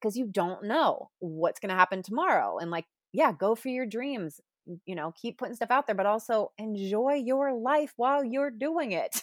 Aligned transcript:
because 0.00 0.16
you 0.16 0.26
don't 0.26 0.64
know 0.64 1.10
what's 1.18 1.60
going 1.60 1.70
to 1.70 1.74
happen 1.74 2.02
tomorrow. 2.02 2.58
And 2.58 2.70
like, 2.70 2.86
yeah, 3.12 3.32
go 3.32 3.54
for 3.54 3.68
your 3.68 3.86
dreams. 3.86 4.40
You 4.84 4.94
know, 4.94 5.12
keep 5.16 5.38
putting 5.38 5.54
stuff 5.54 5.70
out 5.70 5.86
there, 5.86 5.96
but 5.96 6.04
also 6.04 6.52
enjoy 6.58 7.14
your 7.14 7.54
life 7.54 7.94
while 7.96 8.22
you're 8.22 8.50
doing 8.50 8.92
it. 8.92 9.22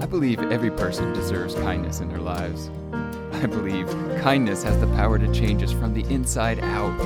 I 0.00 0.06
believe 0.06 0.40
every 0.50 0.70
person 0.70 1.12
deserves 1.12 1.54
kindness 1.54 2.00
in 2.00 2.08
their 2.08 2.20
lives. 2.20 2.70
I 3.32 3.46
believe 3.46 3.86
kindness 4.22 4.62
has 4.62 4.78
the 4.80 4.86
power 4.88 5.18
to 5.18 5.32
change 5.32 5.62
us 5.62 5.72
from 5.72 5.92
the 5.92 6.04
inside 6.12 6.60
out, 6.60 6.96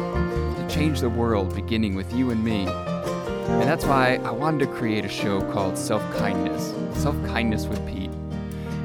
to 0.57 0.75
change 0.75 1.01
the 1.01 1.11
world 1.11 1.55
beginning 1.55 1.97
with 1.97 2.13
you 2.13 2.31
and 2.31 2.45
me. 2.45 2.67
And 2.67 3.63
that's 3.63 3.85
why 3.85 4.21
I 4.25 4.31
wanted 4.31 4.67
to 4.67 4.73
create 4.73 5.05
a 5.05 5.09
show 5.09 5.41
called 5.53 5.77
Self 5.77 6.03
Kindness 6.17 6.73
Self 7.01 7.15
Kindness 7.27 7.67
with 7.67 7.85
Pete. 7.87 8.14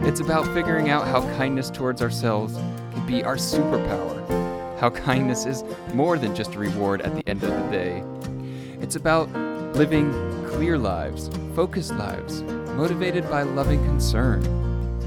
It's 0.03 0.21
about 0.21 0.45
figuring 0.53 0.89
out 0.89 1.07
how 1.07 1.21
kindness 1.35 1.69
towards 1.69 2.01
ourselves 2.01 2.55
can 2.55 3.05
be 3.05 3.23
our 3.23 3.35
superpower, 3.35 4.79
how 4.79 4.89
kindness 4.89 5.45
is 5.45 5.63
more 5.93 6.17
than 6.17 6.33
just 6.33 6.55
a 6.55 6.59
reward 6.59 7.01
at 7.01 7.13
the 7.13 7.29
end 7.29 7.43
of 7.43 7.49
the 7.51 7.69
day. 7.69 8.03
It's 8.81 8.95
about 8.95 9.29
living 9.75 10.11
clear 10.47 10.77
lives, 10.77 11.29
focused 11.53 11.93
lives, 11.93 12.41
motivated 12.41 13.29
by 13.29 13.43
loving 13.43 13.83
concern, 13.85 14.41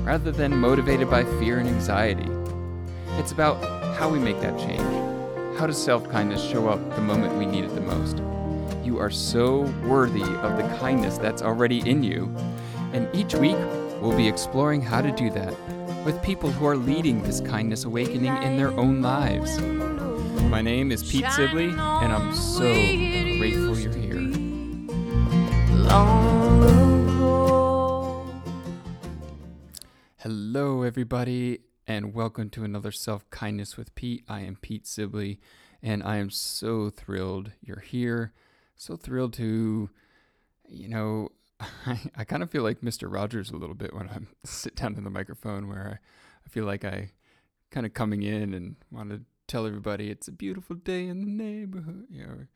rather 0.04 0.30
than 0.30 0.56
motivated 0.56 1.08
by 1.10 1.24
fear 1.40 1.58
and 1.58 1.68
anxiety. 1.68 2.30
It's 3.18 3.32
about 3.32 3.62
how 3.96 4.10
we 4.10 4.18
make 4.18 4.40
that 4.42 4.58
change. 4.58 4.82
How 5.58 5.66
does 5.66 5.82
self 5.82 6.08
kindness 6.10 6.44
show 6.44 6.68
up 6.68 6.94
the 6.94 7.00
moment 7.00 7.38
we 7.38 7.46
need 7.46 7.64
it 7.64 7.74
the 7.74 7.80
most? 7.80 8.18
You 8.84 8.98
are 8.98 9.10
so 9.10 9.60
worthy 9.86 10.22
of 10.22 10.58
the 10.58 10.76
kindness 10.78 11.16
that's 11.16 11.40
already 11.40 11.80
in 11.88 12.02
you. 12.02 12.32
And 12.92 13.08
each 13.14 13.34
week, 13.34 13.56
we'll 14.02 14.16
be 14.16 14.26
exploring 14.26 14.82
how 14.82 15.00
to 15.00 15.12
do 15.12 15.30
that 15.30 15.54
with 16.04 16.20
people 16.22 16.50
who 16.50 16.66
are 16.66 16.76
leading 16.76 17.22
this 17.22 17.40
kindness 17.40 17.84
awakening 17.84 18.36
in 18.42 18.56
their 18.56 18.70
own 18.72 19.00
lives. 19.00 19.60
My 20.50 20.60
name 20.60 20.90
is 20.90 21.08
Pete 21.08 21.30
Sibley, 21.30 21.68
and 21.68 22.12
I'm 22.12 22.34
so 22.34 22.64
grateful 22.64 23.78
you're 23.78 23.94
here. 23.94 24.18
Hello, 30.18 30.82
everybody, 30.82 31.60
and 31.86 32.12
welcome 32.12 32.50
to 32.50 32.64
another 32.64 32.90
Self 32.90 33.30
Kindness 33.30 33.76
with 33.76 33.94
Pete. 33.94 34.24
I 34.28 34.40
am 34.40 34.56
Pete 34.56 34.88
Sibley, 34.88 35.38
and 35.80 36.02
I 36.02 36.16
am 36.16 36.28
so 36.28 36.90
thrilled 36.90 37.52
you're 37.60 37.78
here. 37.78 38.32
So 38.74 38.96
thrilled 38.96 39.34
to, 39.34 39.90
you 40.68 40.88
know, 40.88 41.28
I, 41.86 42.00
I 42.16 42.24
kind 42.24 42.42
of 42.42 42.50
feel 42.50 42.62
like 42.62 42.80
Mr. 42.80 43.12
Rogers 43.12 43.50
a 43.50 43.56
little 43.56 43.74
bit 43.74 43.94
when 43.94 44.08
I 44.08 44.18
sit 44.44 44.76
down 44.76 44.96
in 44.96 45.04
the 45.04 45.10
microphone, 45.10 45.68
where 45.68 45.86
I, 45.86 46.06
I 46.46 46.48
feel 46.48 46.64
like 46.64 46.84
I 46.84 47.10
kind 47.70 47.86
of 47.86 47.94
coming 47.94 48.22
in 48.22 48.54
and 48.54 48.76
want 48.90 49.10
to 49.10 49.22
tell 49.48 49.66
everybody 49.66 50.10
it's 50.10 50.28
a 50.28 50.32
beautiful 50.32 50.76
day 50.76 51.06
in 51.06 51.20
the 51.20 51.26
neighborhood, 51.26 52.06
you 52.10 52.26
know, 52.26 52.32
or, 52.32 52.48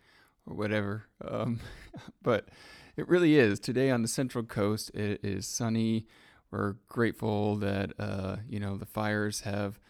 or 0.47 0.55
whatever. 0.55 1.05
Um, 1.27 1.61
but 2.23 2.49
it 2.97 3.09
really 3.09 3.37
is. 3.37 3.61
Today 3.61 3.91
on 3.91 4.03
the 4.03 4.09
Central 4.09 4.45
Coast, 4.45 4.91
it 4.95 5.25
is 5.25 5.47
sunny. 5.47 6.07
We're 6.51 6.77
grateful 6.89 7.57
that 7.57 7.93
uh, 7.99 8.37
you 8.49 8.61
know 8.61 8.77
the 8.77 8.87
fires 8.87 9.41
have 9.41 9.81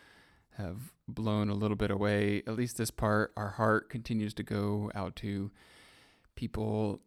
have 0.56 0.92
blown 1.06 1.50
a 1.50 1.54
little 1.54 1.76
bit 1.76 1.90
away. 1.90 2.42
At 2.46 2.54
least 2.54 2.78
this 2.78 2.90
part, 2.90 3.32
our 3.36 3.50
heart 3.50 3.90
continues 3.90 4.32
to 4.34 4.42
go 4.42 4.90
out 4.94 5.16
to 5.16 5.50
people 6.34 7.00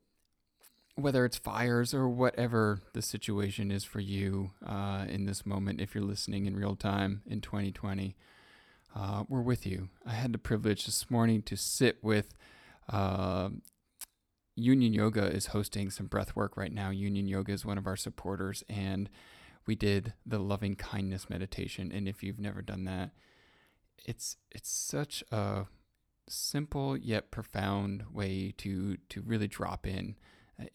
whether 1.00 1.26
it's 1.26 1.38
fires 1.38 1.94
or 1.94 2.08
whatever 2.08 2.82
the 2.94 3.02
situation 3.02 3.72
is 3.72 3.84
for 3.84 4.00
you 4.00 4.52
uh, 4.66 5.06
in 5.08 5.26
this 5.26 5.46
moment, 5.46 5.82
if 5.82 5.96
you're 5.96 6.04
listening 6.04 6.46
in 6.46 6.56
real 6.56 6.76
time 6.76 7.22
in 7.26 7.42
2020, 7.42 8.16
uh, 8.96 9.24
we're 9.28 9.42
with 9.42 9.66
you. 9.66 9.90
I 10.06 10.12
had 10.12 10.34
the 10.34 10.38
privilege 10.38 10.86
this 10.86 11.10
morning 11.10 11.42
to 11.44 11.56
sit 11.56 12.04
with 12.04 12.36
uh, 12.92 13.50
Union 14.56 14.94
Yoga 14.94 15.26
is 15.26 15.48
hosting 15.48 15.90
some 15.90 16.08
breath 16.08 16.36
work 16.36 16.58
right 16.58 16.74
now. 16.74 16.90
Union 16.90 17.28
Yoga 17.28 17.54
is 17.54 17.66
one 17.66 17.78
of 17.78 17.88
our 17.88 17.96
supporters, 17.96 18.64
and 18.68 19.10
we 19.66 19.76
did 19.76 20.14
the 20.26 20.40
loving 20.40 20.76
kindness 20.76 21.30
meditation. 21.30 21.92
And 21.92 22.08
if 22.08 22.24
you've 22.24 22.40
never 22.40 22.62
done 22.62 22.86
that, 22.86 23.12
it's 24.06 24.38
it's 24.52 24.70
such 24.70 25.24
a 25.32 25.68
simple 26.28 26.98
yet 26.98 27.32
profound 27.32 28.04
way 28.12 28.54
to 28.58 28.98
to 29.10 29.22
really 29.22 29.48
drop 29.48 29.88
in 29.88 30.16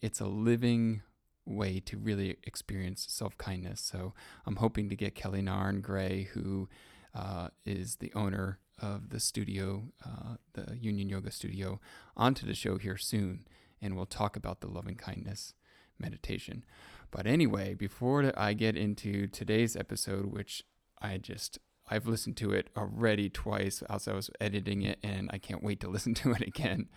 it's 0.01 0.19
a 0.19 0.27
living 0.27 1.01
way 1.45 1.79
to 1.79 1.97
really 1.97 2.37
experience 2.43 3.05
self 3.09 3.37
kindness. 3.37 3.81
So 3.81 4.13
I'm 4.45 4.57
hoping 4.57 4.89
to 4.89 4.95
get 4.95 5.15
Kelly 5.15 5.41
Narn 5.41 5.81
Gray, 5.81 6.29
who 6.33 6.69
uh, 7.13 7.49
is 7.65 7.97
the 7.97 8.11
owner 8.15 8.59
of 8.79 9.09
the 9.09 9.19
studio, 9.19 9.91
uh, 10.05 10.35
the 10.53 10.75
Union 10.75 11.09
Yoga 11.09 11.31
Studio, 11.31 11.79
onto 12.17 12.45
the 12.45 12.55
show 12.55 12.77
here 12.77 12.97
soon, 12.97 13.47
and 13.81 13.95
we'll 13.95 14.05
talk 14.05 14.35
about 14.35 14.61
the 14.61 14.67
loving 14.67 14.95
kindness 14.95 15.53
meditation. 15.97 16.65
But 17.11 17.25
anyway, 17.25 17.73
before 17.73 18.33
I 18.35 18.53
get 18.53 18.75
into 18.75 19.27
today's 19.27 19.75
episode, 19.75 20.25
which 20.25 20.63
I 21.01 21.17
just 21.17 21.59
I've 21.87 22.07
listened 22.07 22.35
to 22.37 22.51
it 22.51 22.69
already 22.75 23.29
twice 23.29 23.83
as 23.83 24.07
I 24.07 24.13
was 24.13 24.29
editing 24.41 24.81
it, 24.81 24.99
and 25.03 25.29
I 25.31 25.37
can't 25.37 25.63
wait 25.63 25.79
to 25.81 25.87
listen 25.89 26.13
to 26.15 26.31
it 26.31 26.41
again. 26.41 26.89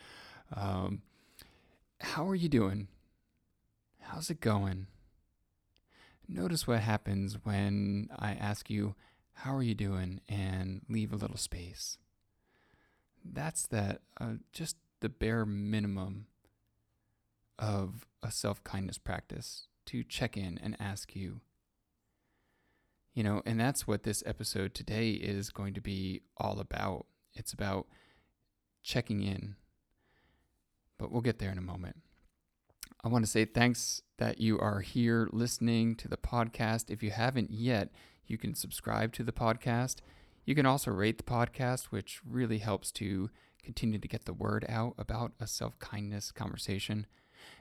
Um, 0.54 1.02
how 2.00 2.28
are 2.28 2.34
you 2.34 2.48
doing? 2.48 2.88
How's 4.00 4.30
it 4.30 4.40
going? 4.40 4.86
Notice 6.28 6.66
what 6.66 6.80
happens 6.80 7.38
when 7.42 8.08
I 8.18 8.32
ask 8.32 8.70
you, 8.70 8.94
How 9.32 9.54
are 9.54 9.62
you 9.62 9.74
doing? 9.74 10.20
and 10.28 10.82
leave 10.88 11.12
a 11.12 11.16
little 11.16 11.36
space. 11.36 11.98
That's 13.24 13.66
that, 13.68 14.00
uh, 14.20 14.34
just 14.52 14.76
the 15.00 15.08
bare 15.08 15.46
minimum 15.46 16.26
of 17.58 18.06
a 18.22 18.30
self 18.30 18.62
kindness 18.64 18.98
practice 18.98 19.66
to 19.86 20.02
check 20.02 20.36
in 20.36 20.58
and 20.62 20.76
ask 20.80 21.14
you. 21.16 21.40
You 23.14 23.24
know, 23.24 23.42
and 23.44 23.58
that's 23.58 23.86
what 23.86 24.04
this 24.04 24.22
episode 24.26 24.74
today 24.74 25.10
is 25.10 25.50
going 25.50 25.74
to 25.74 25.80
be 25.80 26.22
all 26.36 26.60
about. 26.60 27.06
It's 27.34 27.52
about 27.52 27.86
checking 28.82 29.22
in 29.22 29.56
but 30.98 31.10
we'll 31.10 31.20
get 31.20 31.38
there 31.38 31.52
in 31.52 31.58
a 31.58 31.62
moment. 31.62 31.96
I 33.04 33.08
want 33.08 33.24
to 33.24 33.30
say 33.30 33.44
thanks 33.44 34.02
that 34.18 34.40
you 34.40 34.58
are 34.58 34.80
here 34.80 35.28
listening 35.32 35.94
to 35.96 36.08
the 36.08 36.16
podcast. 36.16 36.90
If 36.90 37.02
you 37.02 37.10
haven't 37.10 37.50
yet, 37.50 37.90
you 38.26 38.36
can 38.36 38.54
subscribe 38.54 39.12
to 39.14 39.22
the 39.22 39.32
podcast. 39.32 39.96
You 40.44 40.54
can 40.54 40.66
also 40.66 40.90
rate 40.90 41.16
the 41.16 41.24
podcast, 41.24 41.86
which 41.86 42.20
really 42.28 42.58
helps 42.58 42.90
to 42.92 43.30
continue 43.62 43.98
to 43.98 44.08
get 44.08 44.24
the 44.24 44.32
word 44.32 44.64
out 44.68 44.94
about 44.98 45.32
a 45.38 45.46
self 45.46 45.78
kindness 45.78 46.32
conversation 46.32 47.06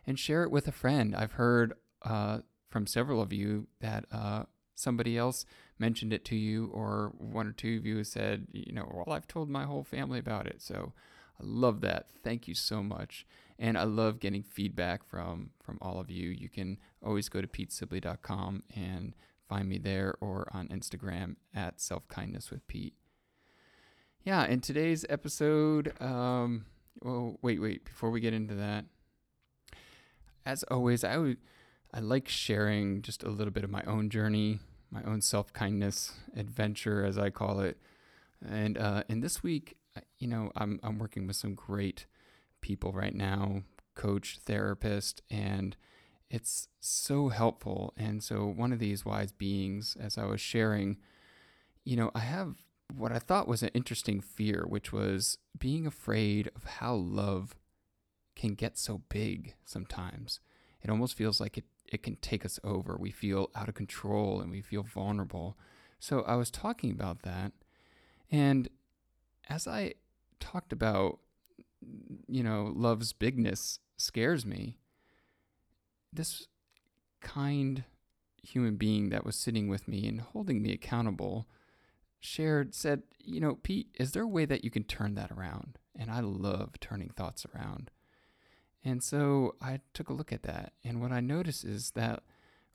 and 0.05 0.17
share 0.17 0.43
it 0.43 0.51
with 0.51 0.67
a 0.67 0.71
friend. 0.71 1.15
I've 1.15 1.33
heard 1.33 1.73
uh, 2.03 2.39
from 2.69 2.87
several 2.87 3.21
of 3.21 3.31
you 3.31 3.67
that 3.81 4.05
uh, 4.11 4.43
somebody 4.75 5.17
else 5.17 5.45
mentioned 5.79 6.13
it 6.13 6.25
to 6.25 6.35
you, 6.35 6.71
or 6.73 7.13
one 7.17 7.47
or 7.47 7.51
two 7.51 7.77
of 7.77 7.85
you 7.85 8.03
said, 8.03 8.47
you 8.51 8.73
know, 8.73 8.91
well, 8.91 9.15
I've 9.15 9.27
told 9.27 9.49
my 9.49 9.65
whole 9.65 9.83
family 9.83 10.19
about 10.19 10.47
it. 10.47 10.61
So 10.61 10.93
I 11.39 11.43
love 11.43 11.81
that. 11.81 12.07
Thank 12.23 12.47
you 12.47 12.55
so 12.55 12.81
much. 12.81 13.25
And 13.59 13.77
I 13.77 13.83
love 13.83 14.19
getting 14.19 14.43
feedback 14.43 15.03
from 15.03 15.51
from 15.61 15.77
all 15.81 15.99
of 15.99 16.11
you. 16.11 16.29
You 16.29 16.49
can 16.49 16.77
always 17.03 17.29
go 17.29 17.41
to 17.41 17.47
petesibley.com 17.47 18.63
and 18.75 19.13
find 19.47 19.67
me 19.67 19.77
there 19.77 20.15
or 20.21 20.47
on 20.51 20.67
Instagram 20.67 21.35
at 21.55 21.81
self 21.81 22.07
kindness 22.07 22.51
with 22.51 22.67
Pete. 22.67 22.93
Yeah, 24.23 24.45
in 24.45 24.59
today's 24.59 25.05
episode, 25.09 25.93
um, 26.01 26.65
well, 27.01 27.37
wait, 27.41 27.61
wait, 27.61 27.85
before 27.85 28.09
we 28.09 28.19
get 28.19 28.33
into 28.33 28.55
that, 28.55 28.83
as 30.45 30.63
always, 30.63 31.05
I 31.05 31.17
would, 31.17 31.37
I 31.93 32.01
like 32.01 32.27
sharing 32.27 33.01
just 33.01 33.23
a 33.23 33.29
little 33.29 33.53
bit 33.53 33.63
of 33.63 33.69
my 33.69 33.83
own 33.83 34.09
journey, 34.09 34.59
my 34.91 35.01
own 35.03 35.21
self 35.21 35.53
kindness 35.53 36.13
adventure, 36.35 37.05
as 37.05 37.17
I 37.17 37.29
call 37.29 37.61
it. 37.61 37.77
And 38.45 38.77
uh, 38.77 39.03
and 39.07 39.23
this 39.23 39.41
week, 39.41 39.76
you 40.19 40.27
know, 40.27 40.51
I'm 40.55 40.79
I'm 40.83 40.99
working 40.99 41.27
with 41.27 41.35
some 41.35 41.55
great 41.55 42.05
people 42.61 42.91
right 42.91 43.15
now, 43.15 43.63
coach, 43.95 44.39
therapist, 44.45 45.21
and 45.29 45.75
it's 46.29 46.67
so 46.79 47.29
helpful. 47.29 47.93
And 47.97 48.23
so 48.23 48.45
one 48.45 48.73
of 48.73 48.79
these 48.79 49.05
wise 49.05 49.31
beings, 49.31 49.95
as 49.99 50.17
I 50.17 50.25
was 50.25 50.41
sharing, 50.41 50.97
you 51.83 51.95
know, 51.95 52.11
I 52.13 52.19
have 52.19 52.55
what 52.95 53.11
I 53.11 53.19
thought 53.19 53.47
was 53.47 53.63
an 53.63 53.69
interesting 53.73 54.21
fear, 54.21 54.65
which 54.67 54.91
was 54.91 55.37
being 55.57 55.85
afraid 55.85 56.49
of 56.55 56.63
how 56.63 56.95
love 56.95 57.55
can 58.35 58.53
get 58.53 58.77
so 58.77 59.01
big 59.09 59.55
sometimes. 59.65 60.39
It 60.81 60.89
almost 60.89 61.15
feels 61.15 61.41
like 61.41 61.57
it, 61.57 61.65
it 61.85 62.03
can 62.03 62.15
take 62.17 62.45
us 62.45 62.59
over. 62.63 62.97
We 62.99 63.11
feel 63.11 63.49
out 63.55 63.67
of 63.67 63.75
control 63.75 64.39
and 64.41 64.51
we 64.51 64.61
feel 64.61 64.83
vulnerable. 64.83 65.57
So 65.99 66.21
I 66.21 66.35
was 66.35 66.51
talking 66.51 66.91
about 66.91 67.23
that. 67.23 67.51
And 68.29 68.69
as 69.49 69.67
I 69.67 69.93
talked 70.39 70.73
about, 70.73 71.19
you 72.27 72.43
know, 72.43 72.71
love's 72.75 73.13
bigness 73.13 73.79
scares 73.97 74.45
me, 74.45 74.77
this 76.13 76.47
kind 77.21 77.83
human 78.43 78.75
being 78.75 79.09
that 79.09 79.25
was 79.25 79.35
sitting 79.35 79.67
with 79.67 79.87
me 79.87 80.07
and 80.07 80.21
holding 80.21 80.61
me 80.61 80.71
accountable 80.71 81.47
shared, 82.19 82.73
said, 82.73 83.03
You 83.19 83.39
know, 83.39 83.55
Pete, 83.55 83.87
is 83.95 84.11
there 84.11 84.23
a 84.23 84.27
way 84.27 84.45
that 84.45 84.63
you 84.63 84.71
can 84.71 84.83
turn 84.83 85.15
that 85.15 85.31
around? 85.31 85.77
And 85.95 86.11
I 86.11 86.19
love 86.19 86.79
turning 86.79 87.09
thoughts 87.09 87.45
around. 87.53 87.91
And 88.83 89.03
so 89.03 89.55
I 89.61 89.79
took 89.93 90.09
a 90.09 90.13
look 90.13 90.31
at 90.31 90.43
that. 90.43 90.73
And 90.83 91.01
what 91.01 91.11
I 91.11 91.19
noticed 91.19 91.65
is 91.65 91.91
that 91.91 92.23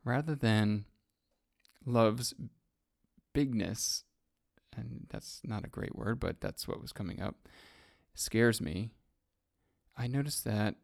rather 0.04 0.34
than 0.34 0.84
love's 1.86 2.34
bigness, 3.32 4.04
and 4.76 5.06
that's 5.10 5.40
not 5.44 5.64
a 5.64 5.68
great 5.68 5.94
word, 5.94 6.20
but 6.20 6.40
that's 6.40 6.66
what 6.66 6.80
was 6.80 6.92
coming 6.92 7.20
up, 7.20 7.48
scares 8.14 8.60
me, 8.60 8.90
I 9.96 10.06
noticed 10.06 10.44
that 10.44 10.76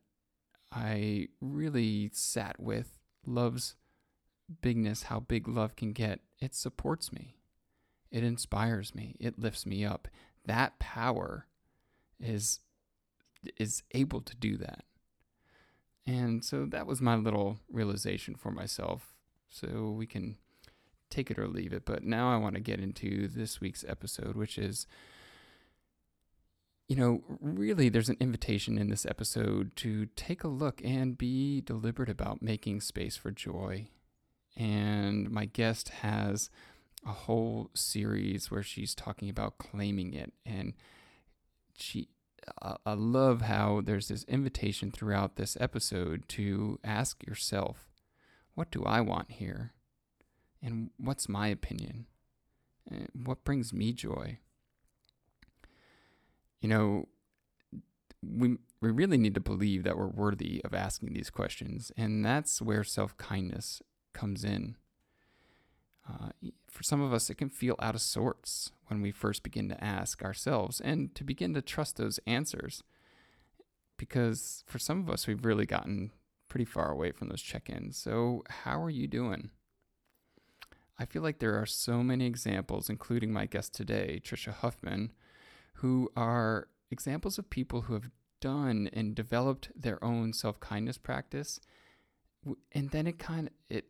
I 0.70 1.29
really 1.40 2.11
sat 2.12 2.61
with 2.61 2.99
love's 3.26 3.75
bigness, 4.61 5.05
how 5.05 5.20
big 5.20 5.49
love 5.49 5.76
can 5.76 5.93
get. 5.93 6.20
It 6.40 6.55
supports 6.55 7.12
me, 7.12 7.37
it 8.11 8.23
inspires 8.23 8.94
me, 8.94 9.17
it 9.19 9.38
lifts 9.38 9.67
me 9.67 9.85
up. 9.85 10.08
That 10.44 10.79
power 10.79 11.46
is 12.20 12.61
is 13.56 13.82
able 13.93 14.20
to 14.20 14.35
do 14.35 14.56
that. 14.56 14.85
And 16.06 16.44
so 16.44 16.64
that 16.67 16.87
was 16.87 17.00
my 17.00 17.14
little 17.14 17.58
realization 17.70 18.35
for 18.35 18.50
myself. 18.50 19.14
So 19.49 19.94
we 19.96 20.06
can 20.06 20.38
take 21.10 21.31
it 21.31 21.38
or 21.38 21.49
leave 21.49 21.72
it. 21.72 21.84
But 21.84 22.05
now 22.05 22.32
I 22.32 22.37
want 22.37 22.55
to 22.55 22.60
get 22.60 22.81
into 22.81 23.28
this 23.28 23.60
week's 23.60 23.84
episode, 23.87 24.37
which 24.37 24.58
is, 24.58 24.87
you 26.88 26.96
know, 26.96 27.22
really 27.40 27.88
there's 27.88 28.08
an 28.08 28.16
invitation 28.20 28.78
in 28.78 28.88
this 28.88 29.06
episode 29.06 29.76
to 29.76 30.06
take 30.16 30.44
a 30.44 30.49
look 30.49 30.81
and 30.84 31.19
be 31.19 31.60
deliberate 31.60 32.08
about 32.08 32.43
making 32.43 32.81
space 32.81 33.16
for 33.16 33.31
joy. 33.31 33.88
And 34.56 35.31
my 35.31 35.44
guest 35.44 35.90
has 36.00 36.50
a 37.06 37.12
whole 37.12 37.70
series 37.75 38.50
where 38.50 38.62
she's 38.62 38.94
talking 38.94 39.31
about 39.31 39.58
claiming 39.58 40.14
it. 40.14 40.32
And 40.44 40.75
she, 41.76 42.08
I 42.62 42.94
love 42.94 43.43
how 43.43 43.82
there's 43.84 44.08
this 44.08 44.25
invitation 44.25 44.90
throughout 44.90 45.37
this 45.37 45.56
episode 45.61 46.28
to 46.31 46.81
ask 46.82 47.25
yourself, 47.25 47.87
what 48.54 48.70
do 48.70 48.82
I 48.84 49.00
want 49.00 49.31
here? 49.32 49.75
And 50.62 50.90
what's 50.99 51.28
my 51.28 51.49
opinion? 51.49 52.06
What 53.12 53.44
brings 53.44 53.72
me 53.72 53.93
joy? 53.93 54.38
You 56.60 56.69
know, 56.69 57.08
we 58.22 58.56
we 58.81 58.90
really 58.90 59.19
need 59.19 59.34
to 59.34 59.40
believe 59.40 59.84
that 59.84 59.96
we're 59.96 60.06
worthy 60.06 60.60
of 60.64 60.75
asking 60.75 61.12
these 61.12 61.31
questions, 61.31 61.93
and 61.96 62.25
that's 62.25 62.62
where 62.62 62.84
self 62.84 63.16
kindness 63.16 63.82
comes 64.12 64.44
in. 64.44 64.76
Uh, 66.08 66.31
for 66.70 66.82
some 66.82 67.00
of 67.00 67.12
us, 67.12 67.28
it 67.28 67.34
can 67.34 67.50
feel 67.50 67.76
out 67.81 67.94
of 67.94 68.00
sorts 68.00 68.72
when 68.87 69.02
we 69.02 69.11
first 69.11 69.43
begin 69.43 69.69
to 69.69 69.84
ask 69.84 70.22
ourselves 70.22 70.81
and 70.81 71.14
to 71.14 71.22
begin 71.22 71.52
to 71.54 71.61
trust 71.61 71.96
those 71.96 72.19
answers. 72.26 72.82
Because 73.99 74.64
for 74.66 74.78
some 74.78 75.00
of 75.00 75.11
us, 75.11 75.26
we've 75.26 75.44
really 75.44 75.66
gotten 75.66 76.12
pretty 76.49 76.64
far 76.64 76.90
away 76.90 77.11
from 77.11 77.28
those 77.28 77.43
check 77.43 77.69
ins. 77.69 77.99
So, 77.99 78.43
how 78.49 78.82
are 78.82 78.90
you 78.90 79.06
doing? 79.06 79.50
I 80.98 81.04
feel 81.04 81.22
like 81.22 81.38
there 81.38 81.60
are 81.60 81.66
so 81.66 82.02
many 82.02 82.26
examples, 82.26 82.90
including 82.90 83.32
my 83.32 83.46
guest 83.46 83.74
today, 83.74 84.20
Trisha 84.22 84.52
Huffman, 84.52 85.12
who 85.74 86.10
are 86.16 86.68
examples 86.90 87.38
of 87.38 87.50
people 87.50 87.82
who 87.82 87.94
have 87.94 88.10
done 88.40 88.88
and 88.92 89.14
developed 89.14 89.70
their 89.76 90.02
own 90.02 90.32
self 90.32 90.58
kindness 90.60 90.98
practice. 90.98 91.60
And 92.72 92.90
then 92.90 93.06
it 93.06 93.18
kind 93.18 93.48
of, 93.48 93.52
it 93.68 93.86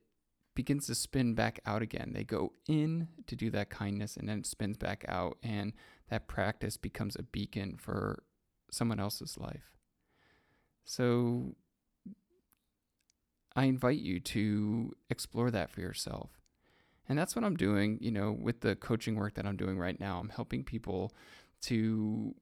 begins 0.55 0.87
to 0.87 0.95
spin 0.95 1.35
back 1.35 1.61
out 1.65 1.83
again. 1.83 2.13
They 2.15 2.25
go 2.25 2.53
in 2.67 3.09
to 3.27 3.37
do 3.37 3.51
that 3.51 3.71
kindness 3.71 4.17
and 4.17 4.29
then 4.29 4.41
it 4.41 4.47
spins 4.47 4.77
back 4.77 5.05
out. 5.09 5.39
And 5.43 5.73
that 6.11 6.29
practice 6.29 6.77
becomes 6.77 7.17
a 7.17 7.23
beacon 7.23 7.77
for 7.79 8.23
someone 8.71 9.01
else's 9.01 9.39
life. 9.39 9.77
So 10.85 11.55
I 13.55 13.65
invite 13.65 13.99
you 13.99 14.21
to 14.21 14.95
explore 15.11 15.51
that 15.51 15.71
for 15.71 15.81
yourself. 15.81 16.38
And 17.09 17.19
that's 17.19 17.35
what 17.35 17.45
I'm 17.45 17.57
doing, 17.57 17.99
you 18.01 18.11
know, 18.11 18.37
with 18.39 18.61
the 18.61 18.77
coaching 18.77 19.17
work 19.17 19.35
that 19.35 19.47
I'm 19.47 19.57
doing 19.57 19.79
right 19.79 19.99
now. 19.99 20.19
I'm 20.19 20.29
helping 20.29 20.63
people 20.63 21.13
to 21.63 22.35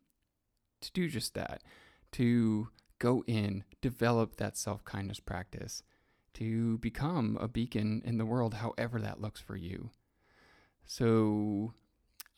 to 0.83 0.93
do 0.93 1.09
just 1.09 1.35
that, 1.35 1.63
to 2.13 2.69
go 2.99 3.25
in, 3.27 3.65
develop 3.81 4.37
that 4.37 4.57
self-kindness 4.57 5.21
practice, 5.21 5.83
to 6.35 6.77
become 6.79 7.39
a 7.41 7.49
beacon 7.49 8.03
in 8.05 8.19
the 8.19 8.27
world 8.27 8.55
however 8.55 9.01
that 9.01 9.21
looks 9.21 9.41
for 9.41 9.57
you. 9.57 9.91
So 10.85 11.73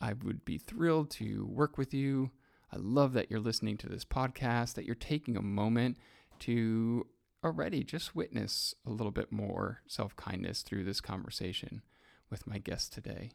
I 0.00 0.12
would 0.12 0.44
be 0.44 0.56
thrilled 0.56 1.10
to 1.12 1.46
work 1.46 1.76
with 1.76 1.92
you. 1.92 2.30
I 2.72 2.76
love 2.78 3.12
that 3.14 3.30
you're 3.30 3.40
listening 3.40 3.76
to 3.78 3.88
this 3.88 4.04
podcast, 4.04 4.74
that 4.74 4.84
you're 4.84 4.94
taking 4.94 5.36
a 5.36 5.42
moment 5.42 5.96
to 6.40 7.06
already 7.42 7.82
just 7.82 8.14
witness 8.14 8.74
a 8.86 8.90
little 8.90 9.10
bit 9.10 9.32
more 9.32 9.80
self 9.86 10.14
kindness 10.16 10.62
through 10.62 10.84
this 10.84 11.00
conversation 11.00 11.82
with 12.30 12.46
my 12.46 12.58
guest 12.58 12.92
today. 12.92 13.30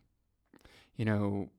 You 0.95 1.05
know, 1.05 1.49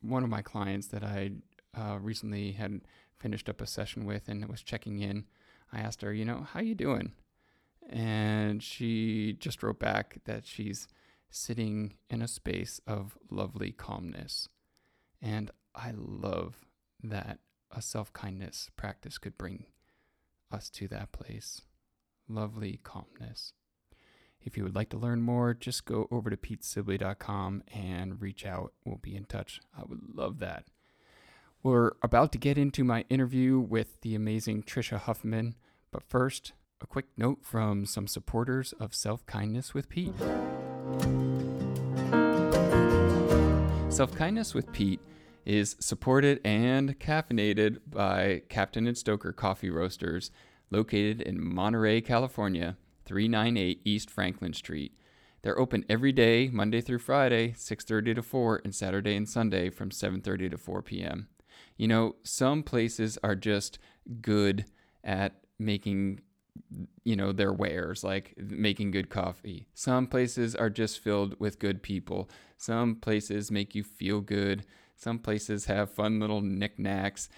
one 0.00 0.24
of 0.24 0.30
my 0.30 0.42
clients 0.42 0.88
that 0.88 1.04
I 1.04 1.32
uh, 1.76 1.98
recently 2.00 2.52
had 2.52 2.80
finished 3.18 3.48
up 3.48 3.60
a 3.60 3.66
session 3.66 4.04
with 4.04 4.28
and 4.28 4.46
was 4.48 4.62
checking 4.62 4.98
in, 4.98 5.24
I 5.72 5.80
asked 5.80 6.02
her, 6.02 6.12
you 6.12 6.24
know, 6.24 6.46
how 6.52 6.60
you 6.60 6.74
doing? 6.74 7.12
And 7.88 8.62
she 8.62 9.36
just 9.38 9.62
wrote 9.62 9.78
back 9.78 10.18
that 10.24 10.46
she's 10.46 10.88
sitting 11.30 11.94
in 12.10 12.20
a 12.22 12.28
space 12.28 12.80
of 12.86 13.16
lovely 13.30 13.72
calmness. 13.72 14.48
And 15.20 15.50
I 15.74 15.92
love 15.94 16.56
that 17.02 17.38
a 17.70 17.80
self 17.80 18.12
kindness 18.12 18.70
practice 18.76 19.18
could 19.18 19.38
bring 19.38 19.66
us 20.50 20.68
to 20.70 20.88
that 20.88 21.12
place. 21.12 21.62
Lovely 22.28 22.80
calmness. 22.82 23.54
If 24.44 24.56
you 24.56 24.64
would 24.64 24.74
like 24.74 24.90
to 24.90 24.96
learn 24.96 25.22
more, 25.22 25.54
just 25.54 25.84
go 25.84 26.08
over 26.10 26.28
to 26.28 26.36
petesibley.com 26.36 27.62
and 27.72 28.20
reach 28.20 28.44
out. 28.44 28.72
We'll 28.84 28.96
be 28.96 29.14
in 29.14 29.24
touch. 29.24 29.60
I 29.76 29.82
would 29.86 30.00
love 30.14 30.40
that. 30.40 30.64
We're 31.62 31.92
about 32.02 32.32
to 32.32 32.38
get 32.38 32.58
into 32.58 32.82
my 32.82 33.04
interview 33.08 33.60
with 33.60 34.00
the 34.00 34.16
amazing 34.16 34.64
Trisha 34.64 34.98
Huffman, 34.98 35.54
but 35.92 36.02
first, 36.02 36.52
a 36.80 36.86
quick 36.86 37.06
note 37.16 37.44
from 37.44 37.86
some 37.86 38.08
supporters 38.08 38.72
of 38.80 38.94
Self 38.94 39.24
Kindness 39.26 39.72
with 39.72 39.88
Pete. 39.88 40.14
Self 43.88 44.12
Kindness 44.16 44.54
with 44.54 44.72
Pete 44.72 45.00
is 45.44 45.76
supported 45.78 46.40
and 46.44 46.98
caffeinated 46.98 47.78
by 47.86 48.42
Captain 48.48 48.88
and 48.88 48.98
Stoker 48.98 49.32
Coffee 49.32 49.70
Roasters, 49.70 50.32
located 50.70 51.20
in 51.20 51.42
Monterey, 51.42 52.00
California. 52.00 52.76
398 53.04 53.80
East 53.84 54.10
Franklin 54.10 54.52
Street. 54.52 54.96
They're 55.42 55.58
open 55.58 55.84
every 55.88 56.12
day, 56.12 56.48
Monday 56.48 56.80
through 56.80 57.00
Friday, 57.00 57.52
6:30 57.52 58.14
to 58.14 58.22
4, 58.22 58.60
and 58.64 58.74
Saturday 58.74 59.16
and 59.16 59.28
Sunday 59.28 59.70
from 59.70 59.90
7:30 59.90 60.50
to 60.50 60.58
4 60.58 60.82
p.m. 60.82 61.28
You 61.76 61.88
know, 61.88 62.16
some 62.22 62.62
places 62.62 63.18
are 63.24 63.34
just 63.34 63.78
good 64.20 64.66
at 65.02 65.34
making 65.58 66.20
you 67.02 67.16
know 67.16 67.32
their 67.32 67.52
wares 67.52 68.04
like 68.04 68.34
making 68.36 68.90
good 68.90 69.08
coffee 69.08 69.66
some 69.72 70.06
places 70.06 70.54
are 70.54 70.68
just 70.68 70.98
filled 70.98 71.38
with 71.40 71.58
good 71.58 71.82
people 71.82 72.28
some 72.58 72.94
places 72.94 73.50
make 73.50 73.74
you 73.74 73.82
feel 73.82 74.20
good 74.20 74.64
some 74.94 75.18
places 75.18 75.64
have 75.64 75.90
fun 75.90 76.20
little 76.20 76.42
knickknacks 76.42 77.30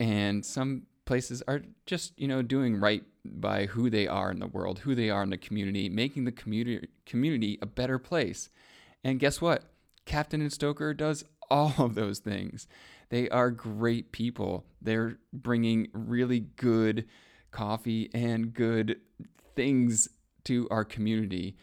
and 0.00 0.44
some 0.44 0.82
places 1.10 1.42
are 1.48 1.62
just 1.86 2.12
you 2.16 2.28
know 2.28 2.40
doing 2.40 2.78
right 2.78 3.02
by 3.24 3.66
who 3.66 3.90
they 3.90 4.06
are 4.06 4.30
in 4.30 4.38
the 4.38 4.46
world, 4.46 4.78
who 4.78 4.94
they 4.94 5.10
are 5.10 5.24
in 5.24 5.30
the 5.30 5.36
community, 5.36 5.88
making 5.88 6.24
the 6.24 6.30
community 6.30 6.86
community 7.04 7.58
a 7.60 7.66
better 7.66 7.98
place. 7.98 8.48
And 9.02 9.18
guess 9.18 9.40
what? 9.40 9.64
Captain 10.04 10.40
and 10.40 10.52
Stoker 10.52 10.94
does 10.94 11.24
all 11.50 11.74
of 11.78 11.96
those 11.96 12.20
things. 12.20 12.68
They 13.08 13.28
are 13.28 13.50
great 13.50 14.12
people. 14.12 14.64
They're 14.80 15.18
bringing 15.32 15.88
really 15.92 16.38
good 16.38 17.08
coffee 17.50 18.08
and 18.14 18.54
good 18.54 19.00
things 19.56 20.08
to 20.44 20.68
our 20.70 20.84
community. 20.84 21.56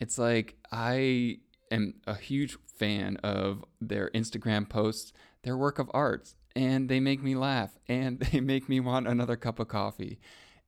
It's 0.00 0.18
like 0.18 0.56
I 0.72 1.38
am 1.70 1.94
a 2.04 2.16
huge 2.16 2.58
fan 2.66 3.16
of 3.18 3.64
their 3.80 4.10
Instagram 4.10 4.68
posts, 4.68 5.12
their 5.44 5.56
work 5.56 5.78
of 5.78 5.88
art 5.94 6.34
and 6.54 6.88
they 6.88 7.00
make 7.00 7.22
me 7.22 7.34
laugh 7.34 7.78
and 7.88 8.18
they 8.32 8.40
make 8.40 8.68
me 8.68 8.80
want 8.80 9.08
another 9.08 9.36
cup 9.36 9.58
of 9.58 9.68
coffee. 9.68 10.18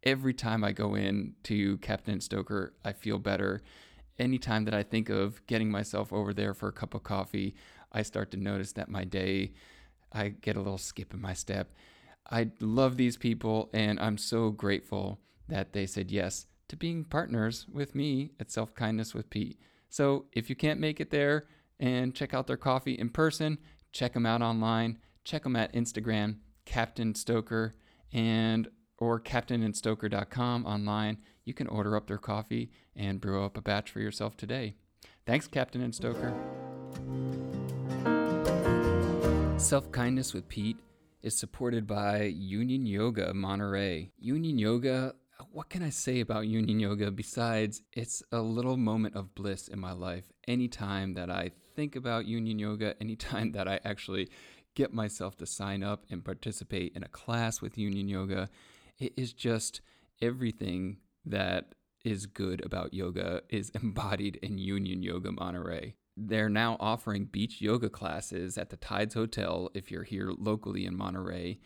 Every 0.03 0.33
time 0.33 0.65
I 0.65 0.73
go 0.73 0.95
in 0.95 1.35
to 1.45 1.79
Captain 1.79 2.21
Stoker, 2.21 2.73
I 2.85 2.93
feel 2.93 3.19
better. 3.19 3.63
Anytime 4.19 4.65
that 4.65 4.75
I 4.75 4.83
think 4.83 5.09
of 5.09 5.45
getting 5.47 5.71
myself 5.71 6.13
over 6.13 6.33
there 6.33 6.55
for 6.55 6.69
a 6.69 6.73
cup 6.73 6.95
of 6.95 7.03
coffee, 7.03 7.55
I 7.93 8.03
start 8.03 8.31
to 8.31 8.37
notice 8.37 8.73
that 8.73 8.89
my 8.89 9.05
day, 9.05 9.53
I 10.13 10.29
get 10.29 10.57
a 10.57 10.61
little 10.61 10.79
skip 10.79 11.13
in 11.13 11.21
my 11.21 11.35
step. 11.35 11.73
I 12.31 12.51
love 12.61 12.97
these 12.97 13.17
people 13.17 13.71
and 13.73 13.99
I'm 14.01 14.19
so 14.19 14.51
grateful 14.51 15.21
that 15.49 15.73
they 15.73 15.87
said 15.87 16.11
yes 16.11 16.47
to 16.69 16.77
being 16.77 17.05
partners 17.05 17.67
with 17.71 17.95
me 17.95 18.31
at 18.39 18.51
Self 18.51 18.75
Kindness 18.75 19.15
with 19.15 19.29
Pete. 19.29 19.59
So 19.89 20.27
if 20.33 20.49
you 20.49 20.57
can't 20.57 20.81
make 20.81 21.01
it 21.01 21.11
there, 21.11 21.47
and 21.81 22.15
check 22.15 22.35
out 22.35 22.47
their 22.47 22.57
coffee 22.57 22.93
in 22.93 23.09
person. 23.09 23.59
Check 23.91 24.13
them 24.13 24.27
out 24.27 24.43
online. 24.43 24.99
Check 25.31 25.45
them 25.45 25.55
at 25.55 25.73
Instagram, 25.75 26.39
Captain 26.65 27.15
Stoker, 27.15 27.77
and 28.13 28.67
or 28.99 29.21
captainandstoker.com 29.21 30.67
online. 30.67 31.19
You 31.45 31.55
can 31.55 31.69
order 31.69 31.95
up 31.95 32.09
their 32.09 32.19
coffee 32.19 32.73
and 32.97 33.21
brew 33.21 33.45
up 33.45 33.57
a 33.57 33.61
batch 33.61 33.93
for 33.93 34.01
yourself 34.01 34.37
today. 34.37 34.75
Thanks, 35.27 35.47
Captain 35.47 35.83
and 35.83 35.95
Stoker. 35.95 36.35
Self 39.57 39.93
Kindness 39.93 40.35
with 40.35 40.49
Pete 40.49 40.79
is 41.23 41.39
supported 41.39 41.87
by 41.87 42.23
Union 42.23 42.85
Yoga 42.85 43.33
Monterey. 43.33 44.11
Union 44.19 44.59
Yoga, 44.59 45.15
what 45.53 45.69
can 45.69 45.85
I 45.85 45.91
say 45.91 46.19
about 46.19 46.49
Union 46.49 46.81
Yoga 46.81 47.13
besides 47.13 47.83
it's 47.93 48.21
a 48.33 48.41
little 48.41 48.77
moment 48.77 49.15
of 49.15 49.37
bliss 49.37 49.69
in 49.69 49.79
my 49.79 49.93
life 49.93 50.33
anytime 50.49 51.15
that 51.15 51.31
I 51.31 51.53
think 51.77 51.95
about 51.95 52.27
Union 52.27 52.59
Yoga, 52.59 53.01
anytime 53.01 53.53
that 53.53 53.69
I 53.69 53.79
actually 53.85 54.29
get 54.81 54.95
myself 54.95 55.37
to 55.37 55.45
sign 55.45 55.83
up 55.83 56.07
and 56.11 56.25
participate 56.25 56.97
in 56.97 57.03
a 57.03 57.09
class 57.09 57.61
with 57.61 57.77
Union 57.77 58.09
Yoga. 58.09 58.49
It 58.99 59.13
is 59.15 59.35
just 59.35 59.83
everything 60.23 60.97
that 61.27 61.75
is 62.03 62.25
good 62.25 62.65
about 62.65 62.95
yoga 62.95 63.43
is 63.51 63.69
embodied 63.83 64.37
in 64.37 64.57
Union 64.57 65.03
Yoga 65.03 65.33
Monterey. 65.33 65.97
They're 66.17 66.49
now 66.49 66.79
offering 66.81 67.27
beach 67.27 67.61
yoga 67.61 67.91
classes 67.91 68.57
at 68.57 68.71
the 68.71 68.79
Tides 68.79 69.13
Hotel 69.13 69.71
if 69.75 69.91
you're 69.91 70.03
here 70.03 70.33
locally 70.39 70.87
in 70.87 70.97
Monterey. 70.97 71.59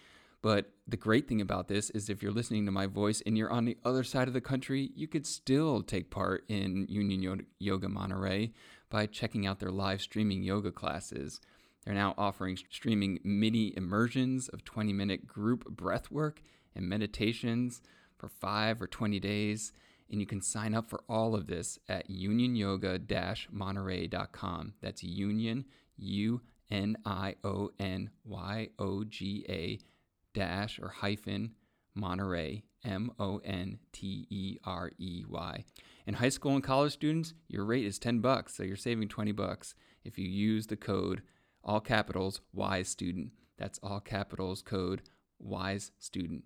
But 0.43 0.73
the 0.89 0.97
great 0.97 1.29
thing 1.29 1.41
about 1.41 1.69
this 1.69 1.91
is 1.91 2.11
if 2.11 2.21
you're 2.21 2.33
listening 2.33 2.67
to 2.67 2.73
my 2.73 2.87
voice 2.87 3.23
and 3.25 3.39
you're 3.39 3.53
on 3.53 3.65
the 3.65 3.79
other 3.85 4.03
side 4.03 4.27
of 4.27 4.35
the 4.35 4.41
country, 4.41 4.91
you 4.97 5.07
could 5.07 5.25
still 5.25 5.83
take 5.83 6.11
part 6.11 6.45
in 6.49 6.87
Union 6.89 7.47
Yoga 7.61 7.89
Monterey 7.89 8.53
by 8.91 9.07
checking 9.07 9.47
out 9.47 9.61
their 9.61 9.71
live 9.71 10.03
streaming 10.03 10.43
yoga 10.43 10.73
classes. 10.73 11.41
They're 11.85 11.95
now 11.95 12.15
offering 12.17 12.57
streaming 12.71 13.19
mini 13.23 13.75
immersions 13.77 14.49
of 14.49 14.65
20 14.65 14.93
minute 14.93 15.27
group 15.27 15.69
breath 15.69 16.11
work 16.11 16.41
and 16.75 16.89
meditations 16.89 17.83
for 18.17 18.29
5 18.29 18.83
or 18.83 18.87
20 18.87 19.21
days. 19.21 19.73
And 20.11 20.21
you 20.21 20.27
can 20.27 20.41
sign 20.41 20.75
up 20.75 20.89
for 20.89 21.03
all 21.09 21.35
of 21.35 21.47
this 21.47 21.79
at 21.89 22.11
unionyoga-monterey.com. 22.11 24.75
That's 24.81 25.03
union, 25.03 25.65
U 25.97 26.41
N 26.71 26.97
I 27.05 27.35
O 27.43 27.71
N 27.79 28.11
Y 28.25 28.69
O 28.79 29.05
G 29.05 29.45
A 29.49 29.79
dash 30.35 30.79
or 30.79 30.89
hyphen 30.89 31.53
Monterey, 31.95 32.65
M 32.85 33.11
O 33.19 33.39
N 33.39 33.79
T 33.93 34.27
E 34.31 34.59
R 34.65 34.91
E 34.99 35.25
Y. 35.29 35.65
And 36.07 36.17
high 36.17 36.29
school 36.29 36.55
and 36.55 36.63
college 36.63 36.93
students, 36.93 37.33
your 37.49 37.65
rate 37.65 37.87
is 37.87 37.99
10 37.99 38.21
bucks, 38.21 38.55
so 38.55 38.63
you're 38.63 38.77
saving 38.77 39.09
20 39.09 39.33
bucks 39.33 39.75
if 40.05 40.19
you 40.19 40.29
use 40.29 40.67
the 40.67 40.77
code 40.77 41.23
all 41.65 41.81
capitals 41.81 42.41
wise 42.53 42.89
student. 42.89 43.31
That's 43.57 43.79
all 43.83 44.01
capitals 44.01 44.63
code 44.63 45.03
wise 45.39 45.93
student. 45.99 46.45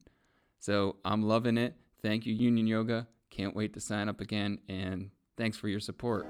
So 0.58 0.96
I'm 1.04 1.22
loving 1.22 1.58
it. 1.58 1.74
Thank 2.02 2.26
you 2.26 2.34
Union 2.34 2.66
Yoga. 2.66 3.08
Can't 3.30 3.56
wait 3.56 3.74
to 3.74 3.80
sign 3.80 4.08
up 4.08 4.20
again, 4.20 4.58
and 4.68 5.10
thanks 5.36 5.58
for 5.58 5.68
your 5.68 5.80
support. 5.80 6.26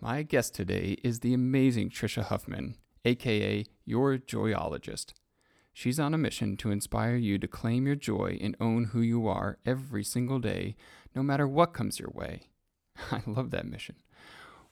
My 0.00 0.22
guest 0.22 0.54
today 0.54 0.96
is 1.02 1.20
the 1.20 1.34
amazing 1.34 1.90
Trisha 1.90 2.24
Huffman, 2.24 2.76
aka 3.04 3.64
your 3.84 4.18
joyologist. 4.18 5.12
She's 5.72 6.00
on 6.00 6.12
a 6.12 6.18
mission 6.18 6.56
to 6.58 6.70
inspire 6.72 7.16
you 7.16 7.38
to 7.38 7.46
claim 7.46 7.86
your 7.86 7.94
joy 7.94 8.38
and 8.40 8.56
own 8.60 8.86
who 8.86 9.00
you 9.00 9.28
are 9.28 9.58
every 9.64 10.02
single 10.02 10.40
day, 10.40 10.74
no 11.14 11.22
matter 11.22 11.46
what 11.46 11.72
comes 11.72 12.00
your 12.00 12.10
way. 12.12 12.48
I 13.12 13.22
love 13.26 13.50
that 13.52 13.66
mission. 13.66 13.96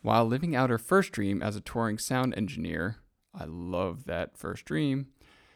While 0.06 0.26
living 0.26 0.54
out 0.54 0.70
her 0.70 0.78
first 0.78 1.10
dream 1.10 1.42
as 1.42 1.56
a 1.56 1.60
touring 1.60 1.98
sound 1.98 2.32
engineer, 2.36 2.98
I 3.34 3.44
love 3.44 4.04
that 4.04 4.38
first 4.38 4.64
dream, 4.64 5.08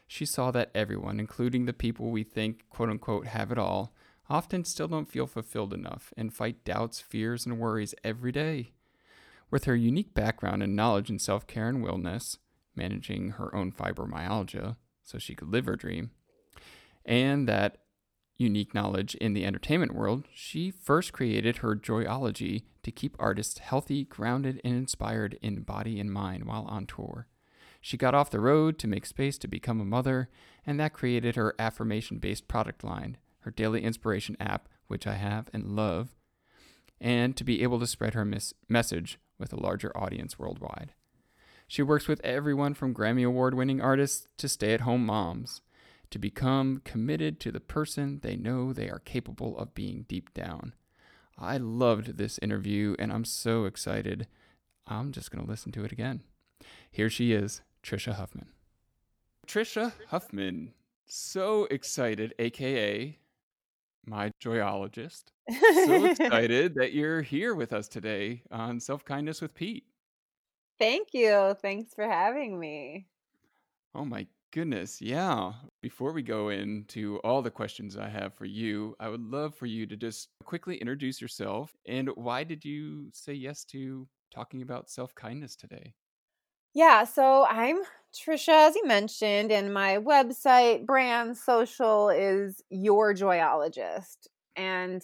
she 0.08 0.26
saw 0.26 0.50
that 0.50 0.72
everyone, 0.74 1.20
including 1.20 1.66
the 1.66 1.72
people 1.72 2.10
we 2.10 2.24
think 2.24 2.68
quote 2.68 2.90
unquote 2.90 3.28
have 3.28 3.52
it 3.52 3.58
all, 3.58 3.94
often 4.28 4.64
still 4.64 4.88
don't 4.88 5.08
feel 5.08 5.28
fulfilled 5.28 5.72
enough 5.72 6.12
and 6.16 6.34
fight 6.34 6.64
doubts, 6.64 6.98
fears, 6.98 7.46
and 7.46 7.60
worries 7.60 7.94
every 8.02 8.32
day. 8.32 8.72
With 9.52 9.66
her 9.66 9.76
unique 9.76 10.14
background 10.14 10.64
and 10.64 10.74
knowledge 10.74 11.10
in 11.10 11.20
self 11.20 11.46
care 11.46 11.68
and 11.68 11.84
wellness, 11.84 12.36
managing 12.74 13.30
her 13.38 13.54
own 13.54 13.70
fibromyalgia 13.70 14.74
so 15.04 15.16
she 15.16 15.36
could 15.36 15.52
live 15.52 15.66
her 15.66 15.76
dream, 15.76 16.10
and 17.04 17.48
that 17.48 17.82
unique 18.36 18.74
knowledge 18.74 19.14
in 19.14 19.32
the 19.32 19.44
entertainment 19.44 19.94
world, 19.94 20.24
she 20.34 20.72
first 20.72 21.12
created 21.12 21.58
her 21.58 21.76
Joyology 21.76 22.64
to 22.82 22.90
keep 22.90 23.16
artists 23.18 23.58
healthy, 23.58 24.04
grounded, 24.04 24.60
and 24.64 24.74
inspired 24.74 25.38
in 25.42 25.62
body 25.62 26.00
and 26.00 26.12
mind 26.12 26.44
while 26.44 26.64
on 26.64 26.86
tour. 26.86 27.26
She 27.80 27.96
got 27.96 28.14
off 28.14 28.30
the 28.30 28.40
road 28.40 28.78
to 28.78 28.88
make 28.88 29.06
space 29.06 29.38
to 29.38 29.48
become 29.48 29.80
a 29.80 29.84
mother, 29.84 30.28
and 30.66 30.78
that 30.78 30.92
created 30.92 31.36
her 31.36 31.54
affirmation 31.58 32.18
based 32.18 32.48
product 32.48 32.84
line, 32.84 33.16
her 33.40 33.50
daily 33.50 33.82
inspiration 33.82 34.36
app, 34.38 34.68
which 34.86 35.06
I 35.06 35.14
have 35.14 35.48
and 35.52 35.76
love, 35.76 36.14
and 37.00 37.36
to 37.36 37.44
be 37.44 37.62
able 37.62 37.80
to 37.80 37.86
spread 37.86 38.14
her 38.14 38.24
mis- 38.24 38.54
message 38.68 39.18
with 39.38 39.52
a 39.52 39.60
larger 39.60 39.96
audience 39.96 40.38
worldwide. 40.38 40.92
She 41.66 41.82
works 41.82 42.08
with 42.08 42.20
everyone 42.24 42.74
from 42.74 42.94
Grammy 42.94 43.24
Award 43.24 43.54
winning 43.54 43.80
artists 43.80 44.26
to 44.38 44.48
stay 44.48 44.74
at 44.74 44.82
home 44.82 45.06
moms 45.06 45.62
to 46.10 46.18
become 46.18 46.82
committed 46.84 47.40
to 47.40 47.52
the 47.52 47.60
person 47.60 48.20
they 48.22 48.36
know 48.36 48.72
they 48.72 48.90
are 48.90 48.98
capable 48.98 49.56
of 49.56 49.74
being 49.74 50.04
deep 50.08 50.34
down. 50.34 50.74
I 51.40 51.56
loved 51.56 52.18
this 52.18 52.38
interview 52.42 52.94
and 52.98 53.10
I'm 53.12 53.24
so 53.24 53.64
excited. 53.64 54.26
I'm 54.86 55.10
just 55.10 55.30
going 55.30 55.42
to 55.44 55.50
listen 55.50 55.72
to 55.72 55.84
it 55.84 55.92
again. 55.92 56.22
Here 56.90 57.08
she 57.08 57.32
is, 57.32 57.62
Trisha 57.82 58.14
Huffman. 58.14 58.48
Trisha 59.46 59.92
Huffman, 60.08 60.74
so 61.06 61.64
excited, 61.70 62.34
aka 62.38 63.16
my 64.06 64.32
joyologist. 64.42 65.24
So 65.50 66.04
excited 66.10 66.74
that 66.74 66.92
you're 66.92 67.22
here 67.22 67.54
with 67.54 67.72
us 67.72 67.88
today 67.88 68.42
on 68.50 68.80
Self 68.80 69.04
Kindness 69.04 69.40
with 69.40 69.54
Pete. 69.54 69.84
Thank 70.78 71.08
you. 71.12 71.54
Thanks 71.60 71.94
for 71.94 72.04
having 72.04 72.58
me. 72.58 73.06
Oh 73.94 74.04
my 74.04 74.26
goodness. 74.50 75.00
Yeah. 75.00 75.52
Before 75.82 76.12
we 76.12 76.22
go 76.22 76.48
into 76.48 77.18
all 77.18 77.42
the 77.42 77.50
questions 77.50 77.96
I 77.96 78.08
have 78.08 78.34
for 78.34 78.44
you, 78.44 78.94
I 79.00 79.08
would 79.08 79.22
love 79.22 79.54
for 79.54 79.66
you 79.66 79.86
to 79.86 79.96
just 79.96 80.28
quickly 80.44 80.76
introduce 80.76 81.20
yourself 81.20 81.72
and 81.86 82.08
why 82.14 82.44
did 82.44 82.64
you 82.64 83.10
say 83.12 83.32
yes 83.32 83.64
to 83.66 84.08
talking 84.32 84.62
about 84.62 84.90
self 84.90 85.14
kindness 85.14 85.56
today? 85.56 85.94
Yeah, 86.74 87.04
so 87.04 87.46
I'm 87.48 87.82
Trisha, 88.14 88.68
as 88.68 88.76
you 88.76 88.86
mentioned, 88.86 89.50
and 89.50 89.74
my 89.74 89.98
website, 89.98 90.86
brand, 90.86 91.36
social 91.36 92.08
is 92.10 92.62
Your 92.70 93.14
Joyologist. 93.14 94.28
And 94.56 95.02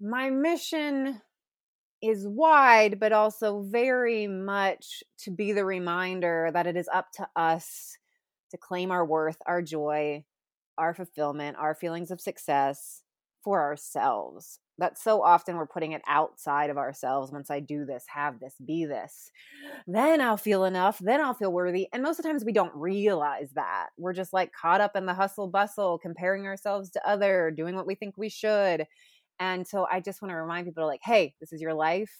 my 0.00 0.30
mission 0.30 1.20
is 2.02 2.26
wide, 2.26 2.98
but 2.98 3.12
also 3.12 3.62
very 3.62 4.26
much 4.26 5.02
to 5.18 5.30
be 5.30 5.52
the 5.52 5.64
reminder 5.64 6.50
that 6.52 6.66
it 6.66 6.76
is 6.76 6.88
up 6.92 7.12
to 7.12 7.28
us 7.36 7.96
to 8.52 8.58
claim 8.58 8.90
our 8.90 9.04
worth, 9.04 9.38
our 9.46 9.60
joy, 9.62 10.24
our 10.78 10.94
fulfillment, 10.94 11.56
our 11.58 11.74
feelings 11.74 12.10
of 12.10 12.20
success 12.20 13.02
for 13.44 13.60
ourselves. 13.60 14.58
That 14.78 14.98
so 14.98 15.22
often 15.22 15.56
we're 15.56 15.66
putting 15.66 15.92
it 15.92 16.02
outside 16.08 16.70
of 16.70 16.78
ourselves 16.78 17.30
once 17.30 17.50
i 17.50 17.60
do 17.60 17.84
this 17.84 18.04
have 18.08 18.40
this 18.40 18.54
be 18.64 18.84
this. 18.84 19.30
Then 19.86 20.20
i'll 20.20 20.36
feel 20.36 20.64
enough 20.64 20.98
then 20.98 21.20
i'll 21.20 21.34
feel 21.34 21.52
worthy 21.52 21.88
and 21.92 22.02
most 22.02 22.18
of 22.18 22.22
the 22.24 22.28
times 22.30 22.44
we 22.44 22.52
don't 22.52 22.74
realize 22.74 23.50
that. 23.54 23.88
We're 23.98 24.14
just 24.14 24.32
like 24.32 24.52
caught 24.52 24.80
up 24.80 24.96
in 24.96 25.06
the 25.06 25.14
hustle 25.14 25.48
bustle 25.48 25.98
comparing 25.98 26.46
ourselves 26.46 26.90
to 26.92 27.08
other 27.08 27.52
doing 27.54 27.76
what 27.76 27.86
we 27.86 27.94
think 27.94 28.16
we 28.16 28.28
should. 28.28 28.86
And 29.38 29.66
so 29.66 29.86
i 29.90 30.00
just 30.00 30.22
want 30.22 30.30
to 30.32 30.36
remind 30.36 30.66
people 30.66 30.86
like 30.86 31.00
hey 31.04 31.34
this 31.40 31.52
is 31.52 31.60
your 31.60 31.74
life 31.74 32.12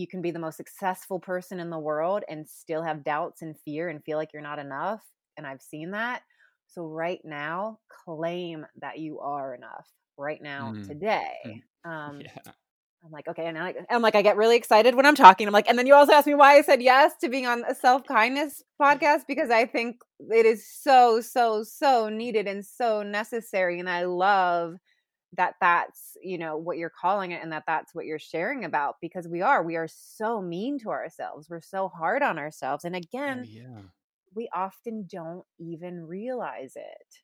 you 0.00 0.08
can 0.08 0.22
be 0.22 0.30
the 0.30 0.38
most 0.38 0.56
successful 0.56 1.20
person 1.20 1.60
in 1.60 1.70
the 1.70 1.78
world 1.78 2.24
and 2.28 2.48
still 2.48 2.82
have 2.82 3.04
doubts 3.04 3.42
and 3.42 3.54
fear 3.64 3.88
and 3.88 4.02
feel 4.04 4.18
like 4.18 4.30
you're 4.32 4.42
not 4.42 4.58
enough 4.58 5.02
and 5.36 5.46
i've 5.46 5.62
seen 5.62 5.90
that 5.90 6.22
so 6.66 6.86
right 6.86 7.20
now 7.24 7.78
claim 8.04 8.64
that 8.80 8.98
you 8.98 9.18
are 9.20 9.54
enough 9.54 9.88
right 10.20 10.40
now 10.42 10.74
mm. 10.76 10.86
today. 10.86 11.34
Um, 11.82 12.20
yeah. 12.20 12.52
I'm 13.02 13.10
like, 13.10 13.26
okay, 13.26 13.46
and 13.46 13.56
I, 13.56 13.72
I'm 13.88 14.02
like, 14.02 14.14
I 14.14 14.20
get 14.20 14.36
really 14.36 14.56
excited 14.56 14.94
when 14.94 15.06
I'm 15.06 15.14
talking. 15.14 15.46
I'm 15.46 15.54
like, 15.54 15.66
and 15.66 15.78
then 15.78 15.86
you 15.86 15.94
also 15.94 16.12
asked 16.12 16.26
me 16.26 16.34
why 16.34 16.58
I 16.58 16.60
said 16.60 16.82
yes 16.82 17.14
to 17.22 17.30
being 17.30 17.46
on 17.46 17.64
a 17.66 17.74
self 17.74 18.04
kindness 18.06 18.62
podcast 18.78 19.20
because 19.26 19.48
I 19.48 19.64
think 19.64 20.02
it 20.28 20.44
is 20.44 20.68
so, 20.70 21.22
so, 21.22 21.62
so 21.62 22.10
needed 22.10 22.46
and 22.46 22.62
so 22.62 23.02
necessary. 23.02 23.80
And 23.80 23.88
I 23.88 24.04
love 24.04 24.74
that 25.36 25.54
that's 25.60 26.16
you 26.22 26.38
know 26.38 26.56
what 26.56 26.76
you're 26.76 26.90
calling 26.90 27.30
it 27.30 27.42
and 27.42 27.52
that 27.52 27.64
that's 27.66 27.94
what 27.94 28.04
you're 28.04 28.18
sharing 28.18 28.64
about 28.64 28.96
because 29.00 29.28
we 29.28 29.42
are 29.42 29.62
we 29.62 29.76
are 29.76 29.88
so 29.88 30.40
mean 30.42 30.78
to 30.78 30.90
ourselves 30.90 31.48
we're 31.48 31.60
so 31.60 31.88
hard 31.88 32.22
on 32.22 32.38
ourselves 32.38 32.84
and 32.84 32.94
oh, 32.94 32.98
again 32.98 33.44
oh, 33.46 33.48
yeah. 33.48 33.82
we 34.34 34.48
often 34.54 35.06
don't 35.10 35.44
even 35.58 36.04
realize 36.04 36.72
it 36.74 37.20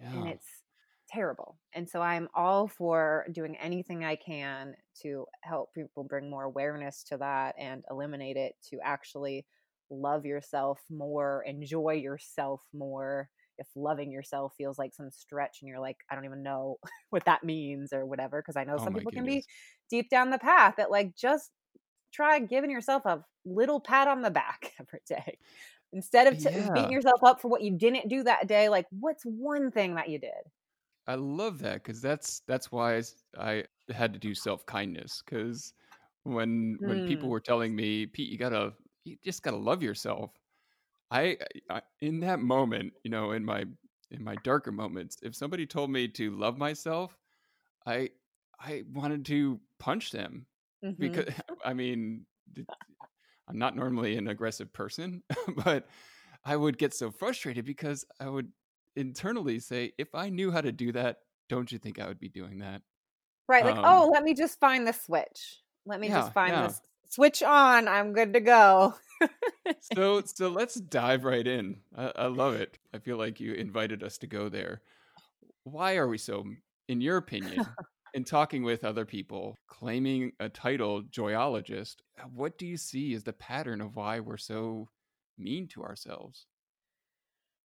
yeah. 0.00 0.12
and 0.12 0.28
it's 0.28 0.62
terrible. 1.08 1.58
And 1.74 1.88
so 1.88 2.00
I'm 2.00 2.28
all 2.34 2.68
for 2.68 3.26
doing 3.32 3.56
anything 3.56 4.04
I 4.04 4.16
can 4.16 4.74
to 5.02 5.26
help 5.42 5.72
people 5.74 6.04
bring 6.04 6.30
more 6.30 6.44
awareness 6.44 7.02
to 7.04 7.16
that 7.18 7.54
and 7.58 7.82
eliminate 7.90 8.36
it 8.36 8.54
to 8.70 8.78
actually 8.84 9.46
love 9.90 10.26
yourself 10.26 10.80
more, 10.90 11.44
enjoy 11.46 11.92
yourself 11.94 12.60
more. 12.74 13.28
If 13.58 13.68
loving 13.76 14.12
yourself 14.12 14.54
feels 14.56 14.78
like 14.78 14.94
some 14.94 15.10
stretch 15.10 15.58
and 15.62 15.68
you're 15.68 15.80
like, 15.80 15.98
I 16.10 16.14
don't 16.14 16.24
even 16.24 16.42
know 16.42 16.78
what 17.10 17.24
that 17.26 17.44
means 17.44 17.92
or 17.92 18.06
whatever, 18.06 18.40
because 18.42 18.56
I 18.56 18.64
know 18.64 18.78
Oh 18.78 18.78
some 18.78 18.94
people 18.94 19.12
can 19.12 19.24
be 19.26 19.44
deep 19.90 20.10
down 20.10 20.30
the 20.30 20.38
path 20.38 20.74
that 20.78 20.90
like 20.90 21.16
just 21.16 21.50
try 22.12 22.38
giving 22.40 22.70
yourself 22.70 23.04
a 23.06 23.24
little 23.44 23.80
pat 23.80 24.08
on 24.08 24.22
the 24.22 24.30
back 24.30 24.74
every 24.80 25.00
day. 25.06 25.38
Instead 25.92 26.26
of 26.26 26.38
t- 26.38 26.50
Yeah. 26.50 26.72
beating 26.72 26.92
yourself 26.92 27.20
up 27.24 27.40
for 27.40 27.48
what 27.48 27.62
you 27.62 27.76
didn't 27.76 28.08
do 28.08 28.22
that 28.24 28.46
day, 28.48 28.68
like 28.68 28.86
what's 28.90 29.24
one 29.24 29.70
thing 29.70 29.94
that 29.96 30.08
you 30.08 30.18
did? 30.18 30.32
I 31.06 31.14
love 31.14 31.58
that 31.60 31.74
because 31.82 32.00
that's 32.02 32.40
that's 32.40 32.70
why 32.70 33.02
i 33.38 33.64
had 33.90 34.12
to 34.12 34.18
do 34.18 34.34
self 34.34 34.66
kindness 34.66 35.22
because 35.24 35.72
when 36.24 36.78
when 36.82 37.00
people 37.02 37.28
Mm, 37.28 37.30
were 37.30 37.40
telling 37.40 37.74
me 37.74 38.06
Pete 38.06 38.30
you 38.30 38.36
gotta 38.38 38.74
you 39.04 39.16
just 39.24 39.42
gotta 39.42 39.56
love 39.56 39.82
yourself 39.82 40.32
I, 41.10 41.38
I 41.70 41.82
in 42.00 42.20
that 42.20 42.40
moment 42.40 42.92
you 43.02 43.10
know 43.10 43.32
in 43.32 43.44
my 43.44 43.64
in 44.10 44.22
my 44.22 44.36
darker 44.44 44.72
moments 44.72 45.16
if 45.22 45.34
somebody 45.34 45.66
told 45.66 45.90
me 45.90 46.08
to 46.08 46.30
love 46.32 46.58
myself 46.58 47.16
I 47.86 48.10
I 48.60 48.84
wanted 48.92 49.24
to 49.26 49.60
punch 49.78 50.10
them 50.10 50.46
mhm. 50.84 50.98
because 50.98 51.32
I 51.64 51.72
mean 51.72 52.26
I'm 53.48 53.58
not 53.58 53.76
normally 53.76 54.16
an 54.16 54.28
aggressive 54.28 54.72
person 54.72 55.22
but 55.64 55.88
I 56.44 56.56
would 56.56 56.78
get 56.78 56.94
so 56.94 57.10
frustrated 57.10 57.64
because 57.64 58.04
I 58.20 58.28
would 58.28 58.50
internally 58.96 59.60
say, 59.60 59.92
if 59.98 60.14
I 60.14 60.28
knew 60.28 60.50
how 60.50 60.60
to 60.60 60.72
do 60.72 60.92
that, 60.92 61.18
don't 61.48 61.70
you 61.70 61.78
think 61.78 61.98
I 61.98 62.08
would 62.08 62.20
be 62.20 62.28
doing 62.28 62.58
that? 62.58 62.82
Right, 63.48 63.64
like, 63.64 63.76
Um, 63.76 63.84
oh, 63.86 64.10
let 64.12 64.24
me 64.24 64.34
just 64.34 64.60
find 64.60 64.86
the 64.86 64.92
switch. 64.92 65.62
Let 65.86 66.00
me 66.00 66.08
yeah, 66.08 66.20
just 66.20 66.34
find 66.34 66.52
yeah. 66.52 66.66
this 66.66 66.80
switch 67.08 67.42
on. 67.42 67.88
I'm 67.88 68.12
good 68.12 68.34
to 68.34 68.40
go. 68.40 68.94
So, 69.94 70.22
so 70.24 70.48
let's 70.48 70.74
dive 70.74 71.24
right 71.24 71.46
in. 71.46 71.78
I, 71.96 72.12
I 72.16 72.26
love 72.26 72.54
it. 72.54 72.78
I 72.94 72.98
feel 72.98 73.16
like 73.16 73.40
you 73.40 73.52
invited 73.54 74.02
us 74.02 74.18
to 74.18 74.26
go 74.26 74.48
there. 74.48 74.82
Why 75.64 75.96
are 75.96 76.08
we 76.08 76.18
so, 76.18 76.44
in 76.88 77.00
your 77.00 77.16
opinion, 77.16 77.66
in 78.14 78.24
talking 78.24 78.62
with 78.62 78.84
other 78.84 79.04
people, 79.04 79.56
claiming 79.66 80.32
a 80.40 80.48
title 80.48 81.02
joyologist? 81.02 81.96
Uh, 82.18 82.24
what 82.34 82.58
do 82.58 82.66
you 82.66 82.76
see 82.76 83.14
as 83.14 83.24
the 83.24 83.32
pattern 83.32 83.80
of 83.80 83.96
why 83.96 84.20
we're 84.20 84.36
so 84.36 84.88
mean 85.36 85.68
to 85.68 85.82
ourselves? 85.82 86.46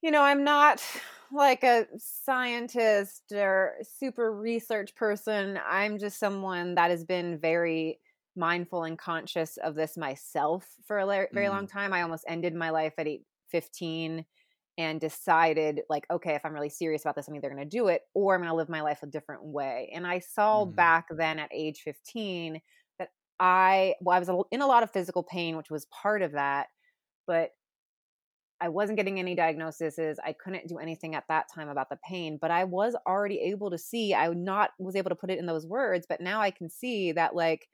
you 0.04 0.12
know, 0.12 0.22
I'm 0.22 0.44
not 0.44 0.84
like 1.32 1.64
a 1.64 1.88
scientist 1.98 3.32
or 3.32 3.74
super 3.82 4.32
research 4.32 4.94
person. 4.94 5.60
I'm 5.68 5.98
just 5.98 6.20
someone 6.20 6.76
that 6.76 6.92
has 6.92 7.04
been 7.04 7.40
very 7.40 8.00
mindful 8.36 8.84
and 8.84 8.98
conscious 8.98 9.58
of 9.58 9.76
this 9.76 9.98
myself 9.98 10.76
for 10.86 11.00
a 11.00 11.06
la- 11.06 11.26
very 11.34 11.50
long 11.50 11.68
time. 11.68 11.94
I 11.94 12.02
almost 12.02 12.26
ended 12.28 12.54
my 12.56 12.70
life 12.70 12.94
at 12.98 13.08
eight, 13.08 13.26
15 13.50 14.26
and 14.78 15.00
decided 15.00 15.82
like 15.88 16.04
okay 16.10 16.34
if 16.34 16.44
i'm 16.44 16.54
really 16.54 16.68
serious 16.68 17.04
about 17.04 17.16
this 17.16 17.28
i'm 17.28 17.36
either 17.36 17.48
going 17.48 17.62
to 17.62 17.78
do 17.78 17.90
it 17.90 18.02
or 18.16 18.34
i'm 18.34 18.42
going 18.42 18.50
to 18.50 18.56
live 18.56 18.70
my 18.70 18.82
life 18.82 19.04
a 19.04 19.06
different 19.06 19.44
way 19.44 19.92
and 19.94 20.08
i 20.08 20.18
saw 20.18 20.66
Mhm. 20.66 20.66
back 20.66 21.06
then 21.12 21.38
at 21.38 21.48
age 21.54 21.82
15 21.82 22.60
that 22.98 23.10
i 23.40 23.94
well 24.02 24.16
i 24.16 24.20
was 24.20 24.30
in 24.50 24.62
a 24.62 24.66
lot 24.68 24.82
of 24.82 24.90
physical 24.90 25.22
pain 25.22 25.58
which 25.58 25.70
was 25.70 25.86
part 25.86 26.24
of 26.24 26.32
that 26.32 26.70
but 27.28 27.52
I 28.62 28.70
wasn't 28.70 28.98
getting 28.98 29.20
any 29.20 29.36
diagnoses. 29.36 30.20
I 30.24 30.32
couldn't 30.34 30.68
do 30.68 30.78
anything 30.78 31.16
at 31.16 31.28
that 31.28 31.50
time 31.54 31.68
about 31.68 31.90
the 31.90 32.00
pain, 32.08 32.38
but 32.38 32.50
I 32.52 32.64
was 32.64 32.96
already 33.06 33.40
able 33.42 33.70
to 33.72 33.78
see. 33.78 34.14
I 34.14 34.30
not 34.30 34.72
was 34.80 34.96
able 34.96 35.10
to 35.10 35.16
put 35.16 35.30
it 35.32 35.40
in 35.40 35.48
those 35.48 35.68
words, 35.68 36.06
but 36.08 36.22
now 36.22 36.40
I 36.40 36.52
can 36.52 36.70
see 36.70 37.12
that 37.12 37.36
like 37.36 37.68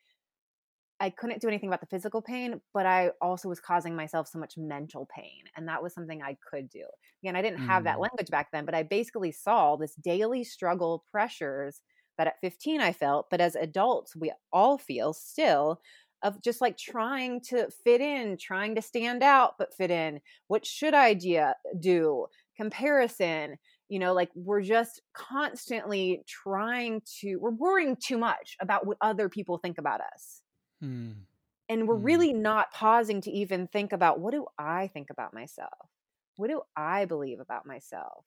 I 0.99 1.09
couldn't 1.09 1.41
do 1.41 1.47
anything 1.47 1.69
about 1.69 1.79
the 1.81 1.87
physical 1.87 2.21
pain, 2.21 2.61
but 2.73 2.85
I 2.85 3.11
also 3.21 3.47
was 3.49 3.59
causing 3.61 3.95
myself 3.95 4.27
so 4.27 4.37
much 4.39 4.57
mental 4.57 5.07
pain, 5.15 5.43
and 5.55 5.67
that 5.67 5.81
was 5.81 5.93
something 5.93 6.21
I 6.21 6.37
could 6.49 6.69
do. 6.69 6.85
Again, 7.23 7.35
I 7.35 7.41
didn't 7.41 7.59
have 7.59 7.85
that 7.85 7.99
Mm. 7.99 8.01
language 8.01 8.29
back 8.29 8.51
then, 8.51 8.65
but 8.65 8.75
I 8.75 8.83
basically 8.83 9.31
saw 9.31 9.75
this 9.77 9.95
daily 9.95 10.43
struggle 10.43 11.05
pressures 11.09 11.81
that 12.17 12.27
at 12.27 12.41
15 12.41 12.81
I 12.81 12.91
felt, 12.91 13.29
but 13.29 13.39
as 13.41 13.55
adults 13.55 14.15
we 14.15 14.31
all 14.51 14.77
feel 14.77 15.13
still 15.13 15.81
of 16.21 16.41
just 16.41 16.59
like 16.59 16.77
trying 16.77 17.39
to 17.41 17.69
fit 17.85 18.01
in, 18.01 18.37
trying 18.37 18.75
to 18.75 18.81
stand 18.81 19.23
out 19.23 19.53
but 19.57 19.73
fit 19.73 19.89
in. 19.89 20.19
What 20.47 20.65
should 20.65 20.93
I 20.93 21.13
do? 21.13 22.27
Comparison, 22.57 23.57
you 23.87 23.99
know, 23.99 24.13
like 24.13 24.29
we're 24.35 24.61
just 24.61 25.01
constantly 25.13 26.23
trying 26.27 27.01
to 27.21 27.37
we're 27.37 27.51
worrying 27.51 27.95
too 27.95 28.17
much 28.17 28.57
about 28.59 28.85
what 28.85 28.97
other 29.01 29.29
people 29.29 29.57
think 29.59 29.77
about 29.77 30.01
us. 30.01 30.41
Hmm. 30.81 31.27
And 31.67 31.87
we're 31.87 31.95
Mm. 31.95 31.99
really 31.99 32.33
not 32.33 32.71
pausing 32.71 33.21
to 33.21 33.31
even 33.31 33.67
think 33.67 33.93
about 33.93 34.19
what 34.19 34.31
do 34.31 34.47
I 34.57 34.87
think 34.87 35.09
about 35.09 35.33
myself? 35.33 35.89
What 36.37 36.47
do 36.49 36.63
I 36.75 37.05
believe 37.05 37.39
about 37.39 37.65
myself? 37.65 38.25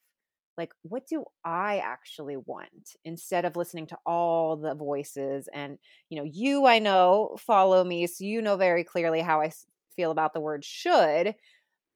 Like, 0.57 0.73
what 0.83 1.07
do 1.07 1.25
I 1.43 1.79
actually 1.79 2.37
want 2.37 2.95
instead 3.05 3.45
of 3.45 3.55
listening 3.55 3.87
to 3.87 3.97
all 4.05 4.55
the 4.57 4.75
voices? 4.75 5.49
And, 5.53 5.79
you 6.09 6.17
know, 6.17 6.25
you, 6.25 6.65
I 6.67 6.79
know, 6.79 7.37
follow 7.39 7.83
me. 7.83 8.07
So 8.07 8.23
you 8.25 8.41
know 8.41 8.57
very 8.57 8.83
clearly 8.83 9.21
how 9.21 9.41
I 9.41 9.51
feel 9.95 10.11
about 10.11 10.33
the 10.33 10.41
word 10.41 10.63
should. 10.65 11.35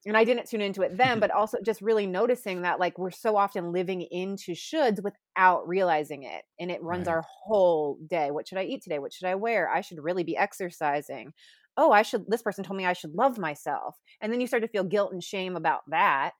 And 0.08 0.15
I 0.15 0.24
didn't 0.24 0.50
tune 0.50 0.62
into 0.62 0.84
it 0.84 0.96
then, 0.98 1.08
mm-hmm. 1.08 1.20
but 1.20 1.32
also 1.32 1.58
just 1.63 1.82
really 1.82 2.08
noticing 2.08 2.62
that, 2.62 2.80
like, 2.80 2.98
we're 2.98 3.12
so 3.12 3.36
often 3.36 3.74
living 3.74 4.02
into 4.02 4.54
shoulds 4.54 5.04
without 5.04 5.67
realizing 5.67 6.24
it. 6.24 6.43
And 6.60 6.72
it 6.72 6.82
runs 6.82 7.08
Right. 7.08 7.15
our 7.15 7.26
whole 7.28 8.00
day. 8.08 8.32
What 8.32 8.48
should 8.48 8.58
I 8.58 8.63
eat 8.63 8.82
today? 8.82 9.00
What 9.00 9.12
should 9.13 9.28
I 9.28 9.36
wear? 9.36 9.70
I 9.70 9.82
should 9.82 10.02
really 10.02 10.24
be 10.24 10.38
exercising. 10.38 11.34
Oh, 11.76 11.91
I 11.91 12.04
should, 12.04 12.26
this 12.28 12.41
person 12.41 12.63
told 12.63 12.78
me 12.78 12.86
I 12.86 12.93
should 12.93 13.15
love 13.15 13.38
myself. 13.38 13.98
And 14.22 14.32
then 14.32 14.39
you 14.39 14.48
start 14.48 14.63
to 14.63 14.70
feel 14.70 14.86
guilt 14.86 15.12
and 15.12 15.22
shame 15.24 15.58
about 15.58 15.82
that. 15.89 16.32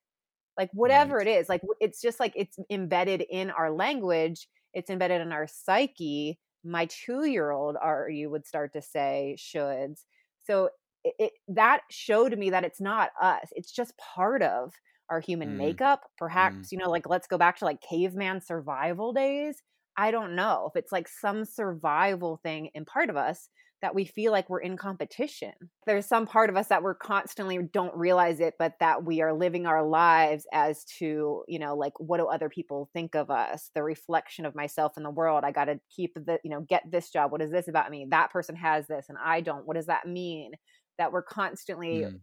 Like, 0.58 0.70
whatever 0.74 1.18
Right. 1.18 1.28
it 1.28 1.40
is, 1.42 1.50
like, 1.50 1.62
it's 1.82 2.02
just 2.02 2.20
like 2.22 2.34
it's 2.36 2.58
embedded 2.70 3.22
in 3.22 3.52
our 3.52 3.70
language, 3.70 4.48
it's 4.74 4.90
embedded 4.90 5.22
in 5.22 5.32
our 5.34 5.46
psyche. 5.46 6.40
My 6.64 6.86
two 6.86 7.26
year 7.26 7.52
old 7.52 7.76
are 7.76 8.10
you 8.10 8.30
would 8.30 8.46
start 8.48 8.74
to 8.74 8.82
say 8.82 9.36
shoulds. 9.38 10.06
So, 10.46 10.70
it, 11.08 11.14
it 11.20 11.34
that 11.48 11.82
showed 11.90 12.38
me 12.38 12.50
that 12.50 12.64
it's 12.64 12.82
not 12.82 13.12
us 13.22 13.48
it's 13.52 13.72
just 13.72 13.98
part 13.98 14.42
of 14.42 14.74
our 15.10 15.20
human 15.20 15.56
Mm. 15.56 15.58
makeup 15.58 16.02
perhaps 16.18 16.72
you 16.72 16.78
know 16.78 16.90
like 16.90 17.08
let's 17.08 17.28
go 17.28 17.38
back 17.38 17.58
to 17.58 17.66
like 17.66 17.82
caveman 17.82 18.42
survival 18.42 19.14
days 19.14 19.62
i 19.98 20.12
don't 20.12 20.36
know 20.36 20.70
if 20.74 20.78
it's 20.80 20.92
like 20.92 21.08
some 21.08 21.46
survival 21.46 22.40
thing 22.44 22.70
in 22.74 22.86
part 22.86 23.10
of 23.10 23.16
us 23.18 23.50
that 23.82 23.94
we 23.94 24.06
feel 24.06 24.32
like 24.32 24.50
we're 24.50 24.60
in 24.60 24.76
competition. 24.76 25.54
There's 25.86 26.08
some 26.08 26.26
part 26.26 26.50
of 26.50 26.58
us 26.58 26.68
that 26.70 26.82
we're 26.82 26.96
constantly 26.96 27.60
don't 27.62 27.96
realize 27.96 28.40
it 28.40 28.56
but 28.58 28.74
that 28.80 29.06
we 29.06 29.22
are 29.22 29.34
living 29.34 29.68
our 29.68 29.88
lives 29.88 30.48
as 30.52 30.84
to 30.98 31.44
you 31.48 31.60
know 31.60 31.76
like 31.76 31.94
what 32.00 32.18
do 32.18 32.26
other 32.26 32.50
people 32.50 32.90
think 32.94 33.16
of 33.16 33.30
us? 33.30 33.70
The 33.76 33.84
reflection 33.84 34.46
of 34.46 34.56
myself 34.56 34.94
in 34.98 35.04
the 35.04 35.12
world 35.12 35.44
i 35.44 35.52
got 35.52 35.66
to 35.66 35.80
keep 35.96 36.14
the 36.16 36.40
you 36.44 36.50
know 36.50 36.62
get 36.62 36.84
this 36.92 37.12
job 37.12 37.32
what 37.32 37.42
is 37.42 37.52
this 37.52 37.68
about 37.68 37.92
me? 37.92 38.08
That 38.10 38.32
person 38.32 38.56
has 38.56 38.88
this 38.88 39.06
and 39.10 39.18
i 39.24 39.42
don't 39.42 39.66
what 39.68 39.76
does 39.76 39.86
that 39.86 40.08
mean 40.08 40.54
that 40.98 41.12
we're 41.12 41.22
constantly 41.24 42.02
Mm. 42.04 42.20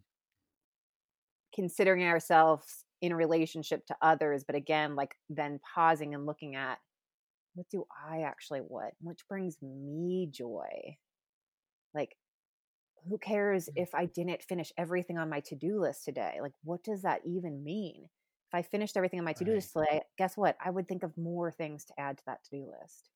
considering 1.54 2.02
ourselves 2.04 2.84
in 3.00 3.14
relationship 3.14 3.86
to 3.86 3.96
others 4.02 4.44
but 4.44 4.56
again 4.56 4.96
like 4.96 5.14
then 5.28 5.60
pausing 5.74 6.14
and 6.14 6.26
looking 6.26 6.54
at 6.56 6.78
what 7.54 7.68
do 7.70 7.84
i 8.08 8.22
actually 8.22 8.60
want 8.60 8.94
which 9.00 9.20
brings 9.28 9.56
me 9.62 10.26
joy 10.30 10.96
like 11.94 12.16
who 13.08 13.18
cares 13.18 13.68
Mm. 13.68 13.82
if 13.82 13.94
i 13.94 14.06
didn't 14.06 14.42
finish 14.42 14.72
everything 14.78 15.18
on 15.18 15.28
my 15.30 15.40
to-do 15.40 15.80
list 15.80 16.04
today 16.04 16.38
like 16.40 16.54
what 16.64 16.82
does 16.82 17.02
that 17.02 17.20
even 17.24 17.62
mean 17.62 18.08
if 18.48 18.54
i 18.54 18.62
finished 18.62 18.96
everything 18.96 19.18
on 19.20 19.24
my 19.24 19.32
to-do 19.34 19.50
Right. 19.52 19.56
list 19.56 19.72
today 19.74 20.02
guess 20.18 20.36
what 20.36 20.56
i 20.64 20.70
would 20.70 20.88
think 20.88 21.02
of 21.02 21.16
more 21.16 21.52
things 21.52 21.84
to 21.84 22.00
add 22.00 22.18
to 22.18 22.24
that 22.26 22.42
to-do 22.44 22.66
list 22.80 23.10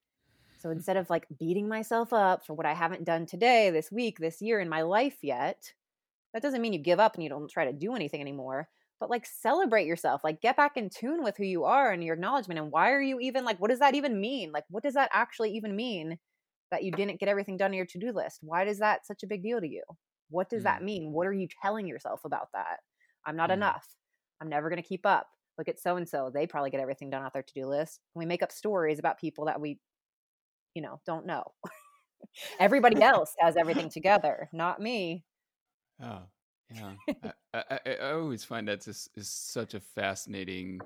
so 0.58 0.70
instead 0.70 0.96
of 0.96 1.10
like 1.10 1.26
beating 1.38 1.68
myself 1.68 2.12
up 2.12 2.44
for 2.46 2.54
what 2.54 2.66
I 2.66 2.74
haven't 2.74 3.04
done 3.04 3.26
today, 3.26 3.70
this 3.70 3.90
week, 3.92 4.18
this 4.18 4.40
year 4.42 4.60
in 4.60 4.68
my 4.68 4.82
life 4.82 5.18
yet, 5.22 5.72
that 6.34 6.42
doesn't 6.42 6.60
mean 6.62 6.72
you 6.72 6.78
give 6.78 7.00
up 7.00 7.14
and 7.14 7.22
you 7.22 7.28
don't 7.30 7.50
try 7.50 7.64
to 7.64 7.72
do 7.72 7.94
anything 7.94 8.20
anymore. 8.20 8.68
But 9.00 9.10
like 9.10 9.26
celebrate 9.26 9.86
yourself, 9.86 10.24
like 10.24 10.40
get 10.40 10.56
back 10.56 10.76
in 10.76 10.90
tune 10.90 11.22
with 11.22 11.36
who 11.36 11.44
you 11.44 11.64
are 11.64 11.92
and 11.92 12.02
your 12.02 12.14
acknowledgement. 12.14 12.58
And 12.60 12.72
why 12.72 12.90
are 12.92 13.00
you 13.00 13.20
even 13.20 13.44
like, 13.44 13.60
what 13.60 13.70
does 13.70 13.78
that 13.78 13.94
even 13.94 14.20
mean? 14.20 14.52
Like, 14.52 14.64
what 14.68 14.82
does 14.82 14.94
that 14.94 15.10
actually 15.12 15.52
even 15.52 15.76
mean 15.76 16.18
that 16.70 16.84
you 16.84 16.90
didn't 16.92 17.20
get 17.20 17.28
everything 17.28 17.56
done 17.56 17.70
on 17.70 17.76
your 17.76 17.86
to 17.86 17.98
do 17.98 18.12
list? 18.12 18.40
Why 18.42 18.64
is 18.64 18.78
that 18.80 19.06
such 19.06 19.22
a 19.22 19.26
big 19.26 19.42
deal 19.42 19.60
to 19.60 19.68
you? 19.68 19.82
What 20.30 20.50
does 20.50 20.64
Mm. 20.64 20.64
that 20.64 20.82
mean? 20.82 21.12
What 21.12 21.26
are 21.26 21.32
you 21.32 21.48
telling 21.62 21.86
yourself 21.86 22.24
about 22.24 22.48
that? 22.52 22.80
I'm 23.24 23.36
not 23.36 23.50
Mm. 23.50 23.54
enough. 23.54 23.86
I'm 24.40 24.48
never 24.48 24.68
going 24.68 24.82
to 24.82 24.88
keep 24.88 25.06
up. 25.06 25.28
Look 25.56 25.68
at 25.68 25.80
so 25.80 25.96
and 25.96 26.08
so. 26.08 26.30
They 26.32 26.46
probably 26.46 26.70
get 26.70 26.80
everything 26.80 27.10
done 27.10 27.22
off 27.22 27.32
their 27.32 27.42
to 27.42 27.54
do 27.54 27.66
list. 27.66 28.00
And 28.14 28.20
we 28.20 28.26
make 28.26 28.42
up 28.42 28.52
stories 28.52 28.98
about 28.98 29.18
people 29.18 29.46
that 29.46 29.60
we 29.60 29.80
you 30.74 30.83
know, 30.83 31.00
don't 31.07 31.26
know. 31.26 31.44
Everybody 32.61 33.02
else 33.02 33.35
has 33.38 33.57
everything 33.57 33.88
together, 33.88 34.48
not 34.52 34.81
me. 34.81 35.24
Oh, 36.02 36.22
yeah. 36.74 36.92
I, 37.54 37.64
I, 37.70 37.96
I 38.00 38.11
always 38.12 38.44
find 38.44 38.68
that 38.68 38.85
this 38.85 39.09
is 39.16 39.28
such 39.28 39.74
a 39.74 39.81
fascinating 39.81 40.81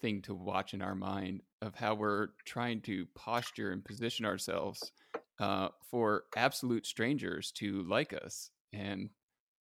thing 0.00 0.22
to 0.22 0.34
watch 0.34 0.74
in 0.74 0.82
our 0.82 0.94
mind 0.94 1.42
of 1.60 1.74
how 1.74 1.94
we're 1.94 2.28
trying 2.44 2.80
to 2.82 3.06
posture 3.14 3.72
and 3.72 3.84
position 3.84 4.24
ourselves 4.24 4.92
uh, 5.40 5.68
for 5.90 6.24
absolute 6.36 6.86
strangers 6.86 7.52
to 7.52 7.82
like 7.84 8.12
us. 8.12 8.50
And 8.72 9.10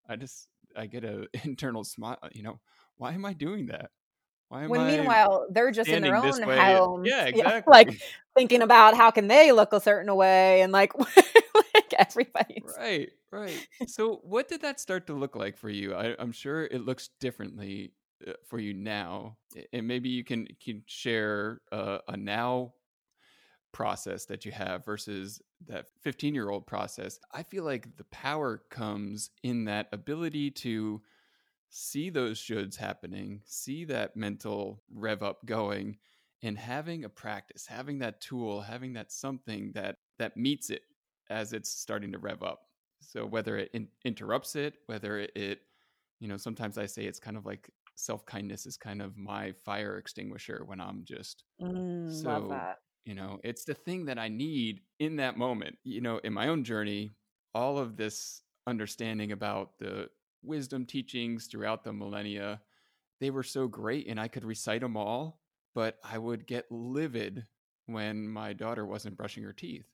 I 0.07 0.15
just 0.15 0.47
I 0.75 0.85
get 0.87 1.03
a 1.03 1.27
internal 1.43 1.83
smile. 1.83 2.19
You 2.31 2.43
know, 2.43 2.59
why 2.97 3.13
am 3.13 3.25
I 3.25 3.33
doing 3.33 3.67
that? 3.67 3.91
Why 4.49 4.63
am 4.63 4.71
when 4.71 4.81
I 4.81 4.87
meanwhile 4.87 5.47
they're 5.49 5.71
just 5.71 5.89
in 5.89 6.01
their 6.01 6.15
own 6.15 6.41
home, 6.41 7.05
Yeah, 7.05 7.25
exactly. 7.27 7.71
like 7.71 7.89
thinking 8.35 8.61
about 8.61 8.95
how 8.95 9.11
can 9.11 9.27
they 9.27 9.51
look 9.51 9.73
a 9.73 9.79
certain 9.81 10.13
way, 10.15 10.61
and 10.61 10.71
like 10.71 10.97
like 11.55 11.93
everybody's 11.97 12.63
Right, 12.77 13.09
right. 13.31 13.67
So, 13.85 14.19
what 14.23 14.47
did 14.47 14.61
that 14.61 14.79
start 14.79 15.07
to 15.07 15.13
look 15.13 15.35
like 15.35 15.57
for 15.57 15.69
you? 15.69 15.93
I, 15.95 16.15
I'm 16.19 16.31
sure 16.31 16.65
it 16.65 16.85
looks 16.85 17.09
differently 17.19 17.91
uh, 18.27 18.33
for 18.47 18.59
you 18.59 18.73
now, 18.73 19.37
and 19.73 19.87
maybe 19.87 20.09
you 20.09 20.23
can 20.23 20.47
can 20.63 20.83
share 20.87 21.61
uh, 21.71 21.99
a 22.07 22.17
now 22.17 22.73
process 23.71 24.25
that 24.25 24.45
you 24.45 24.51
have 24.51 24.85
versus 24.85 25.41
that 25.67 25.85
15 26.01 26.33
year 26.33 26.49
old 26.49 26.65
process. 26.65 27.19
I 27.31 27.43
feel 27.43 27.63
like 27.63 27.95
the 27.97 28.05
power 28.05 28.63
comes 28.69 29.29
in 29.43 29.65
that 29.65 29.87
ability 29.91 30.51
to 30.51 31.01
see 31.69 32.09
those 32.09 32.39
shoulds 32.39 32.75
happening, 32.77 33.41
see 33.45 33.85
that 33.85 34.15
mental 34.15 34.83
rev 34.91 35.23
up 35.23 35.45
going, 35.45 35.97
and 36.43 36.57
having 36.57 37.03
a 37.05 37.09
practice, 37.09 37.65
having 37.67 37.99
that 37.99 38.21
tool, 38.21 38.61
having 38.61 38.93
that 38.93 39.11
something 39.11 39.71
that 39.73 39.97
that 40.19 40.37
meets 40.37 40.69
it 40.69 40.83
as 41.29 41.53
it's 41.53 41.69
starting 41.69 42.11
to 42.11 42.19
rev 42.19 42.43
up. 42.43 42.61
So 43.01 43.25
whether 43.25 43.57
it 43.57 43.71
in- 43.73 43.89
interrupts 44.05 44.55
it, 44.55 44.75
whether 44.87 45.19
it, 45.35 45.61
you 46.19 46.27
know, 46.27 46.37
sometimes 46.37 46.77
I 46.77 46.85
say 46.85 47.05
it's 47.05 47.19
kind 47.19 47.37
of 47.37 47.45
like 47.45 47.69
self 47.95 48.25
kindness 48.25 48.65
is 48.65 48.77
kind 48.77 49.01
of 49.01 49.17
my 49.17 49.51
fire 49.65 49.97
extinguisher 49.97 50.63
when 50.65 50.79
I'm 50.81 51.03
just 51.03 51.43
Mm, 51.59 51.81
so 52.05 52.67
you 53.05 53.15
know 53.15 53.39
it's 53.43 53.63
the 53.65 53.73
thing 53.73 54.05
that 54.05 54.17
i 54.17 54.27
need 54.27 54.81
in 54.99 55.17
that 55.17 55.37
moment 55.37 55.77
you 55.83 56.01
know 56.01 56.17
in 56.19 56.33
my 56.33 56.47
own 56.47 56.63
journey 56.63 57.15
all 57.53 57.77
of 57.77 57.97
this 57.97 58.43
understanding 58.67 59.31
about 59.31 59.77
the 59.79 60.09
wisdom 60.47 60.85
teachings 60.85 61.47
throughout 61.47 61.83
the 61.83 61.93
millennia 61.93 62.61
they 63.19 63.29
were 63.29 63.43
so 63.43 63.67
great 63.67 64.07
and 64.07 64.19
i 64.19 64.27
could 64.27 64.45
recite 64.45 64.81
them 64.81 64.97
all 64.97 65.39
but 65.75 65.97
i 66.03 66.17
would 66.17 66.47
get 66.47 66.71
livid 66.71 67.45
when 67.85 68.27
my 68.27 68.53
daughter 68.53 68.85
wasn't 68.85 69.15
brushing 69.17 69.43
her 69.43 69.53
teeth 69.53 69.87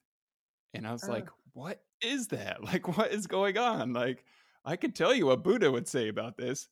and 0.72 0.86
i 0.86 0.92
was 0.92 1.04
Oh. 1.08 1.12
like 1.12 1.28
what 1.52 1.82
is 2.02 2.28
that 2.28 2.62
like 2.64 2.96
what 2.96 3.12
is 3.12 3.26
going 3.26 3.58
on 3.58 3.92
like 3.92 4.24
i 4.64 4.76
could 4.76 4.94
tell 4.94 5.14
you 5.14 5.26
what 5.26 5.44
buddha 5.44 5.70
would 5.70 5.88
say 5.88 6.08
about 6.08 6.36
this 6.36 6.68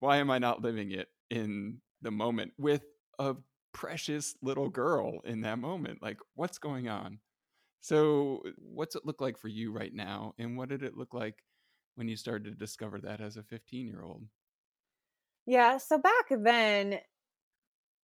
why 0.00 0.18
am 0.18 0.30
i 0.30 0.38
not 0.38 0.62
living 0.62 0.90
it 0.92 1.08
in 1.30 1.80
the 2.02 2.10
moment 2.10 2.52
with 2.58 2.84
a 3.18 3.34
precious 3.72 4.34
little 4.42 4.68
girl 4.70 5.20
in 5.24 5.42
that 5.42 5.58
moment. 5.58 6.00
Like, 6.02 6.18
what's 6.34 6.58
going 6.58 6.88
on? 6.88 7.18
So, 7.80 8.42
what's 8.56 8.94
it 8.96 9.04
look 9.04 9.20
like 9.20 9.36
for 9.38 9.48
you 9.48 9.72
right 9.72 9.92
now? 9.92 10.34
And 10.38 10.56
what 10.56 10.68
did 10.68 10.82
it 10.82 10.96
look 10.96 11.12
like 11.14 11.42
when 11.98 12.08
you 12.08 12.16
started 12.16 12.44
to 12.46 12.52
discover 12.56 13.00
that 13.02 13.20
as 13.20 13.36
a 13.36 13.42
15 13.42 13.86
year 13.86 14.02
old? 14.02 14.28
Yeah, 15.46 15.78
so 15.78 15.98
back 15.98 16.26
then, 16.30 17.00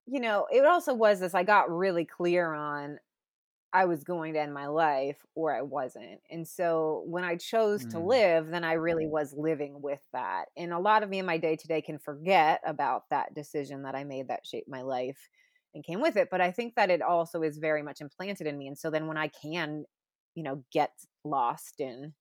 you 0.06 0.20
know, 0.20 0.46
it 0.52 0.64
also 0.64 0.92
was 0.94 1.20
this 1.20 1.34
I 1.34 1.44
got 1.44 1.70
really 1.70 2.04
clear 2.04 2.52
on 2.52 2.98
I 3.72 3.86
was 3.86 4.04
going 4.04 4.34
to 4.34 4.40
end 4.40 4.54
my 4.54 4.68
life 4.68 5.26
or 5.34 5.54
I 5.54 5.62
wasn't. 5.62 6.22
And 6.30 6.48
so 6.48 7.04
when 7.06 7.24
I 7.24 7.36
chose 7.36 7.86
to 7.88 7.98
Mm, 7.98 8.00
live, 8.00 8.48
then 8.48 8.64
I 8.64 8.74
really 8.74 9.06
was 9.08 9.34
living 9.34 9.82
with 9.82 10.02
that. 10.12 10.46
And 10.56 10.72
a 10.72 10.80
lot 10.80 11.02
of 11.02 11.10
me 11.10 11.20
in 11.20 11.26
my 11.26 11.38
day 11.38 11.56
to 11.56 11.68
day 11.68 11.82
can 11.82 11.98
forget 11.98 12.62
about 12.66 13.10
that 13.10 13.34
decision 13.34 13.82
that 13.84 13.94
I 13.96 14.04
made 14.04 14.28
that 14.28 14.46
shaped 14.46 14.68
my 14.68 14.82
life 14.82 15.28
and 15.74 15.84
came 15.84 16.00
with 16.00 16.16
it. 16.16 16.30
But 16.30 16.40
I 16.40 16.52
think 16.52 16.76
that 16.76 16.90
it 16.90 17.02
also 17.02 17.42
is 17.42 17.58
very 17.58 17.82
much 17.82 18.00
implanted 18.00 18.46
in 18.46 18.58
me. 18.58 18.68
And 18.68 18.78
so 18.78 18.90
then 18.90 19.08
when 19.08 19.18
I 19.18 19.28
can, 19.28 19.84
you 20.34 20.44
know, 20.44 20.64
get 20.72 20.92
lost 21.24 21.80
in 21.80 22.14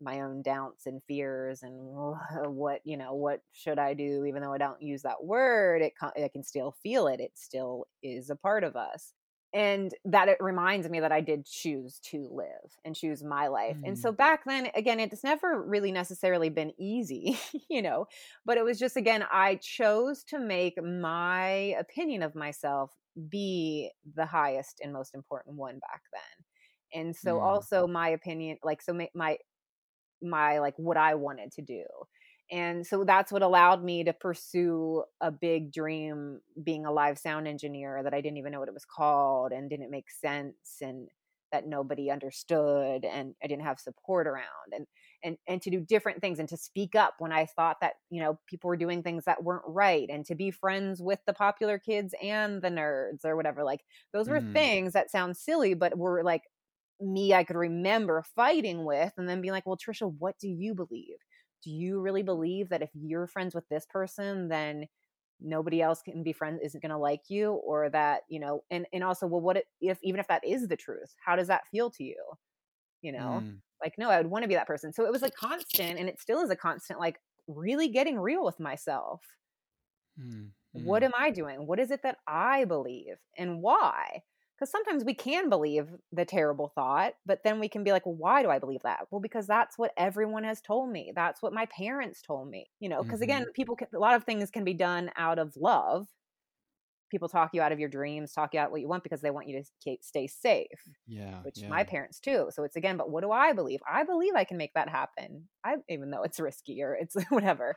my 0.00 0.20
own 0.20 0.42
doubts 0.42 0.86
and 0.86 1.02
fears 1.06 1.62
and 1.62 1.74
what 2.54 2.80
you 2.84 2.96
know 2.96 3.14
what 3.14 3.40
should 3.52 3.78
i 3.78 3.94
do? 3.94 4.24
Even 4.24 4.42
though 4.42 4.52
i 4.52 4.58
don't 4.58 4.82
use 4.82 5.02
that 5.02 5.22
word 5.24 5.82
it 5.82 5.92
i 6.02 6.28
can 6.32 6.42
still 6.42 6.74
feel 6.82 7.06
it 7.06 7.20
it 7.20 7.32
still 7.34 7.86
is 8.02 8.30
a 8.30 8.36
part 8.36 8.64
of 8.64 8.76
us. 8.76 9.12
And 9.52 9.92
that 10.04 10.28
it 10.28 10.36
reminds 10.40 10.88
me 10.88 11.00
that 11.00 11.12
i 11.12 11.20
did 11.20 11.44
choose 11.46 11.98
to 12.10 12.28
live 12.30 12.78
and 12.84 12.94
choose 12.94 13.24
my 13.24 13.48
life. 13.48 13.78
And 13.84 13.98
so 13.98 14.12
mm, 14.12 14.16
back 14.16 14.44
then 14.46 14.68
again 14.74 15.00
it's 15.00 15.24
never 15.24 15.62
really 15.62 15.92
necessarily 15.92 16.50
been 16.50 16.72
easy 16.78 17.38
you 17.68 17.82
know 17.82 18.06
but 18.44 18.58
it 18.58 18.64
was 18.64 18.78
just 18.78 18.96
again 18.96 19.24
i 19.32 19.56
chose 19.56 20.24
to 20.24 20.38
make 20.38 20.82
my 20.82 21.74
opinion 21.78 22.22
of 22.22 22.34
myself 22.34 22.92
be 23.28 23.90
the 24.14 24.26
highest 24.26 24.80
and 24.82 24.92
most 24.92 25.14
important 25.14 25.56
one 25.56 25.78
back 25.80 26.02
then. 26.12 27.00
And 27.02 27.14
so 27.16 27.38
mm, 27.38 27.42
also 27.42 27.86
my 27.86 28.08
opinion 28.10 28.58
like 28.64 28.82
so 28.82 28.92
ma- 28.92 29.06
my 29.14 29.38
my 30.22 30.58
like 30.58 30.74
what 30.78 30.96
I 30.96 31.14
wanted 31.14 31.52
to 31.52 31.62
do. 31.62 31.84
And 32.50 32.84
so 32.84 33.04
that's 33.04 33.30
what 33.30 33.42
allowed 33.42 33.84
me 33.84 34.02
to 34.04 34.12
pursue 34.12 35.04
a 35.20 35.30
big 35.30 35.72
dream 35.72 36.40
being 36.62 36.84
a 36.84 36.92
live 36.92 37.18
sound 37.18 37.46
engineer 37.46 38.02
that 38.02 38.12
I 38.12 38.20
didn't 38.20 38.38
even 38.38 38.52
know 38.52 38.58
what 38.58 38.68
it 38.68 38.74
was 38.74 38.84
called 38.84 39.52
and 39.52 39.70
didn't 39.70 39.90
make 39.90 40.10
sense 40.10 40.78
and 40.80 41.08
that 41.52 41.66
nobody 41.66 42.10
understood 42.10 43.04
and 43.04 43.34
I 43.42 43.48
didn't 43.48 43.64
have 43.64 43.80
support 43.80 44.28
around 44.28 44.72
and 44.72 44.86
and 45.24 45.36
and 45.48 45.60
to 45.62 45.70
do 45.70 45.80
different 45.80 46.20
things 46.20 46.38
and 46.38 46.48
to 46.48 46.56
speak 46.56 46.94
up 46.94 47.14
when 47.18 47.32
I 47.32 47.46
thought 47.46 47.78
that, 47.80 47.94
you 48.08 48.20
know, 48.20 48.38
people 48.46 48.68
were 48.68 48.76
doing 48.76 49.02
things 49.02 49.24
that 49.24 49.42
weren't 49.42 49.64
right 49.66 50.08
and 50.08 50.24
to 50.26 50.34
be 50.36 50.50
friends 50.52 51.02
with 51.02 51.18
the 51.26 51.32
popular 51.32 51.78
kids 51.78 52.14
and 52.22 52.62
the 52.62 52.68
nerds 52.68 53.24
or 53.24 53.36
whatever. 53.36 53.64
Like 53.64 53.84
those 54.12 54.28
were 54.28 54.40
mm, 54.40 54.52
things 54.52 54.92
that 54.92 55.10
sound 55.10 55.36
silly 55.36 55.74
but 55.74 55.98
were 55.98 56.22
like 56.22 56.42
me 57.00 57.34
I 57.34 57.44
could 57.44 57.56
remember 57.56 58.24
fighting 58.34 58.84
with 58.84 59.12
and 59.16 59.28
then 59.28 59.40
being 59.40 59.52
like, 59.52 59.66
well, 59.66 59.78
Trisha, 59.78 60.12
what 60.18 60.38
do 60.38 60.48
you 60.48 60.74
believe? 60.74 61.16
Do 61.64 61.70
you 61.70 62.00
really 62.00 62.22
believe 62.22 62.68
that 62.70 62.82
if 62.82 62.90
you're 62.94 63.26
friends 63.26 63.54
with 63.54 63.68
this 63.68 63.86
person, 63.86 64.48
then 64.48 64.86
nobody 65.40 65.80
else 65.80 66.02
can 66.02 66.22
be 66.22 66.32
friends 66.32 66.60
isn't 66.62 66.82
going 66.82 66.90
to 66.90 66.98
like 66.98 67.22
you 67.28 67.52
or 67.52 67.88
that 67.88 68.22
you 68.28 68.38
know 68.38 68.62
and 68.70 68.84
and 68.92 69.02
also 69.02 69.26
well 69.26 69.40
what 69.40 69.64
if 69.80 69.98
even 70.02 70.20
if 70.20 70.28
that 70.28 70.46
is 70.46 70.68
the 70.68 70.76
truth 70.76 71.14
how 71.24 71.34
does 71.34 71.46
that 71.48 71.66
feel 71.70 71.88
to 71.88 72.04
you 72.04 72.22
you 73.00 73.10
know 73.10 73.42
mm, 73.42 73.56
like 73.82 73.94
no 73.96 74.10
i 74.10 74.18
would 74.18 74.26
want 74.26 74.42
to 74.42 74.48
be 74.48 74.54
that 74.54 74.66
person 74.66 74.92
so 74.92 75.06
it 75.06 75.10
was 75.10 75.22
a 75.22 75.30
constant 75.30 75.98
and 75.98 76.10
it 76.10 76.20
still 76.20 76.42
is 76.42 76.50
a 76.50 76.56
constant 76.56 77.00
like 77.00 77.18
really 77.46 77.88
getting 77.88 78.20
real 78.20 78.44
with 78.44 78.60
myself 78.60 79.22
mm, 80.22 80.50
what 80.72 81.02
mm. 81.02 81.06
am 81.06 81.12
I 81.18 81.30
doing? 81.30 81.66
What 81.66 81.80
is 81.80 81.90
it 81.90 82.02
that 82.02 82.18
I 82.26 82.64
believe 82.64 83.16
and 83.36 83.60
why? 83.60 84.22
Because 84.60 84.70
sometimes 84.72 85.04
we 85.04 85.14
can 85.14 85.48
believe 85.48 85.88
the 86.12 86.26
terrible 86.26 86.68
thought, 86.68 87.14
but 87.24 87.44
then 87.44 87.60
we 87.60 87.68
can 87.70 87.82
be 87.82 87.92
like, 87.92 88.04
well, 88.04 88.14
why 88.14 88.42
do 88.42 88.50
I 88.50 88.58
believe 88.58 88.82
that? 88.82 89.06
Well, 89.10 89.20
because 89.22 89.46
that's 89.46 89.78
what 89.78 89.94
everyone 89.96 90.44
has 90.44 90.60
told 90.60 90.90
me. 90.90 91.12
That's 91.14 91.42
what 91.42 91.54
my 91.54 91.66
parents 91.66 92.22
told 92.22 92.50
me. 92.50 92.70
You 92.78 92.90
know, 92.90 93.02
because 93.02 93.22
again, 93.22 93.44
Mhm. 93.44 93.54
people 93.54 93.76
can, 93.76 93.88
a 93.94 93.98
lot 93.98 94.16
of 94.16 94.24
things 94.24 94.50
can 94.50 94.64
be 94.64 94.74
done 94.74 95.10
out 95.16 95.38
of 95.38 95.56
love. 95.56 96.08
People 97.10 97.28
talk 97.28 97.50
you 97.54 97.60
out 97.60 97.72
of 97.72 97.80
your 97.80 97.88
dreams, 97.88 98.32
talk 98.32 98.54
you 98.54 98.60
out 98.60 98.70
what 98.70 98.80
you 98.80 98.86
want 98.88 99.02
because 99.02 99.20
they 99.20 99.32
want 99.32 99.48
you 99.48 99.60
to 99.84 99.96
stay 100.00 100.28
safe, 100.28 100.68
Yeah, 101.06 101.44
which 101.44 101.56
yeah. 101.56 101.68
my 101.68 101.82
parents 101.82 102.20
too. 102.20 102.50
So 102.52 102.62
it's 102.62 102.76
again, 102.76 102.96
but 102.96 103.10
what 103.10 103.22
do 103.22 103.32
I 103.32 103.52
believe? 103.52 103.80
I 103.90 104.04
believe 104.04 104.34
I 104.36 104.44
can 104.44 104.56
make 104.56 104.74
that 104.74 104.88
happen. 104.88 105.48
I 105.64 105.76
even 105.88 106.10
though 106.12 106.22
it's 106.22 106.38
risky 106.38 106.80
or 106.82 106.94
it's 106.94 107.16
whatever. 107.30 107.76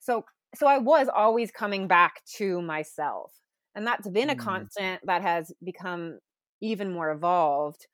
So 0.00 0.24
so 0.56 0.66
I 0.66 0.78
was 0.78 1.08
always 1.08 1.52
coming 1.52 1.86
back 1.86 2.24
to 2.38 2.60
myself. 2.60 3.32
And 3.74 3.86
that's 3.86 4.08
been 4.08 4.30
a 4.30 4.34
Mm, 4.34 4.68
constant 4.76 5.02
that 5.06 5.22
has 5.22 5.52
become 5.64 6.20
even 6.60 6.92
more 6.92 7.10
evolved. 7.10 7.86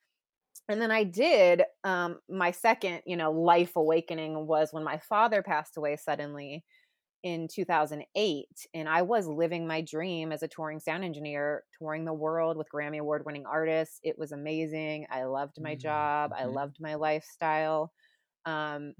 And 0.69 0.81
then 0.83 0.91
I 0.91 1.05
did 1.05 1.65
um 1.85 2.21
my 2.29 2.51
second, 2.51 3.03
you 3.07 3.17
know, 3.17 3.33
life 3.33 3.77
awakening 3.77 4.47
was 4.47 4.73
when 4.73 4.85
my 4.85 4.99
father 4.99 5.43
passed 5.43 5.77
away 5.77 5.97
suddenly 5.97 6.65
in 7.25 7.49
2008 7.49 8.67
and 8.75 8.89
I 8.89 9.03
was 9.03 9.27
living 9.29 9.67
my 9.67 9.83
dream 9.83 10.33
as 10.33 10.43
a 10.43 10.49
touring 10.49 10.81
sound 10.81 11.05
engineer, 11.05 11.65
touring 11.79 12.05
the 12.07 12.15
world 12.15 12.57
with 12.59 12.69
Grammy 12.75 12.99
award 13.01 13.25
winning 13.27 13.47
artists. 13.47 14.01
It 14.05 14.19
was 14.19 14.33
amazing. 14.33 15.07
I 15.11 15.25
loved 15.25 15.61
my 15.61 15.75
mm, 15.75 15.77
job. 15.77 16.33
I 16.37 16.45
mhm. 16.45 16.47
loved 16.47 16.79
my 16.81 16.97
lifestyle. 16.97 17.93
Um 18.47 18.95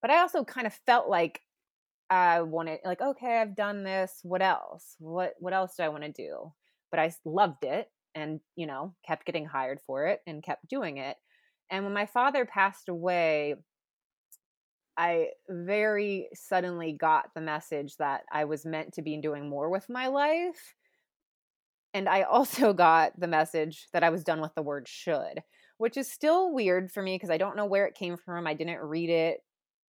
but 0.00 0.10
I 0.10 0.18
also 0.20 0.44
kind 0.44 0.66
of 0.66 0.74
felt 0.86 1.08
like 1.08 1.42
I 2.10 2.42
wanted 2.42 2.80
like 2.84 3.00
okay, 3.00 3.38
I've 3.38 3.54
done 3.56 3.84
this. 3.84 4.20
What 4.22 4.42
else? 4.42 4.96
What 4.98 5.34
what 5.38 5.52
else 5.52 5.74
do 5.76 5.82
I 5.82 5.88
want 5.88 6.04
to 6.04 6.12
do? 6.12 6.52
But 6.90 7.00
I 7.00 7.12
loved 7.24 7.64
it 7.64 7.88
and, 8.14 8.40
you 8.56 8.66
know, 8.66 8.94
kept 9.06 9.26
getting 9.26 9.46
hired 9.46 9.78
for 9.86 10.06
it 10.06 10.20
and 10.26 10.42
kept 10.42 10.68
doing 10.68 10.96
it. 10.98 11.16
And 11.70 11.84
when 11.84 11.92
my 11.92 12.06
father 12.06 12.46
passed 12.46 12.88
away, 12.88 13.54
I 14.96 15.28
very 15.48 16.28
suddenly 16.34 16.92
got 16.92 17.30
the 17.34 17.40
message 17.40 17.96
that 17.98 18.22
I 18.32 18.44
was 18.44 18.66
meant 18.66 18.94
to 18.94 19.02
be 19.02 19.20
doing 19.20 19.48
more 19.48 19.70
with 19.70 19.88
my 19.88 20.08
life. 20.08 20.74
And 21.94 22.08
I 22.08 22.22
also 22.30 22.72
got 22.72 23.18
the 23.18 23.28
message 23.28 23.86
that 23.92 24.04
I 24.04 24.10
was 24.10 24.24
done 24.24 24.40
with 24.40 24.54
the 24.54 24.62
word 24.62 24.88
should, 24.88 25.42
which 25.78 25.96
is 25.96 26.10
still 26.10 26.52
weird 26.52 26.90
for 26.90 27.02
me 27.02 27.14
because 27.14 27.30
I 27.30 27.38
don't 27.38 27.56
know 27.56 27.66
where 27.66 27.86
it 27.86 27.94
came 27.94 28.16
from. 28.16 28.46
I 28.46 28.54
didn't 28.54 28.80
read 28.80 29.10
it. 29.10 29.40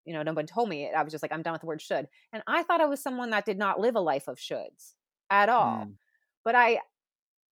You 0.05 0.13
know, 0.13 0.23
no 0.23 0.33
one 0.33 0.45
told 0.45 0.69
me 0.69 0.85
it. 0.85 0.95
I 0.95 1.03
was 1.03 1.12
just 1.12 1.23
like, 1.23 1.31
I'm 1.31 1.41
done 1.41 1.53
with 1.53 1.62
the 1.62 1.67
word 1.67 1.81
should. 1.81 2.07
And 2.33 2.41
I 2.47 2.63
thought 2.63 2.81
I 2.81 2.85
was 2.85 3.01
someone 3.01 3.29
that 3.31 3.45
did 3.45 3.57
not 3.57 3.79
live 3.79 3.95
a 3.95 3.99
life 3.99 4.27
of 4.27 4.38
shoulds. 4.38 4.93
at 5.29 5.49
all. 5.49 5.85
Mm. 5.85 5.93
But 6.43 6.55
I 6.55 6.79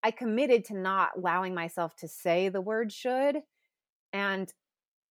I 0.04 0.12
committed 0.12 0.66
to 0.66 0.78
not 0.78 1.10
allowing 1.18 1.54
myself 1.54 1.96
to 1.98 2.08
say 2.08 2.50
the 2.50 2.62
word 2.62 2.92
should. 2.92 3.38
And 4.14 4.52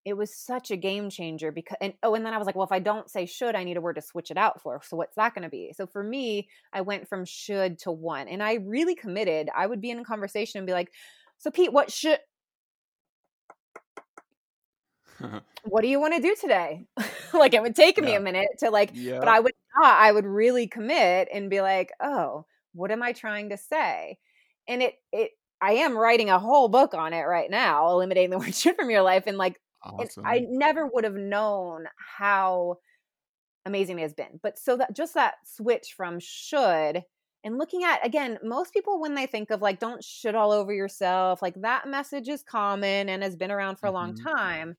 it 0.06 0.16
was 0.16 0.32
such 0.32 0.70
a 0.70 0.76
game 0.76 1.10
changer 1.10 1.50
because 1.50 1.76
and 1.80 1.92
oh 2.04 2.14
and 2.14 2.24
then 2.24 2.32
i 2.32 2.38
was 2.38 2.46
like 2.46 2.54
well 2.54 2.64
if 2.64 2.72
i 2.72 2.78
don't 2.78 3.10
say 3.10 3.26
should 3.26 3.56
i 3.56 3.64
need 3.64 3.76
a 3.76 3.80
word 3.80 3.96
to 3.96 4.00
switch 4.02 4.30
it 4.30 4.38
out 4.38 4.62
for 4.62 4.80
so 4.84 4.96
what's 4.96 5.16
that 5.16 5.34
going 5.34 5.42
to 5.42 5.48
be 5.48 5.72
so 5.76 5.84
for 5.84 6.02
me 6.02 6.48
i 6.72 6.80
went 6.80 7.08
from 7.08 7.24
should 7.24 7.76
to 7.78 7.90
one. 7.90 8.28
and 8.28 8.42
i 8.42 8.54
really 8.54 8.94
committed 8.94 9.50
i 9.54 9.66
would 9.66 9.80
be 9.80 9.90
in 9.90 9.98
a 9.98 10.04
conversation 10.04 10.58
and 10.58 10.66
be 10.66 10.72
like 10.72 10.92
so 11.38 11.50
pete 11.50 11.72
what 11.72 11.90
should 11.90 12.20
what 15.64 15.82
do 15.82 15.88
you 15.88 16.00
want 16.00 16.14
to 16.14 16.20
do 16.20 16.34
today 16.40 16.84
like 17.34 17.54
it 17.54 17.62
would 17.62 17.76
take 17.76 17.96
yeah. 17.98 18.04
me 18.04 18.14
a 18.14 18.20
minute 18.20 18.48
to 18.58 18.70
like 18.70 18.90
yeah. 18.94 19.18
but 19.18 19.28
i 19.28 19.40
would 19.40 19.52
not 19.78 19.96
i 19.98 20.10
would 20.10 20.26
really 20.26 20.66
commit 20.66 21.28
and 21.32 21.50
be 21.50 21.60
like 21.60 21.90
oh 22.02 22.44
what 22.72 22.90
am 22.90 23.02
i 23.02 23.12
trying 23.12 23.50
to 23.50 23.56
say 23.56 24.18
and 24.68 24.82
it 24.82 24.94
it 25.12 25.30
I 25.58 25.72
am 25.72 25.96
writing 25.96 26.28
a 26.28 26.38
whole 26.38 26.68
book 26.68 26.92
on 26.92 27.14
it 27.14 27.22
right 27.22 27.50
now, 27.50 27.88
eliminating 27.88 28.28
the 28.28 28.38
word 28.38 28.54
should 28.54 28.76
from 28.76 28.90
your 28.90 29.00
life. 29.00 29.24
And 29.26 29.38
like 29.38 29.58
Awesome. 29.82 30.24
And 30.24 30.26
I 30.26 30.46
never 30.48 30.86
would 30.86 31.04
have 31.04 31.14
known 31.14 31.86
how 31.96 32.78
amazing 33.64 33.98
it 33.98 34.02
has 34.02 34.14
been. 34.14 34.40
But 34.42 34.58
so 34.58 34.76
that 34.76 34.94
just 34.94 35.14
that 35.14 35.34
switch 35.44 35.94
from 35.96 36.18
should 36.20 37.02
and 37.44 37.58
looking 37.58 37.84
at 37.84 38.04
again, 38.04 38.38
most 38.42 38.72
people 38.72 39.00
when 39.00 39.14
they 39.14 39.26
think 39.26 39.50
of 39.50 39.62
like 39.62 39.78
don't 39.78 40.02
shit 40.02 40.34
all 40.34 40.50
over 40.50 40.72
yourself, 40.72 41.42
like 41.42 41.54
that 41.62 41.88
message 41.88 42.28
is 42.28 42.42
common 42.42 43.08
and 43.08 43.22
has 43.22 43.36
been 43.36 43.50
around 43.50 43.76
for 43.76 43.86
a 43.86 43.92
long 43.92 44.14
mm-hmm. 44.14 44.26
time. 44.26 44.76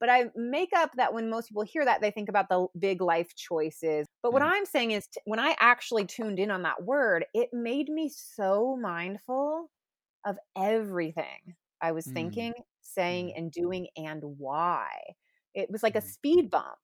But 0.00 0.08
I 0.08 0.30
make 0.34 0.70
up 0.74 0.92
that 0.96 1.12
when 1.12 1.28
most 1.28 1.48
people 1.48 1.62
hear 1.62 1.84
that, 1.84 2.00
they 2.00 2.10
think 2.10 2.28
about 2.28 2.48
the 2.48 2.66
big 2.78 3.02
life 3.02 3.34
choices. 3.36 4.06
But 4.22 4.32
what 4.32 4.42
mm. 4.42 4.50
I'm 4.50 4.64
saying 4.64 4.92
is, 4.92 5.06
t- 5.06 5.20
when 5.26 5.38
I 5.38 5.54
actually 5.60 6.06
tuned 6.06 6.38
in 6.38 6.50
on 6.50 6.62
that 6.62 6.82
word, 6.82 7.26
it 7.34 7.50
made 7.52 7.88
me 7.88 8.10
so 8.14 8.78
mindful 8.80 9.70
of 10.24 10.36
everything 10.56 11.54
I 11.82 11.92
was 11.92 12.06
mm. 12.06 12.14
thinking 12.14 12.54
saying 12.82 13.28
mm. 13.28 13.32
and 13.36 13.52
doing 13.52 13.88
and 13.96 14.22
why. 14.38 14.88
It 15.54 15.70
was 15.70 15.82
like 15.82 15.96
a 15.96 16.00
mm. 16.00 16.10
speed 16.10 16.50
bump. 16.50 16.78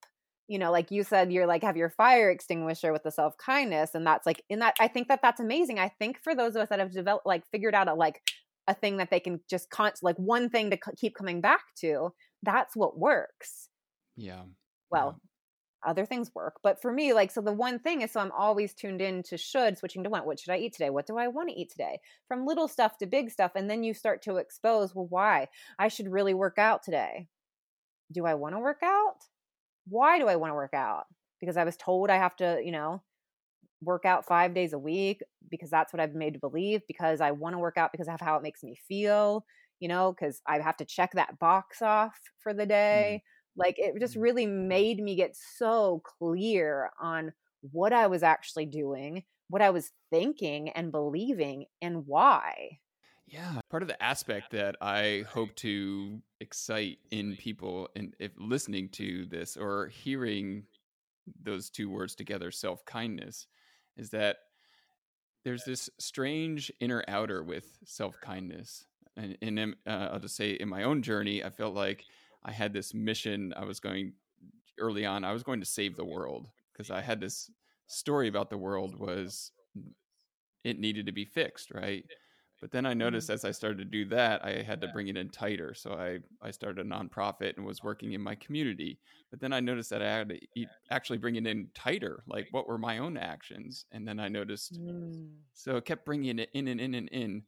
You 0.47 0.59
know, 0.59 0.71
like 0.71 0.91
you 0.91 1.03
said, 1.03 1.31
you're 1.31 1.45
like 1.45 1.63
have 1.63 1.75
your 1.75 1.89
fire 1.89 2.29
extinguisher 2.29 2.93
with 2.93 3.03
the 3.03 3.11
self 3.11 3.37
kindness, 3.37 3.95
and 3.95 4.07
that's 4.07 4.25
like 4.25 4.41
in 4.49 4.59
that. 4.59 4.75
I 4.79 4.87
think 4.87 5.09
that 5.09 5.19
that's 5.21 5.41
amazing. 5.41 5.77
I 5.77 5.89
think 5.99 6.19
for 6.23 6.33
those 6.33 6.55
of 6.55 6.61
us 6.61 6.69
that 6.69 6.79
have 6.79 6.93
developed, 6.93 7.25
like 7.25 7.43
figured 7.51 7.75
out 7.75 7.89
a 7.89 7.93
like 7.93 8.21
a 8.67 8.73
thing 8.73 8.97
that 8.97 9.09
they 9.09 9.19
can 9.19 9.41
just 9.49 9.69
const 9.69 10.03
like 10.03 10.15
one 10.15 10.49
thing 10.49 10.69
to 10.69 10.77
keep 10.97 11.15
coming 11.15 11.41
back 11.41 11.63
to. 11.79 12.13
That's 12.47 12.75
what 12.75 12.97
works. 12.97 13.69
Yeah. 14.15 14.43
Well, 14.89 15.19
other 15.85 16.05
things 16.05 16.31
work. 16.33 16.55
But 16.63 16.81
for 16.81 16.91
me, 16.91 17.13
like, 17.13 17.29
so 17.29 17.41
the 17.41 17.51
one 17.51 17.77
thing 17.77 18.01
is 18.01 18.11
so 18.11 18.19
I'm 18.19 18.31
always 18.31 18.73
tuned 18.73 19.01
in 19.01 19.21
to 19.23 19.37
should, 19.37 19.77
switching 19.77 20.03
to 20.03 20.09
want. 20.09 20.25
What 20.25 20.39
should 20.39 20.53
I 20.53 20.57
eat 20.57 20.73
today? 20.73 20.89
What 20.89 21.05
do 21.05 21.17
I 21.17 21.27
want 21.27 21.49
to 21.49 21.55
eat 21.55 21.69
today? 21.69 21.99
From 22.27 22.45
little 22.45 22.67
stuff 22.67 22.97
to 22.97 23.05
big 23.05 23.29
stuff. 23.29 23.51
And 23.55 23.69
then 23.69 23.83
you 23.83 23.93
start 23.93 24.23
to 24.23 24.37
expose, 24.37 24.95
well, 24.95 25.07
why? 25.09 25.49
I 25.77 25.89
should 25.89 26.11
really 26.11 26.33
work 26.33 26.57
out 26.57 26.83
today. 26.83 27.27
Do 28.11 28.25
I 28.25 28.33
want 28.33 28.55
to 28.55 28.59
work 28.59 28.79
out? 28.83 29.17
Why 29.87 30.17
do 30.17 30.27
I 30.27 30.37
want 30.37 30.51
to 30.51 30.55
work 30.55 30.73
out? 30.73 31.03
Because 31.39 31.57
I 31.57 31.65
was 31.65 31.77
told 31.77 32.09
I 32.09 32.15
have 32.15 32.35
to, 32.37 32.61
you 32.63 32.71
know, 32.71 33.03
work 33.81 34.05
out 34.05 34.25
five 34.25 34.53
days 34.53 34.73
a 34.73 34.79
week 34.79 35.21
because 35.51 35.69
that's 35.69 35.93
what 35.93 35.99
I've 35.99 36.11
been 36.11 36.19
made 36.19 36.33
to 36.33 36.39
believe, 36.39 36.81
because 36.87 37.21
I 37.21 37.31
want 37.31 37.53
to 37.53 37.59
work 37.59 37.77
out 37.77 37.91
because 37.91 38.07
of 38.07 38.19
how 38.19 38.37
it 38.37 38.43
makes 38.43 38.63
me 38.63 38.75
feel, 38.87 39.45
you 39.79 39.87
know, 39.87 40.13
because 40.13 40.41
I 40.47 40.59
have 40.59 40.77
to 40.77 40.85
check 40.85 41.11
that 41.13 41.39
box 41.39 41.81
off 41.81 42.19
for 42.39 42.53
the 42.53 42.65
day. 42.65 43.21
Mm 43.23 43.27
like 43.57 43.75
it 43.77 43.99
just 43.99 44.15
mm. 44.15 44.21
really 44.21 44.45
made 44.45 45.01
me 45.01 45.15
get 45.15 45.35
so 45.35 46.01
clear 46.19 46.91
on 47.01 47.33
what 47.71 47.91
I 47.91 48.07
was 48.07 48.23
actually 48.23 48.67
doing, 48.67 49.23
what 49.49 49.61
I 49.61 49.71
was 49.71 49.91
thinking 50.11 50.69
and 50.69 50.91
believing, 50.91 51.65
and 51.81 52.05
why. 52.05 52.79
Yeah, 53.25 53.59
part 53.69 53.83
of 53.83 53.89
the 53.89 54.01
aspect 54.01 54.51
that 54.51 54.77
I 54.79 55.25
hope 55.27 55.53
to 55.57 56.21
excite 56.39 56.99
in 57.11 57.35
people, 57.35 57.89
and 57.95 58.13
if 58.19 58.31
listening 58.37 58.89
to 58.89 59.25
this 59.25 59.57
or 59.57 59.87
hearing 59.87 60.63
those 61.43 61.69
two 61.69 61.89
words 61.89 62.15
together, 62.15 62.51
self 62.51 62.85
kindness, 62.85 63.47
is 63.97 64.11
that 64.11 64.37
there's 65.43 65.65
this 65.65 65.89
strange 65.99 66.71
inner 66.79 67.03
outer 67.07 67.43
with 67.43 67.65
self 67.83 68.15
kindness. 68.21 68.85
And, 69.17 69.37
and 69.41 69.75
uh, 69.87 70.09
I'll 70.11 70.19
just 70.19 70.35
say, 70.35 70.51
in 70.51 70.69
my 70.69 70.83
own 70.83 71.01
journey, 71.01 71.43
I 71.43 71.49
felt 71.49 71.73
like 71.75 72.05
I 72.45 72.51
had 72.51 72.71
this 72.71 72.93
mission. 72.93 73.53
I 73.57 73.65
was 73.65 73.79
going 73.79 74.13
early 74.79 75.05
on. 75.05 75.23
I 75.23 75.33
was 75.33 75.43
going 75.43 75.59
to 75.59 75.65
save 75.65 75.95
the 75.95 76.05
world 76.05 76.47
because 76.71 76.91
I 76.91 77.01
had 77.01 77.19
this 77.19 77.49
story 77.87 78.27
about 78.27 78.49
the 78.49 78.57
world 78.57 78.99
was 78.99 79.51
it 80.63 80.79
needed 80.79 81.05
to 81.05 81.11
be 81.11 81.25
fixed, 81.25 81.71
right? 81.71 82.03
But 82.59 82.71
then 82.71 82.85
I 82.85 82.93
noticed 82.93 83.27
mm-hmm. 83.27 83.35
as 83.35 83.45
I 83.45 83.51
started 83.51 83.77
to 83.77 83.85
do 83.85 84.05
that, 84.05 84.43
I 84.43 84.63
had 84.63 84.81
to 84.81 84.87
bring 84.87 85.07
it 85.07 85.17
in 85.17 85.29
tighter. 85.29 85.73
So 85.75 85.93
I, 85.93 86.19
I 86.45 86.51
started 86.51 86.85
a 86.85 86.89
nonprofit 86.89 87.55
and 87.55 87.65
was 87.65 87.83
working 87.83 88.13
in 88.13 88.21
my 88.21 88.35
community. 88.35 88.99
But 89.29 89.39
then 89.39 89.53
I 89.53 89.59
noticed 89.59 89.91
that 89.91 90.01
I 90.01 90.11
had 90.11 90.29
to 90.29 90.39
eat, 90.55 90.67
actually 90.89 91.19
bring 91.19 91.35
it 91.35 91.45
in 91.45 91.69
tighter. 91.75 92.23
Like, 92.27 92.47
what 92.51 92.67
were 92.67 92.79
my 92.79 92.97
own 92.97 93.15
actions? 93.15 93.85
And 93.91 94.07
then 94.07 94.19
I 94.19 94.27
noticed, 94.27 94.81
mm. 94.81 95.29
so 95.53 95.75
it 95.75 95.85
kept 95.85 96.05
bringing 96.05 96.39
it 96.39 96.49
in 96.53 96.67
and 96.67 96.81
in 96.81 96.95
and 96.95 97.09
in. 97.09 97.43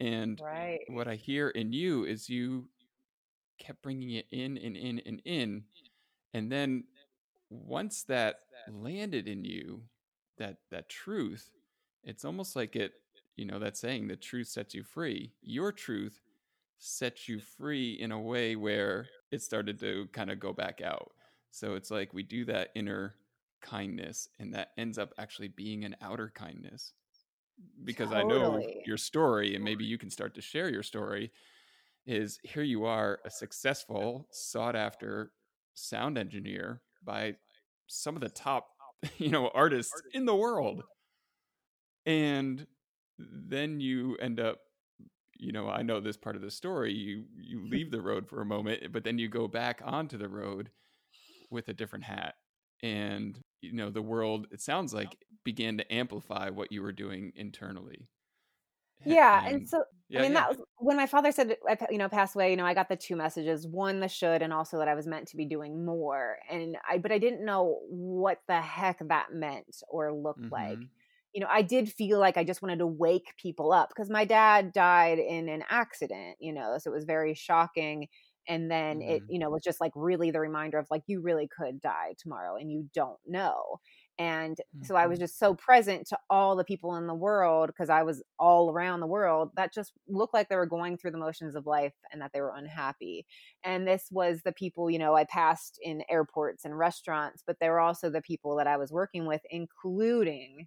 And 0.00 0.40
right. 0.40 0.80
what 0.88 1.08
I 1.08 1.16
hear 1.16 1.48
in 1.48 1.72
you 1.72 2.04
is 2.04 2.28
you 2.28 2.68
kept 3.58 3.82
bringing 3.82 4.12
it 4.12 4.26
in 4.30 4.56
and 4.58 4.76
in 4.76 5.00
and 5.04 5.20
in. 5.24 5.64
And 6.34 6.50
then 6.50 6.84
once 7.50 8.04
that 8.04 8.40
landed 8.70 9.26
in 9.26 9.44
you, 9.44 9.82
that 10.38 10.58
that 10.70 10.88
truth, 10.88 11.50
it's 12.04 12.24
almost 12.24 12.54
like 12.54 12.76
it, 12.76 12.92
you 13.36 13.44
know, 13.44 13.58
that 13.58 13.76
saying, 13.76 14.08
the 14.08 14.16
truth 14.16 14.48
sets 14.48 14.74
you 14.74 14.82
free. 14.82 15.32
Your 15.42 15.72
truth 15.72 16.20
sets 16.78 17.28
you 17.28 17.40
free 17.40 17.94
in 18.00 18.12
a 18.12 18.20
way 18.20 18.54
where 18.56 19.08
it 19.32 19.42
started 19.42 19.78
to 19.80 20.08
kind 20.12 20.30
of 20.30 20.38
go 20.38 20.52
back 20.52 20.80
out. 20.80 21.12
So 21.50 21.74
it's 21.74 21.90
like 21.90 22.14
we 22.14 22.22
do 22.22 22.44
that 22.44 22.70
inner 22.74 23.16
kindness 23.60 24.28
and 24.38 24.54
that 24.54 24.70
ends 24.78 24.98
up 24.98 25.12
actually 25.18 25.48
being 25.48 25.84
an 25.84 25.96
outer 26.00 26.30
kindness. 26.34 26.92
Because 27.84 28.10
totally. 28.10 28.34
I 28.34 28.38
know 28.38 28.62
your 28.86 28.96
story 28.96 29.54
and 29.54 29.64
maybe 29.64 29.84
mm. 29.84 29.88
you 29.88 29.98
can 29.98 30.10
start 30.10 30.34
to 30.34 30.42
share 30.42 30.68
your 30.68 30.82
story 30.82 31.32
is 32.06 32.38
here 32.42 32.62
you 32.62 32.84
are 32.84 33.20
a 33.24 33.30
successful 33.30 34.26
sought 34.30 34.74
after 34.74 35.32
sound 35.74 36.18
engineer 36.18 36.80
by 37.04 37.34
some 37.86 38.14
of 38.14 38.20
the 38.22 38.28
top 38.28 38.68
you 39.18 39.30
know 39.30 39.50
artists 39.54 40.02
in 40.12 40.24
the 40.24 40.34
world. 40.34 40.82
And 42.06 42.66
then 43.18 43.80
you 43.80 44.16
end 44.16 44.40
up 44.40 44.58
you 45.38 45.52
know 45.52 45.68
i 45.68 45.82
know 45.82 46.00
this 46.00 46.16
part 46.16 46.36
of 46.36 46.42
the 46.42 46.50
story 46.50 46.92
you 46.92 47.24
you 47.36 47.58
mm-hmm. 47.58 47.70
leave 47.70 47.90
the 47.90 48.00
road 48.00 48.28
for 48.28 48.40
a 48.40 48.46
moment 48.46 48.80
but 48.92 49.04
then 49.04 49.18
you 49.18 49.28
go 49.28 49.48
back 49.48 49.80
onto 49.84 50.18
the 50.18 50.28
road 50.28 50.70
with 51.50 51.68
a 51.68 51.72
different 51.72 52.04
hat 52.04 52.34
and 52.82 53.38
you 53.60 53.72
know 53.72 53.90
the 53.90 54.02
world 54.02 54.46
it 54.50 54.60
sounds 54.60 54.94
like 54.94 55.16
began 55.44 55.78
to 55.78 55.92
amplify 55.92 56.50
what 56.50 56.72
you 56.72 56.82
were 56.82 56.92
doing 56.92 57.32
internally 57.36 58.08
yeah 59.04 59.44
and, 59.44 59.56
and 59.56 59.68
so 59.68 59.84
yeah, 60.10 60.20
I 60.20 60.22
mean, 60.22 60.32
yeah. 60.32 60.40
that 60.40 60.48
was 60.48 60.58
when 60.78 60.96
my 60.96 61.06
father 61.06 61.32
said, 61.32 61.56
you 61.90 61.98
know, 61.98 62.08
passed 62.08 62.34
away. 62.34 62.50
You 62.50 62.56
know, 62.56 62.64
I 62.64 62.72
got 62.72 62.88
the 62.88 62.96
two 62.96 63.14
messages: 63.14 63.66
one, 63.66 64.00
the 64.00 64.08
should, 64.08 64.40
and 64.40 64.54
also 64.54 64.78
that 64.78 64.88
I 64.88 64.94
was 64.94 65.06
meant 65.06 65.28
to 65.28 65.36
be 65.36 65.44
doing 65.44 65.84
more. 65.84 66.38
And 66.50 66.78
I, 66.88 66.96
but 66.96 67.12
I 67.12 67.18
didn't 67.18 67.44
know 67.44 67.80
what 67.90 68.40
the 68.48 68.60
heck 68.60 69.06
that 69.06 69.34
meant 69.34 69.82
or 69.88 70.14
looked 70.14 70.40
mm-hmm. 70.40 70.52
like. 70.54 70.78
You 71.34 71.42
know, 71.42 71.48
I 71.50 71.60
did 71.60 71.92
feel 71.92 72.18
like 72.18 72.38
I 72.38 72.44
just 72.44 72.62
wanted 72.62 72.78
to 72.78 72.86
wake 72.86 73.34
people 73.36 73.70
up 73.70 73.90
because 73.90 74.08
my 74.08 74.24
dad 74.24 74.72
died 74.72 75.18
in 75.18 75.50
an 75.50 75.62
accident. 75.68 76.36
You 76.40 76.54
know, 76.54 76.76
so 76.78 76.90
it 76.90 76.94
was 76.94 77.04
very 77.04 77.34
shocking. 77.34 78.08
And 78.48 78.70
then 78.70 79.00
mm-hmm. 79.00 79.10
it, 79.10 79.22
you 79.28 79.38
know, 79.38 79.50
was 79.50 79.62
just 79.62 79.80
like 79.80 79.92
really 79.94 80.30
the 80.30 80.40
reminder 80.40 80.78
of 80.78 80.86
like 80.90 81.02
you 81.06 81.20
really 81.20 81.48
could 81.48 81.80
die 81.80 82.14
tomorrow, 82.18 82.56
and 82.56 82.72
you 82.72 82.88
don't 82.94 83.18
know. 83.26 83.78
And 84.18 84.56
mm-hmm. 84.56 84.84
so 84.84 84.96
I 84.96 85.06
was 85.06 85.18
mm-hmm. 85.18 85.24
just 85.24 85.38
so 85.38 85.54
present 85.54 86.06
to 86.08 86.18
all 86.28 86.56
the 86.56 86.64
people 86.64 86.96
in 86.96 87.06
the 87.06 87.14
world 87.14 87.68
because 87.68 87.88
I 87.88 88.02
was 88.02 88.22
all 88.38 88.70
around 88.70 89.00
the 89.00 89.06
world 89.06 89.50
that 89.56 89.72
just 89.72 89.92
looked 90.08 90.34
like 90.34 90.48
they 90.48 90.56
were 90.56 90.66
going 90.66 90.96
through 90.96 91.12
the 91.12 91.18
motions 91.18 91.54
of 91.54 91.66
life 91.66 91.94
and 92.12 92.20
that 92.20 92.32
they 92.34 92.40
were 92.40 92.54
unhappy. 92.56 93.26
And 93.64 93.86
this 93.86 94.08
was 94.10 94.40
the 94.44 94.52
people, 94.52 94.90
you 94.90 94.98
know, 94.98 95.14
I 95.14 95.24
passed 95.24 95.78
in 95.82 96.02
airports 96.10 96.64
and 96.64 96.76
restaurants, 96.76 97.44
but 97.46 97.56
they 97.60 97.68
were 97.68 97.80
also 97.80 98.10
the 98.10 98.22
people 98.22 98.56
that 98.56 98.66
I 98.66 98.76
was 98.76 98.90
working 98.90 99.26
with, 99.26 99.42
including 99.50 100.66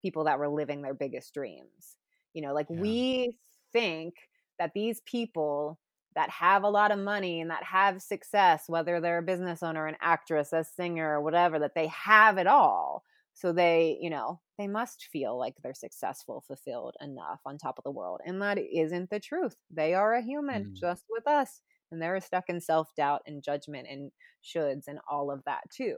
people 0.00 0.24
that 0.24 0.38
were 0.38 0.48
living 0.48 0.80
their 0.80 0.94
biggest 0.94 1.34
dreams. 1.34 1.98
You 2.32 2.42
know, 2.42 2.54
like 2.54 2.66
yeah. 2.70 2.80
we 2.80 3.36
think 3.72 4.14
that 4.58 4.72
these 4.74 5.02
people 5.04 5.78
that 6.16 6.30
have 6.30 6.64
a 6.64 6.68
lot 6.68 6.90
of 6.90 6.98
money 6.98 7.40
and 7.40 7.50
that 7.50 7.62
have 7.62 8.02
success, 8.02 8.64
whether 8.66 9.00
they're 9.00 9.18
a 9.18 9.22
business 9.22 9.62
owner, 9.62 9.86
an 9.86 9.96
actress, 10.00 10.52
a 10.52 10.64
singer, 10.64 11.18
or 11.18 11.20
whatever, 11.20 11.60
that 11.60 11.74
they 11.74 11.86
have 11.88 12.38
it 12.38 12.48
all. 12.48 13.04
So 13.34 13.52
they, 13.52 13.98
you 14.00 14.10
know, 14.10 14.40
they 14.58 14.66
must 14.66 15.08
feel 15.12 15.38
like 15.38 15.54
they're 15.62 15.74
successful, 15.74 16.42
fulfilled 16.46 16.96
enough 17.02 17.40
on 17.44 17.58
top 17.58 17.76
of 17.78 17.84
the 17.84 17.90
world. 17.90 18.22
And 18.26 18.40
that 18.40 18.58
isn't 18.58 19.10
the 19.10 19.20
truth. 19.20 19.56
They 19.70 19.92
are 19.92 20.14
a 20.14 20.22
human 20.22 20.64
mm. 20.64 20.74
just 20.74 21.04
with 21.10 21.28
us, 21.28 21.60
and 21.92 22.00
they're 22.00 22.18
stuck 22.20 22.48
in 22.48 22.60
self-doubt 22.60 23.20
and 23.26 23.42
judgment 23.42 23.86
and 23.90 24.10
shoulds 24.42 24.88
and 24.88 24.98
all 25.10 25.30
of 25.30 25.44
that 25.44 25.62
too 25.70 25.96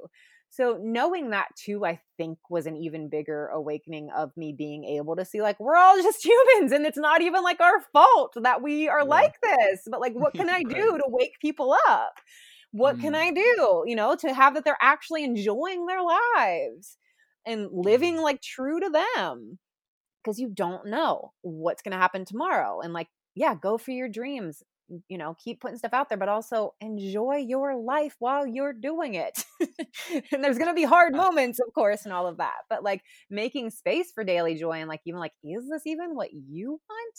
so 0.50 0.78
knowing 0.82 1.30
that 1.30 1.48
too 1.56 1.84
i 1.84 1.98
think 2.16 2.38
was 2.50 2.66
an 2.66 2.76
even 2.76 3.08
bigger 3.08 3.46
awakening 3.48 4.08
of 4.16 4.30
me 4.36 4.54
being 4.56 4.84
able 4.84 5.16
to 5.16 5.24
see 5.24 5.40
like 5.42 5.58
we're 5.60 5.76
all 5.76 5.96
just 6.02 6.24
humans 6.24 6.72
and 6.72 6.86
it's 6.86 6.98
not 6.98 7.22
even 7.22 7.42
like 7.42 7.60
our 7.60 7.80
fault 7.92 8.32
that 8.42 8.62
we 8.62 8.88
are 8.88 9.00
yeah. 9.00 9.04
like 9.04 9.34
this 9.42 9.80
but 9.90 10.00
like 10.00 10.14
what 10.14 10.32
can 10.34 10.48
i 10.48 10.62
do 10.62 10.98
to 10.98 11.04
wake 11.06 11.34
people 11.40 11.76
up 11.88 12.14
what 12.72 12.96
mm. 12.96 13.00
can 13.00 13.14
i 13.14 13.30
do 13.30 13.84
you 13.86 13.96
know 13.96 14.16
to 14.16 14.32
have 14.32 14.54
that 14.54 14.64
they're 14.64 14.76
actually 14.80 15.24
enjoying 15.24 15.86
their 15.86 16.02
lives 16.02 16.96
and 17.46 17.68
living 17.72 18.16
mm. 18.16 18.22
like 18.22 18.42
true 18.42 18.80
to 18.80 18.90
them 18.90 19.58
because 20.22 20.38
you 20.38 20.50
don't 20.52 20.86
know 20.86 21.32
what's 21.42 21.82
going 21.82 21.92
to 21.92 21.98
happen 21.98 22.24
tomorrow 22.24 22.80
and 22.80 22.92
like 22.92 23.08
yeah 23.34 23.54
go 23.54 23.78
for 23.78 23.92
your 23.92 24.08
dreams 24.08 24.62
you 25.08 25.18
know 25.18 25.36
keep 25.42 25.60
putting 25.60 25.78
stuff 25.78 25.92
out 25.92 26.08
there 26.08 26.18
but 26.18 26.28
also 26.28 26.74
enjoy 26.80 27.36
your 27.36 27.76
life 27.76 28.16
while 28.18 28.46
you're 28.46 28.72
doing 28.72 29.14
it. 29.14 29.44
And 30.32 30.42
there's 30.42 30.58
going 30.58 30.70
to 30.70 30.74
be 30.74 30.84
hard 30.84 31.14
moments 31.14 31.58
of 31.60 31.72
course 31.74 32.04
and 32.04 32.12
all 32.12 32.26
of 32.26 32.38
that 32.38 32.56
but 32.70 32.82
like 32.82 33.02
making 33.30 33.70
space 33.70 34.10
for 34.12 34.24
daily 34.24 34.54
joy 34.54 34.78
and 34.80 34.88
like 34.88 35.00
even 35.04 35.20
like 35.20 35.32
is 35.44 35.68
this 35.68 35.86
even 35.86 36.14
what 36.14 36.30
you 36.32 36.80
want? 36.88 37.18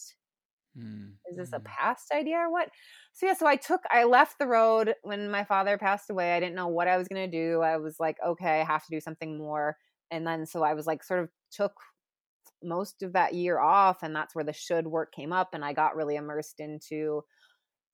Mm. 0.78 1.14
is 1.30 1.36
this 1.36 1.52
a 1.52 1.58
mm-hmm. 1.58 1.66
past 1.66 2.12
idea 2.14 2.38
or 2.38 2.52
what? 2.52 2.70
So 3.14 3.26
yeah 3.26 3.34
so 3.34 3.48
i 3.48 3.56
took 3.56 3.82
i 3.92 4.04
left 4.04 4.40
the 4.40 4.48
road 4.48 4.94
when 5.04 5.30
my 5.30 5.44
father 5.44 5.78
passed 5.78 6.10
away. 6.10 6.34
I 6.34 6.40
didn't 6.40 6.56
know 6.56 6.68
what 6.68 6.88
i 6.88 6.98
was 6.98 7.08
going 7.08 7.30
to 7.30 7.38
do. 7.38 7.62
I 7.62 7.78
was 7.78 7.96
like 8.00 8.18
okay 8.26 8.62
i 8.62 8.64
have 8.64 8.86
to 8.86 8.92
do 8.92 9.00
something 9.00 9.38
more. 9.38 9.78
And 10.12 10.26
then 10.26 10.46
so 10.46 10.64
i 10.64 10.74
was 10.74 10.88
like 10.88 11.04
sort 11.04 11.22
of 11.22 11.30
took 11.52 11.74
most 12.64 13.04
of 13.04 13.14
that 13.14 13.34
year 13.34 13.60
off 13.60 14.04
and 14.04 14.16
that's 14.16 14.36
where 14.36 14.44
the 14.44 14.54
should 14.54 14.88
want 14.88 15.12
came 15.12 15.32
up 15.32 15.54
and 15.54 15.64
i 15.64 15.74
got 15.74 15.96
really 15.96 16.16
immersed 16.16 16.60
into 16.60 17.24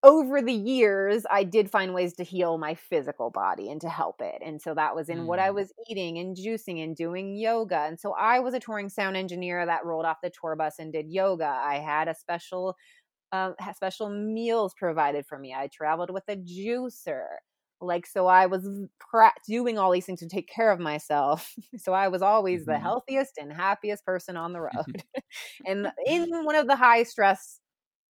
over 0.06 0.40
the 0.40 0.54
years, 0.54 1.26
I 1.32 1.44
did 1.44 1.72
find 1.72 1.92
ways 1.92 2.14
to 2.14 2.24
heal 2.24 2.60
my 2.60 2.76
physical 2.76 3.32
body 3.32 3.72
and 3.72 3.82
to 3.82 3.90
help 3.90 4.22
it. 4.22 4.40
And 4.46 4.62
so 4.62 4.76
that 4.76 4.96
was 4.96 5.10
in 5.10 5.22
mm. 5.22 5.26
what 5.26 5.40
I 5.40 5.50
mm. 5.50 5.56
was 5.56 5.74
eating 5.90 6.20
and 6.20 6.38
juicing 6.38 6.84
and 6.84 6.96
doing 6.96 7.36
yoga. 7.36 7.80
And 7.88 8.00
so 8.00 8.14
I 8.14 8.40
was 8.40 8.54
a 8.54 8.60
touring 8.60 8.90
sound 8.90 9.18
engineer 9.18 9.66
that 9.66 9.84
rolled 9.84 10.06
off 10.06 10.18
the 10.22 10.30
tour 10.30 10.56
bus 10.56 10.76
and 10.78 10.94
did 10.94 11.10
yoga. 11.10 11.48
I 11.48 11.80
had 11.80 12.08
a 12.08 12.14
special, 12.14 12.78
uh, 13.32 13.54
special 13.76 14.10
meals 14.10 14.76
provided 14.78 15.26
for 15.26 15.40
me. 15.40 15.56
I 15.58 15.70
traveled 15.74 16.12
with 16.12 16.24
a 16.28 16.36
juicer. 16.36 17.26
Like, 17.82 18.06
so 18.06 18.28
I 18.28 18.46
was 18.46 18.70
pra- 19.00 19.34
doing 19.48 19.80
all 19.80 19.92
these 19.92 20.06
things 20.06 20.20
to 20.20 20.30
take 20.30 20.48
care 20.48 20.72
of 20.72 20.80
myself. 20.80 21.52
so 21.80 21.94
I 21.94 22.10
was 22.10 22.22
always 22.22 22.62
mm-hmm. 22.62 22.74
the 22.74 22.80
healthiest 22.80 23.40
and 23.40 23.52
happiest 23.52 24.06
person 24.06 24.38
on 24.38 24.54
the 24.54 24.62
road 24.76 25.04
and 25.66 25.92
in 26.06 26.46
one 26.46 26.56
of 26.56 26.68
the 26.68 26.76
high 26.76 27.02
stress, 27.02 27.60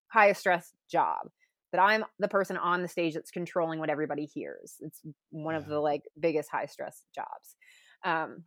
highest 0.10 0.41
stress 0.41 0.73
job 0.91 1.29
that 1.71 1.82
I'm 1.82 2.06
the 2.19 2.28
person 2.28 2.58
on 2.58 2.82
the 2.82 2.88
stage 2.88 3.13
that's 3.13 3.32
controlling 3.32 3.80
what 3.80 3.89
everybody 3.89 4.25
hears. 4.25 4.75
It's 4.82 5.01
one 5.32 5.56
of 5.56 5.67
the 5.67 5.80
like 5.80 6.04
biggest 6.19 6.49
high 6.49 6.67
stress 6.67 7.04
jobs. 7.13 7.56
Um, 8.04 8.43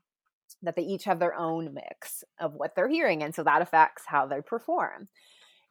that 0.63 0.77
they 0.77 0.83
each 0.83 1.05
have 1.05 1.19
their 1.19 1.35
own 1.35 1.75
mix 1.75 2.25
of 2.41 2.55
what 2.55 2.75
they're 2.75 2.89
hearing, 2.89 3.23
and 3.23 3.35
so 3.35 3.45
that 3.45 3.63
affects 3.63 4.05
how 4.07 4.27
they 4.27 4.41
perform. 4.41 5.09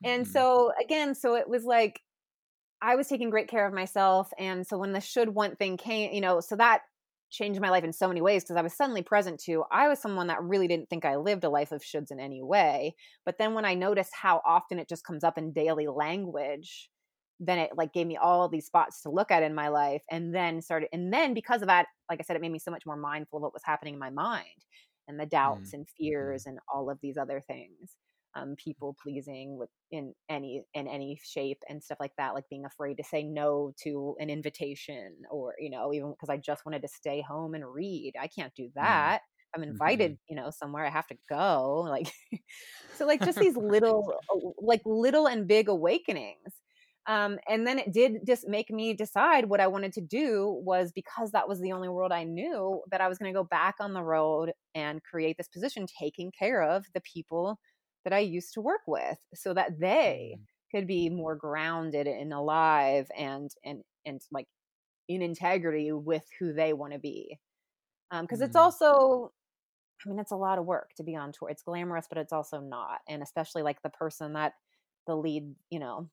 And 0.03 0.23
mm-hmm. 0.23 0.31
so 0.31 0.71
again, 0.81 1.15
so 1.15 1.36
it 1.36 1.49
was 1.49 1.63
like 1.63 1.99
I 2.81 2.95
was 2.95 3.07
taking 3.07 3.29
great 3.29 3.47
care 3.47 3.65
of 3.65 3.73
myself, 3.73 4.29
and 4.38 4.65
so 4.65 4.77
when 4.77 4.93
the 4.93 5.01
should 5.01 5.29
want 5.29 5.57
thing 5.57 5.77
came, 5.77 6.13
you 6.13 6.21
know, 6.21 6.39
so 6.39 6.55
that 6.57 6.81
changed 7.29 7.60
my 7.60 7.69
life 7.69 7.83
in 7.83 7.93
so 7.93 8.07
many 8.07 8.21
ways 8.21 8.43
because 8.43 8.55
I 8.55 8.62
was 8.62 8.73
suddenly 8.73 9.01
present 9.01 9.39
to 9.41 9.63
I 9.71 9.88
was 9.89 9.99
someone 9.99 10.27
that 10.27 10.41
really 10.41 10.67
didn't 10.67 10.89
think 10.89 11.05
I 11.05 11.17
lived 11.17 11.43
a 11.43 11.49
life 11.49 11.71
of 11.71 11.81
shoulds 11.81 12.12
in 12.12 12.19
any 12.19 12.41
way. 12.41 12.95
But 13.25 13.38
then 13.38 13.53
when 13.53 13.65
I 13.65 13.73
noticed 13.73 14.12
how 14.13 14.41
often 14.45 14.79
it 14.79 14.89
just 14.89 15.03
comes 15.03 15.23
up 15.23 15.38
in 15.38 15.51
daily 15.51 15.88
language, 15.88 16.89
then 17.39 17.60
it 17.60 17.71
like 17.76 17.93
gave 17.93 18.08
me 18.08 18.17
all 18.17 18.50
these 18.50 18.65
spots 18.65 19.02
to 19.02 19.10
look 19.10 19.32
at 19.32 19.43
in 19.43 19.54
my 19.54 19.67
life 19.67 20.02
and 20.10 20.34
then 20.34 20.62
started 20.62 20.89
and 20.91 21.13
then 21.13 21.34
because 21.34 21.62
of 21.62 21.67
that 21.67 21.88
like 22.10 22.19
i 22.19 22.23
said 22.23 22.36
it 22.36 22.41
made 22.41 22.52
me 22.52 22.60
so 22.60 22.71
much 22.71 22.86
more 22.86 22.97
mindful 22.97 23.38
of 23.38 23.43
what 23.43 23.54
was 23.54 23.63
happening 23.63 23.93
in 23.93 24.00
my 24.00 24.10
mind 24.10 24.45
and 25.08 25.19
the 25.19 25.26
doubts 25.26 25.71
mm. 25.71 25.73
and 25.73 25.86
mm-hmm. 25.86 26.04
fears 26.04 26.45
and 26.45 26.60
all 26.73 26.89
of 26.89 26.97
these 27.02 27.17
other 27.17 27.41
things 27.47 27.95
um, 28.36 28.56
people 28.56 28.95
pleasing 29.02 29.58
with 29.58 29.69
in 29.91 30.13
any 30.30 30.63
in 30.73 30.88
any 30.88 31.19
shape 31.23 31.60
and 31.69 31.84
stuff 31.84 31.97
like 32.00 32.12
that 32.17 32.34
like 32.34 32.43
being 32.50 32.65
afraid 32.65 32.95
to 32.95 33.04
say 33.04 33.23
no 33.23 33.73
to 33.82 34.15
an 34.19 34.30
invitation 34.30 35.13
or 35.32 35.56
you 35.60 35.69
know 35.69 35.93
even 35.93 36.12
because 36.12 36.30
i 36.30 36.38
just 36.38 36.65
wanted 36.65 36.82
to 36.82 36.88
stay 36.88 37.21
home 37.21 37.54
and 37.54 37.65
read 37.65 38.13
i 38.19 38.28
can't 38.28 38.54
do 38.56 38.65
mm. 38.65 38.73
that 38.76 39.21
mm. 39.21 39.21
i'm 39.56 39.63
invited 39.63 40.12
mm-hmm. 40.12 40.36
you 40.36 40.36
know 40.36 40.52
somewhere 40.52 40.86
i 40.86 40.89
have 40.89 41.08
to 41.08 41.17
go 41.30 41.86
like 41.89 42.12
so 42.97 43.06
like 43.06 43.23
just 43.23 43.39
these 43.39 43.58
little 43.58 44.13
uh, 44.32 44.50
like 44.60 44.82
little 44.86 45.28
and 45.28 45.47
big 45.47 45.69
awakenings 45.69 46.54
um, 47.08 47.39
and 47.48 47.65
then 47.65 47.80
it 47.80 47.93
did 47.93 48.26
just 48.28 48.48
make 48.48 48.70
me 48.70 48.93
decide 48.93 49.46
what 49.46 49.62
I 49.62 49.67
wanted 49.67 49.93
to 49.93 50.02
do 50.02 50.62
was 50.63 50.91
because 50.91 51.32
that 51.32 51.48
was 51.48 51.62
the 51.62 51.72
only 51.72 51.88
world 51.88 52.12
I 52.12 52.26
knew 52.26 52.82
that 52.91 53.00
I 53.00 53.08
was 53.08 53.17
going 53.17 53.34
to 53.34 53.38
go 53.38 53.46
back 53.46 53.76
on 53.80 53.93
the 53.93 54.04
road 54.04 54.52
and 54.76 55.02
create 55.04 55.38
this 55.38 55.48
position 55.48 55.86
taking 56.00 56.32
care 56.38 56.62
of 56.62 56.86
the 56.93 57.02
people 57.02 57.60
that 58.04 58.12
I 58.12 58.20
used 58.20 58.54
to 58.54 58.62
work 58.62 58.82
with 58.88 59.17
so 59.34 59.54
that 59.54 59.80
they 59.80 60.36
mm. 60.38 60.41
could 60.76 60.86
be 60.86 61.10
more 61.10 61.36
grounded 61.36 62.08
and 62.08 62.34
alive 62.34 63.08
and 63.17 63.50
and 63.63 63.84
and 64.06 64.22
like 64.32 64.48
in 65.08 65.22
integrity 65.22 65.93
with 65.93 66.26
who 66.39 66.52
they 66.52 66.74
want 66.74 66.91
to 66.91 67.00
be. 67.00 67.38
Because 68.12 68.41
um, 68.41 68.46
mm. 68.46 68.50
it's 68.50 68.56
also 68.58 69.32
I 70.06 70.10
mean, 70.10 70.20
it's 70.20 70.32
a 70.32 70.36
lot 70.36 70.60
of 70.60 70.65
work 70.65 70.91
to 70.98 71.04
be 71.04 71.15
on 71.15 71.32
tour. 71.32 71.50
It's 71.50 71.63
glamorous, 71.63 72.06
but 72.08 72.17
it's 72.17 72.34
also 72.34 72.60
not. 72.60 73.00
And 73.08 73.24
especially 73.24 73.63
like 73.63 73.82
the 73.82 73.89
person 73.89 74.34
that 74.34 74.54
the 75.08 75.15
lead, 75.15 75.56
you 75.70 75.80
know, 75.80 76.10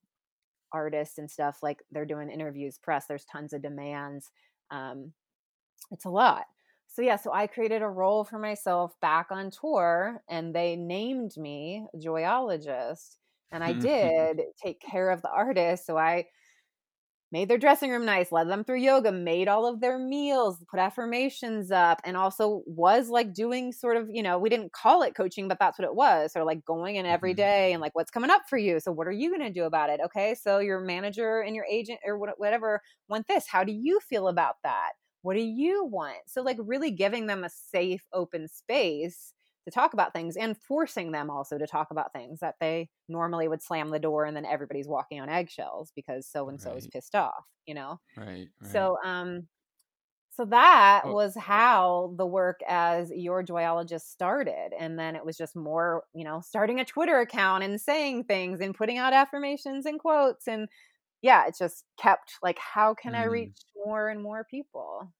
artists 0.74 1.18
and 1.18 1.30
stuff 1.30 1.62
like 1.62 1.82
they're 1.92 2.04
doing 2.04 2.28
interviews 2.28 2.78
press 2.78 3.06
there's 3.06 3.24
tons 3.24 3.54
of 3.54 3.62
demands 3.62 4.30
um, 4.70 5.12
it's 5.90 6.04
a 6.04 6.10
lot. 6.10 6.44
So 6.86 7.02
yeah 7.02 7.16
so 7.16 7.32
i 7.32 7.48
created 7.48 7.82
a 7.82 7.88
role 7.88 8.22
for 8.24 8.38
myself 8.38 8.94
back 9.00 9.28
on 9.30 9.50
tour 9.50 10.22
and 10.28 10.54
they 10.54 10.76
named 10.76 11.36
me 11.36 11.86
joyologist 11.96 13.16
and 13.50 13.64
i 13.64 13.72
did 13.72 14.42
take 14.62 14.80
care 14.80 15.10
of 15.10 15.20
the 15.22 15.30
artist 15.30 15.86
so 15.86 15.96
i 15.98 16.24
made 17.34 17.48
their 17.48 17.58
dressing 17.58 17.90
room 17.90 18.04
nice, 18.04 18.30
led 18.30 18.48
them 18.48 18.62
through 18.62 18.78
yoga, 18.78 19.10
made 19.10 19.48
all 19.48 19.66
of 19.66 19.80
their 19.80 19.98
meals, 19.98 20.56
put 20.70 20.78
affirmations 20.78 21.72
up, 21.72 22.00
and 22.04 22.16
also 22.16 22.62
was 22.64 23.08
like 23.08 23.34
doing 23.34 23.72
sort 23.72 23.96
of, 23.96 24.08
you 24.08 24.22
know, 24.22 24.38
we 24.38 24.48
didn't 24.48 24.72
call 24.72 25.02
it 25.02 25.16
coaching, 25.16 25.48
but 25.48 25.58
that's 25.58 25.76
what 25.76 25.84
it 25.84 25.96
was. 25.96 26.32
Sort 26.32 26.42
of 26.42 26.46
like 26.46 26.64
going 26.64 26.94
in 26.94 27.06
every 27.06 27.34
mm-hmm. 27.34 27.72
and 27.72 27.80
like, 27.80 27.92
what's 27.96 28.12
coming 28.12 28.30
up 28.30 28.42
for 28.48 28.56
you? 28.56 28.78
So, 28.78 28.92
what 28.92 29.08
are 29.08 29.12
you 29.12 29.30
going 29.36 29.42
to 29.42 29.52
do 29.52 29.64
about 29.64 29.90
it? 29.90 29.98
Okay. 30.04 30.36
So, 30.40 30.60
your 30.60 30.80
manager 30.80 31.40
and 31.40 31.56
your 31.56 31.66
agent 31.68 31.98
or 32.06 32.16
whatever 32.36 32.80
want 33.08 33.26
this. 33.26 33.48
How 33.48 33.64
do 33.64 33.72
you 33.72 33.98
feel 33.98 34.28
about 34.28 34.54
that? 34.62 34.92
What 35.22 35.34
do 35.34 35.42
you 35.42 35.86
want? 35.86 36.18
So, 36.28 36.40
like, 36.40 36.58
really 36.60 36.92
giving 36.92 37.26
them 37.26 37.42
a 37.42 37.50
safe, 37.50 38.04
open 38.12 38.46
space 38.46 39.33
to 39.64 39.70
talk 39.70 39.94
about 39.94 40.12
things 40.12 40.36
and 40.36 40.56
forcing 40.56 41.12
them 41.12 41.30
also 41.30 41.58
to 41.58 41.66
talk 41.66 41.90
about 41.90 42.12
things 42.12 42.40
that 42.40 42.54
they 42.60 42.88
normally 43.08 43.48
would 43.48 43.62
slam 43.62 43.90
the 43.90 43.98
door 43.98 44.24
and 44.24 44.36
then 44.36 44.44
everybody's 44.44 44.88
walking 44.88 45.20
on 45.20 45.28
eggshells 45.28 45.92
because 45.96 46.26
so 46.26 46.48
and 46.48 46.60
so 46.60 46.72
is 46.74 46.86
pissed 46.86 47.14
off, 47.14 47.44
you 47.66 47.74
know? 47.74 47.98
Right, 48.16 48.48
right. 48.60 48.72
So, 48.72 48.98
um, 49.04 49.48
so 50.36 50.44
that 50.46 51.02
oh. 51.04 51.12
was 51.12 51.36
how 51.36 52.12
the 52.16 52.26
work 52.26 52.60
as 52.68 53.10
your 53.14 53.44
joyologist 53.44 54.02
started. 54.02 54.70
And 54.78 54.98
then 54.98 55.14
it 55.14 55.24
was 55.24 55.36
just 55.36 55.54
more, 55.54 56.02
you 56.12 56.24
know, 56.24 56.42
starting 56.44 56.80
a 56.80 56.84
Twitter 56.84 57.20
account 57.20 57.62
and 57.62 57.80
saying 57.80 58.24
things 58.24 58.60
and 58.60 58.74
putting 58.74 58.98
out 58.98 59.12
affirmations 59.12 59.86
and 59.86 60.00
quotes. 60.00 60.48
And 60.48 60.68
yeah, 61.22 61.46
it 61.46 61.54
just 61.56 61.84
kept 62.00 62.32
like, 62.42 62.58
how 62.58 62.94
can 62.94 63.12
mm. 63.12 63.20
I 63.20 63.24
reach 63.24 63.56
more 63.86 64.08
and 64.08 64.20
more 64.20 64.44
people? 64.50 65.12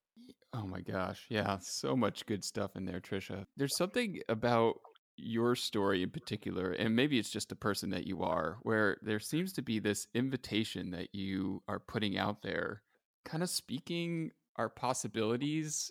Oh 0.54 0.66
my 0.66 0.80
gosh. 0.80 1.26
Yeah, 1.28 1.58
so 1.60 1.96
much 1.96 2.26
good 2.26 2.44
stuff 2.44 2.76
in 2.76 2.84
there, 2.84 3.00
Trisha. 3.00 3.44
There's 3.56 3.76
something 3.76 4.20
about 4.28 4.76
your 5.16 5.56
story 5.56 6.04
in 6.04 6.10
particular, 6.10 6.70
and 6.70 6.94
maybe 6.94 7.18
it's 7.18 7.30
just 7.30 7.48
the 7.48 7.56
person 7.56 7.90
that 7.90 8.06
you 8.06 8.22
are, 8.22 8.58
where 8.62 8.98
there 9.02 9.18
seems 9.18 9.52
to 9.54 9.62
be 9.62 9.80
this 9.80 10.06
invitation 10.14 10.92
that 10.92 11.12
you 11.12 11.60
are 11.66 11.80
putting 11.80 12.16
out 12.16 12.42
there, 12.42 12.82
kind 13.24 13.42
of 13.42 13.50
speaking 13.50 14.30
our 14.54 14.68
possibilities 14.68 15.90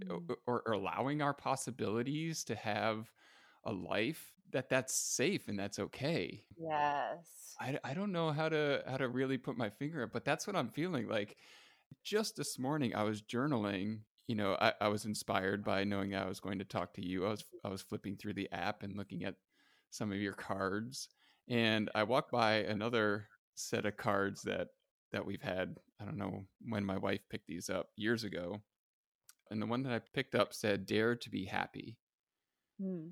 mm. 0.00 0.30
or, 0.46 0.62
or 0.64 0.72
allowing 0.72 1.20
our 1.20 1.34
possibilities 1.34 2.44
to 2.44 2.54
have 2.54 3.10
a 3.64 3.72
life 3.72 4.32
that 4.52 4.68
that's 4.68 4.94
safe 4.94 5.48
and 5.48 5.58
that's 5.58 5.80
okay. 5.80 6.44
Yes. 6.56 7.56
I, 7.60 7.78
I 7.82 7.94
don't 7.94 8.12
know 8.12 8.30
how 8.30 8.48
to 8.48 8.82
how 8.86 8.96
to 8.96 9.08
really 9.08 9.38
put 9.38 9.56
my 9.56 9.70
finger 9.70 10.04
up, 10.04 10.12
but 10.12 10.24
that's 10.24 10.46
what 10.46 10.54
I'm 10.54 10.68
feeling 10.68 11.08
like 11.08 11.36
just 12.04 12.36
this 12.36 12.58
morning 12.58 12.94
I 12.94 13.02
was 13.02 13.22
journaling. 13.22 14.00
You 14.26 14.36
know, 14.36 14.56
I, 14.60 14.72
I 14.80 14.88
was 14.88 15.04
inspired 15.04 15.64
by 15.64 15.84
knowing 15.84 16.14
I 16.14 16.26
was 16.26 16.40
going 16.40 16.58
to 16.58 16.64
talk 16.64 16.94
to 16.94 17.06
you. 17.06 17.26
I 17.26 17.30
was 17.30 17.44
I 17.64 17.68
was 17.68 17.82
flipping 17.82 18.16
through 18.16 18.34
the 18.34 18.50
app 18.52 18.82
and 18.82 18.96
looking 18.96 19.24
at 19.24 19.34
some 19.90 20.12
of 20.12 20.18
your 20.18 20.32
cards, 20.32 21.08
and 21.48 21.90
I 21.94 22.04
walked 22.04 22.30
by 22.30 22.54
another 22.56 23.28
set 23.54 23.84
of 23.84 23.96
cards 23.96 24.42
that 24.42 24.68
that 25.12 25.26
we've 25.26 25.42
had. 25.42 25.76
I 26.00 26.04
don't 26.04 26.18
know 26.18 26.44
when 26.68 26.84
my 26.84 26.98
wife 26.98 27.20
picked 27.30 27.46
these 27.46 27.68
up 27.68 27.88
years 27.96 28.24
ago, 28.24 28.62
and 29.50 29.60
the 29.60 29.66
one 29.66 29.82
that 29.82 29.92
I 29.92 30.00
picked 30.14 30.34
up 30.34 30.54
said 30.54 30.86
"Dare 30.86 31.16
to 31.16 31.30
be 31.30 31.44
happy," 31.44 31.98
hmm. 32.80 33.08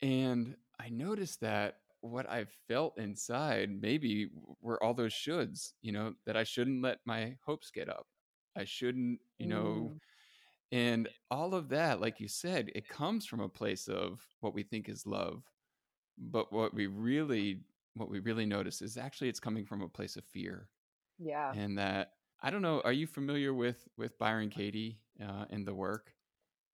and 0.00 0.56
I 0.80 0.88
noticed 0.88 1.40
that 1.40 1.76
what 2.04 2.28
I 2.28 2.44
felt 2.68 2.98
inside 2.98 3.70
maybe 3.80 4.28
were 4.60 4.82
all 4.82 4.92
those 4.92 5.14
shoulds, 5.14 5.72
you 5.80 5.90
know, 5.90 6.14
that 6.26 6.36
I 6.36 6.44
shouldn't 6.44 6.82
let 6.82 6.98
my 7.06 7.36
hopes 7.46 7.70
get 7.70 7.88
up. 7.88 8.06
I 8.56 8.64
shouldn't, 8.64 9.20
you 9.38 9.46
know, 9.46 9.94
Mm. 9.94 10.00
and 10.72 11.08
all 11.30 11.54
of 11.54 11.68
that, 11.70 12.00
like 12.00 12.20
you 12.20 12.28
said, 12.28 12.70
it 12.74 12.88
comes 12.88 13.26
from 13.26 13.40
a 13.40 13.48
place 13.48 13.88
of 13.88 14.22
what 14.40 14.54
we 14.54 14.62
think 14.64 14.88
is 14.88 15.06
love. 15.06 15.44
But 16.18 16.52
what 16.52 16.74
we 16.74 16.86
really 16.88 17.64
what 17.94 18.10
we 18.10 18.20
really 18.20 18.46
notice 18.46 18.82
is 18.82 18.96
actually 18.98 19.28
it's 19.30 19.40
coming 19.40 19.64
from 19.66 19.82
a 19.82 19.88
place 19.88 20.16
of 20.16 20.24
fear. 20.24 20.70
Yeah. 21.18 21.54
And 21.54 21.78
that 21.78 22.14
I 22.40 22.50
don't 22.50 22.62
know, 22.62 22.80
are 22.82 22.92
you 22.92 23.06
familiar 23.06 23.54
with 23.54 23.88
with 23.96 24.18
Byron 24.18 24.50
Katie 24.50 25.00
uh, 25.22 25.46
in 25.50 25.64
the 25.64 25.74
work? 25.74 26.13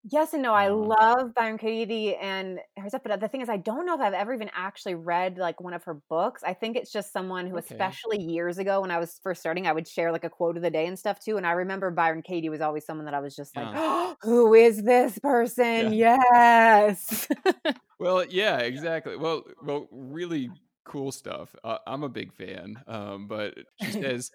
Yes 0.02 0.32
and 0.32 0.42
no. 0.42 0.54
I 0.54 0.68
Uh, 0.68 0.68
love 0.68 1.34
Byron 1.34 1.58
Katie 1.58 2.16
and 2.16 2.60
her 2.78 2.88
stuff, 2.88 3.02
but 3.04 3.20
the 3.20 3.28
thing 3.28 3.42
is, 3.42 3.50
I 3.50 3.58
don't 3.58 3.84
know 3.84 3.94
if 3.94 4.00
I've 4.00 4.14
ever 4.14 4.32
even 4.32 4.50
actually 4.54 4.94
read 4.94 5.36
like 5.36 5.60
one 5.60 5.74
of 5.74 5.84
her 5.84 5.94
books. 6.08 6.42
I 6.42 6.54
think 6.54 6.74
it's 6.76 6.90
just 6.90 7.12
someone 7.12 7.46
who, 7.46 7.56
okay. 7.56 7.94
especially 7.98 8.18
years 8.18 8.56
ago 8.56 8.80
when 8.80 8.90
I 8.90 8.98
was 8.98 9.18
first 9.22 9.40
starting, 9.40 9.66
I 9.66 9.72
would 9.72 9.86
share 9.86 10.10
like 10.10 10.24
a 10.24 10.30
quote 10.30 10.56
of 10.56 10.62
the 10.62 10.70
day 10.70 10.86
and 10.86 10.98
stuff 10.98 11.20
too. 11.20 11.36
And 11.36 11.46
I 11.46 11.52
remember 11.52 11.90
Byron 11.90 12.22
Katie 12.22 12.48
was 12.48 12.62
always 12.62 12.86
someone 12.86 13.04
that 13.04 13.14
I 13.14 13.20
was 13.20 13.36
just 13.36 13.54
like, 13.56 13.68
Yeah. 13.68 14.14
"Who 14.22 14.54
is 14.54 14.84
this 14.84 15.18
person?" 15.18 15.92
Yes. 15.92 17.28
Well, 17.98 18.24
yeah, 18.26 18.58
exactly. 18.60 19.16
Well, 19.16 19.44
well, 19.60 19.88
really 19.90 20.50
cool 20.84 21.12
stuff. 21.12 21.54
Uh, 21.62 21.78
I'm 21.86 22.02
a 22.02 22.08
big 22.08 22.32
fan. 22.32 22.82
Um, 22.86 23.28
but 23.28 23.54
she 23.76 23.92
says, 24.02 24.30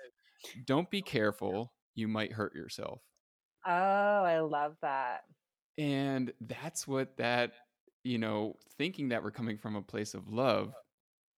"Don't 0.66 0.89
be 0.91 1.01
careful; 1.03 1.74
you 1.95 2.07
might 2.07 2.34
hurt 2.34 2.55
yourself." 2.55 3.01
oh, 3.66 3.72
I 4.24 4.39
love 4.39 4.78
that. 4.82 5.24
And 5.78 6.34
that's 6.41 6.88
what 6.88 7.17
that, 7.17 7.53
you 8.03 8.17
know, 8.17 8.57
thinking 8.78 9.09
that 9.09 9.23
we're 9.23 9.32
coming 9.32 9.57
from 9.57 9.76
a 9.76 9.82
place 9.82 10.13
of 10.13 10.30
love, 10.30 10.76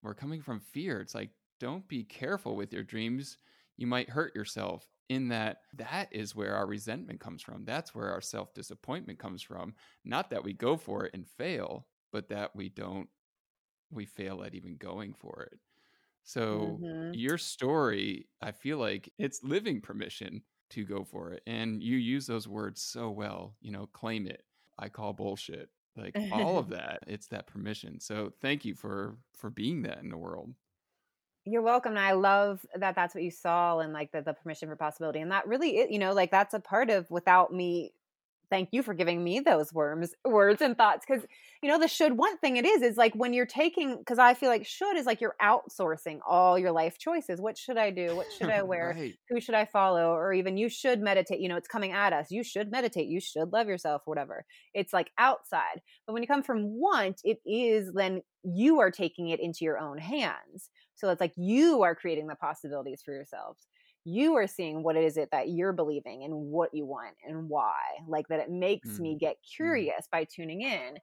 we're 0.04 0.16
coming 0.16 0.42
from 0.42 0.60
fear. 0.60 1.02
It's 1.02 1.16
like, 1.16 1.32
don't 1.60 1.88
be 1.88 2.04
careful 2.04 2.56
with 2.56 2.74
your 2.74 2.84
dreams. 2.84 3.38
You 3.78 3.88
might 3.88 4.10
hurt 4.10 4.36
yourself. 4.36 4.88
In 5.10 5.30
that, 5.30 5.64
that 5.74 6.14
is 6.14 6.36
where 6.36 6.56
our 6.56 6.68
resentment 6.68 7.20
comes 7.22 7.42
from. 7.42 7.66
That's 7.66 7.96
where 7.96 8.12
our 8.12 8.22
self 8.22 8.54
disappointment 8.54 9.20
comes 9.20 9.42
from. 9.44 9.76
Not 10.06 10.30
that 10.32 10.44
we 10.44 10.54
go 10.54 10.78
for 10.78 11.06
it 11.06 11.14
and 11.14 11.28
fail, 11.28 11.88
but 12.12 12.30
that 12.30 12.56
we 12.56 12.70
don't, 12.70 13.10
we 13.90 14.06
fail 14.06 14.44
at 14.44 14.56
even 14.56 14.78
going 14.78 15.14
for 15.14 15.44
it. 15.52 15.60
So, 16.24 16.84
Mhm. 16.84 17.14
your 17.14 17.38
story, 17.38 18.30
I 18.42 18.52
feel 18.52 18.78
like 18.80 19.14
it's 19.18 19.44
living 19.44 19.82
permission 19.82 20.44
to 20.70 20.84
go 20.84 21.03
for 21.03 21.32
it. 21.32 21.43
And 21.47 21.82
you 21.82 21.97
use 21.97 22.28
those 22.28 22.47
words 22.47 22.82
so 22.82 23.09
well, 23.09 23.55
you 23.61 23.72
know, 23.72 23.88
claim 23.93 24.28
it. 24.28 24.43
I 24.78 24.89
call 24.89 25.13
bullshit. 25.13 25.70
Like 25.95 26.15
all 26.32 26.57
of 26.59 26.70
that, 26.70 27.03
it's 27.07 27.28
that 27.28 27.47
permission. 27.47 27.99
So 27.99 28.32
thank 28.41 28.65
you 28.65 28.76
for 28.76 29.18
for 29.34 29.49
being 29.49 29.82
that 29.84 29.99
in 30.03 30.09
the 30.09 30.18
world. 30.18 30.53
You're 31.45 31.61
welcome. 31.61 31.91
And 31.93 31.99
I 31.99 32.11
love 32.11 32.65
that 32.76 32.93
that's 32.93 33.15
what 33.15 33.24
you 33.24 33.32
saw 33.32 33.80
and 33.80 33.93
like 33.93 34.11
the, 34.11 34.22
the 34.22 34.34
permission 34.34 34.68
for 34.68 34.76
possibility. 34.76 35.22
And 35.22 35.32
that 35.32 35.47
really, 35.47 35.78
is, 35.78 35.89
you 35.89 35.97
know, 35.97 36.13
like 36.13 36.30
that's 36.30 36.53
a 36.53 36.59
part 36.59 36.89
of 36.89 37.09
without 37.09 37.53
me. 37.53 37.93
Thank 38.50 38.70
you 38.72 38.82
for 38.82 38.93
giving 38.93 39.24
me 39.24 39.39
those 39.39 39.74
worms, 39.74 40.14
words 40.24 40.62
and 40.62 40.78
thoughts. 40.78 41.06
Cause, 41.06 41.22
you 41.62 41.70
know, 41.70 41.80
the 41.80 41.88
should 41.88 42.14
want 42.18 42.39
thing 42.39 42.58
it 42.58 42.66
is, 42.66 42.82
is 42.82 42.95
like 42.98 43.14
when 43.14 43.34
you're 43.34 43.45
taking, 43.45 44.02
cause 44.06 44.20
I 44.20 44.34
feel 44.34 44.50
like 44.50 44.66
should 44.66 44.95
is 44.95 45.06
like 45.06 45.20
you're 45.20 45.36
outsourcing 45.41 46.20
all 46.28 46.58
your 46.58 46.72
life 46.72 46.98
choices. 46.98 47.41
What 47.41 47.58
should 47.58 47.78
I 47.78 47.89
do? 47.89 48.16
What 48.16 48.28
should 48.32 48.50
I 48.50 48.62
wear? 48.64 48.95
right. 48.98 49.16
Who 49.30 49.41
should 49.41 49.56
I 49.56 49.66
follow? 49.66 50.12
Or 50.12 50.34
even 50.34 50.58
you 50.58 50.70
should 50.70 51.02
meditate. 51.02 51.39
You 51.41 51.50
know, 51.50 51.58
it's 51.58 51.68
coming 51.68 51.91
at 51.91 52.14
us. 52.14 52.28
You 52.32 52.43
should 52.43 52.72
meditate. 52.72 53.08
You 53.08 53.20
should 53.20 53.52
love 53.52 53.68
yourself, 53.68 54.04
whatever. 54.06 54.45
It's 54.74 54.93
like 54.93 55.12
outside. 55.18 55.82
But 56.06 56.14
when 56.14 56.24
you 56.24 56.28
come 56.28 56.43
from 56.43 56.64
want, 56.80 57.22
it 57.24 57.39
is 57.45 57.91
then 57.93 58.22
you 58.43 58.80
are 58.80 58.91
taking 58.91 59.30
it 59.30 59.39
into 59.41 59.66
your 59.66 59.78
own 59.78 59.98
hands. 59.98 60.70
So 60.95 61.10
it's 61.10 61.22
like 61.22 61.34
you 61.36 61.84
are 61.84 61.95
creating 61.95 62.28
the 62.28 62.36
possibilities 62.36 63.02
for 63.04 63.14
yourselves. 63.14 63.68
You 64.10 64.36
are 64.36 64.47
seeing 64.47 64.84
what 64.84 64.95
it 64.95 65.03
is 65.03 65.18
it 65.18 65.30
that 65.34 65.49
you're 65.49 65.74
believing 65.74 66.24
and 66.24 66.34
what 66.34 66.74
you 66.74 66.86
want 66.86 67.16
and 67.28 67.49
why. 67.49 67.76
Like 68.08 68.30
that 68.30 68.39
it 68.39 68.49
makes 68.49 68.99
me 68.99 69.12
mm-hmm. 69.12 69.18
get 69.18 69.34
mm-hmm. 69.34 69.64
curious 69.64 70.08
by 70.10 70.24
tuning 70.24 70.62
in. 70.62 70.97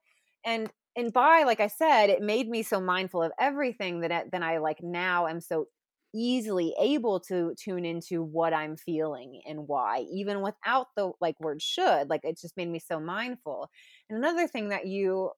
And 0.47 0.71
and 0.97 1.13
by 1.13 1.43
like 1.45 1.61
I 1.61 1.67
said, 1.67 2.09
it 2.09 2.23
made 2.23 2.49
me 2.49 2.63
so 2.63 2.81
mindful 2.81 3.23
of 3.23 3.33
everything 3.39 4.01
that 4.01 4.11
it, 4.11 4.31
then 4.33 4.43
I 4.43 4.59
like 4.59 4.83
now 4.83 5.27
am 5.27 5.41
so 5.41 5.67
easily 6.15 6.75
able 6.81 7.19
to 7.19 7.55
tune 7.59 7.85
into 7.85 8.23
what 8.23 8.55
I'm 8.55 8.77
feeling 8.77 9.43
and 9.47 9.67
why, 9.69 10.07
even 10.11 10.41
without 10.41 10.87
the 10.97 11.13
like 11.21 11.39
word 11.41 11.61
should. 11.61 12.09
Like 12.09 12.25
it 12.25 12.41
just 12.41 12.57
made 12.57 12.71
me 12.71 12.79
so 12.79 13.01
mindful. 13.01 13.69
And 14.09 14.19
another 14.19 14.47
thing 14.47 14.71
that 14.71 14.87
you 14.87 15.33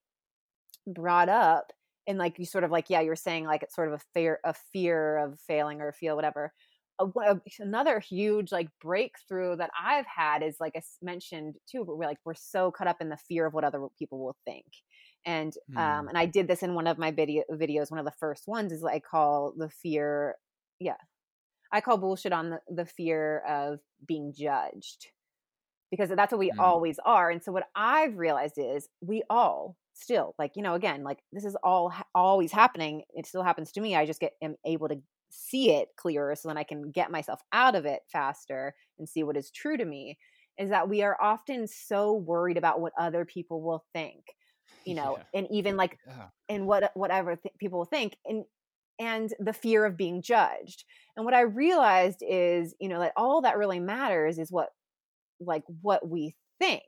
brought 0.86 1.28
up 1.28 1.72
and 2.06 2.18
like 2.18 2.38
you 2.38 2.44
sort 2.44 2.64
of 2.64 2.70
like 2.70 2.88
yeah 2.88 3.00
you're 3.00 3.16
saying 3.16 3.44
like 3.44 3.62
it's 3.62 3.74
sort 3.74 3.88
of 3.88 3.94
a 3.94 4.04
fear 4.14 4.38
a 4.44 4.54
fear 4.72 5.18
of 5.18 5.38
failing 5.40 5.80
or 5.80 5.92
feel 5.92 6.14
whatever 6.14 6.52
a, 6.98 7.40
another 7.60 8.00
huge 8.00 8.52
like 8.52 8.68
breakthrough 8.80 9.56
that 9.56 9.70
i've 9.80 10.06
had 10.06 10.42
is 10.42 10.56
like 10.60 10.72
i 10.76 10.82
mentioned 11.02 11.56
too 11.70 11.84
but 11.84 11.96
we're 11.96 12.06
like 12.06 12.18
we're 12.24 12.34
so 12.34 12.70
caught 12.70 12.86
up 12.88 13.00
in 13.00 13.08
the 13.08 13.16
fear 13.16 13.46
of 13.46 13.54
what 13.54 13.64
other 13.64 13.80
people 13.98 14.18
will 14.24 14.36
think 14.44 14.66
and 15.24 15.54
Hmm. 15.68 15.98
um 15.98 16.08
and 16.08 16.16
i 16.18 16.26
did 16.26 16.48
this 16.48 16.62
in 16.62 16.74
one 16.74 16.86
of 16.86 16.98
my 16.98 17.10
video 17.10 17.42
videos 17.52 17.90
one 17.90 18.00
of 18.00 18.06
the 18.06 18.12
first 18.18 18.46
ones 18.46 18.72
is 18.72 18.84
i 18.84 18.98
call 18.98 19.52
the 19.56 19.68
fear 19.68 20.36
yeah 20.80 20.96
i 21.72 21.80
call 21.80 21.98
bullshit 21.98 22.32
on 22.32 22.50
the, 22.50 22.60
the 22.68 22.86
fear 22.86 23.40
of 23.40 23.80
being 24.06 24.32
judged 24.36 25.08
because 25.90 26.10
that's 26.10 26.32
what 26.32 26.38
we 26.38 26.52
Mm. 26.52 26.58
always 26.58 26.98
are 27.04 27.30
and 27.30 27.42
so 27.42 27.52
what 27.52 27.68
i've 27.74 28.16
realized 28.16 28.58
is 28.58 28.88
we 29.00 29.22
all 29.30 29.76
still 29.94 30.34
like 30.38 30.52
you 30.56 30.62
know 30.62 30.74
again 30.74 31.02
like 31.02 31.20
this 31.32 31.44
is 31.44 31.56
all 31.62 31.88
ha- 31.90 32.06
always 32.14 32.52
happening 32.52 33.02
it 33.14 33.26
still 33.26 33.42
happens 33.42 33.72
to 33.72 33.80
me 33.80 33.94
i 33.96 34.04
just 34.06 34.20
get 34.20 34.32
am 34.42 34.56
able 34.66 34.88
to 34.88 35.00
see 35.30 35.70
it 35.72 35.88
clearer 35.96 36.34
so 36.34 36.48
then 36.48 36.56
i 36.58 36.62
can 36.64 36.90
get 36.90 37.10
myself 37.10 37.40
out 37.52 37.74
of 37.74 37.84
it 37.84 38.00
faster 38.10 38.74
and 38.98 39.08
see 39.08 39.22
what 39.22 39.36
is 39.36 39.50
true 39.50 39.76
to 39.76 39.84
me 39.84 40.18
is 40.58 40.70
that 40.70 40.88
we 40.88 41.02
are 41.02 41.20
often 41.20 41.66
so 41.66 42.12
worried 42.14 42.56
about 42.56 42.80
what 42.80 42.92
other 42.98 43.24
people 43.24 43.60
will 43.62 43.84
think 43.92 44.24
you 44.84 44.94
know 44.94 45.16
Yeah. 45.18 45.40
and 45.40 45.48
even 45.50 45.76
like 45.76 45.98
Yeah. 46.06 46.28
and 46.48 46.66
what 46.66 46.90
whatever 46.94 47.36
th- 47.36 47.54
people 47.58 47.78
will 47.78 47.86
think 47.86 48.16
and 48.24 48.44
and 48.98 49.34
the 49.38 49.52
fear 49.52 49.84
of 49.84 49.96
being 49.96 50.22
judged 50.22 50.84
and 51.16 51.24
what 51.24 51.34
i 51.34 51.40
realized 51.42 52.22
is 52.26 52.74
you 52.80 52.88
know 52.88 53.00
that 53.00 53.12
all 53.16 53.42
that 53.42 53.58
really 53.58 53.80
matters 53.80 54.38
is 54.38 54.50
what 54.50 54.70
like 55.40 55.64
what 55.82 56.08
we 56.08 56.34
think 56.58 56.82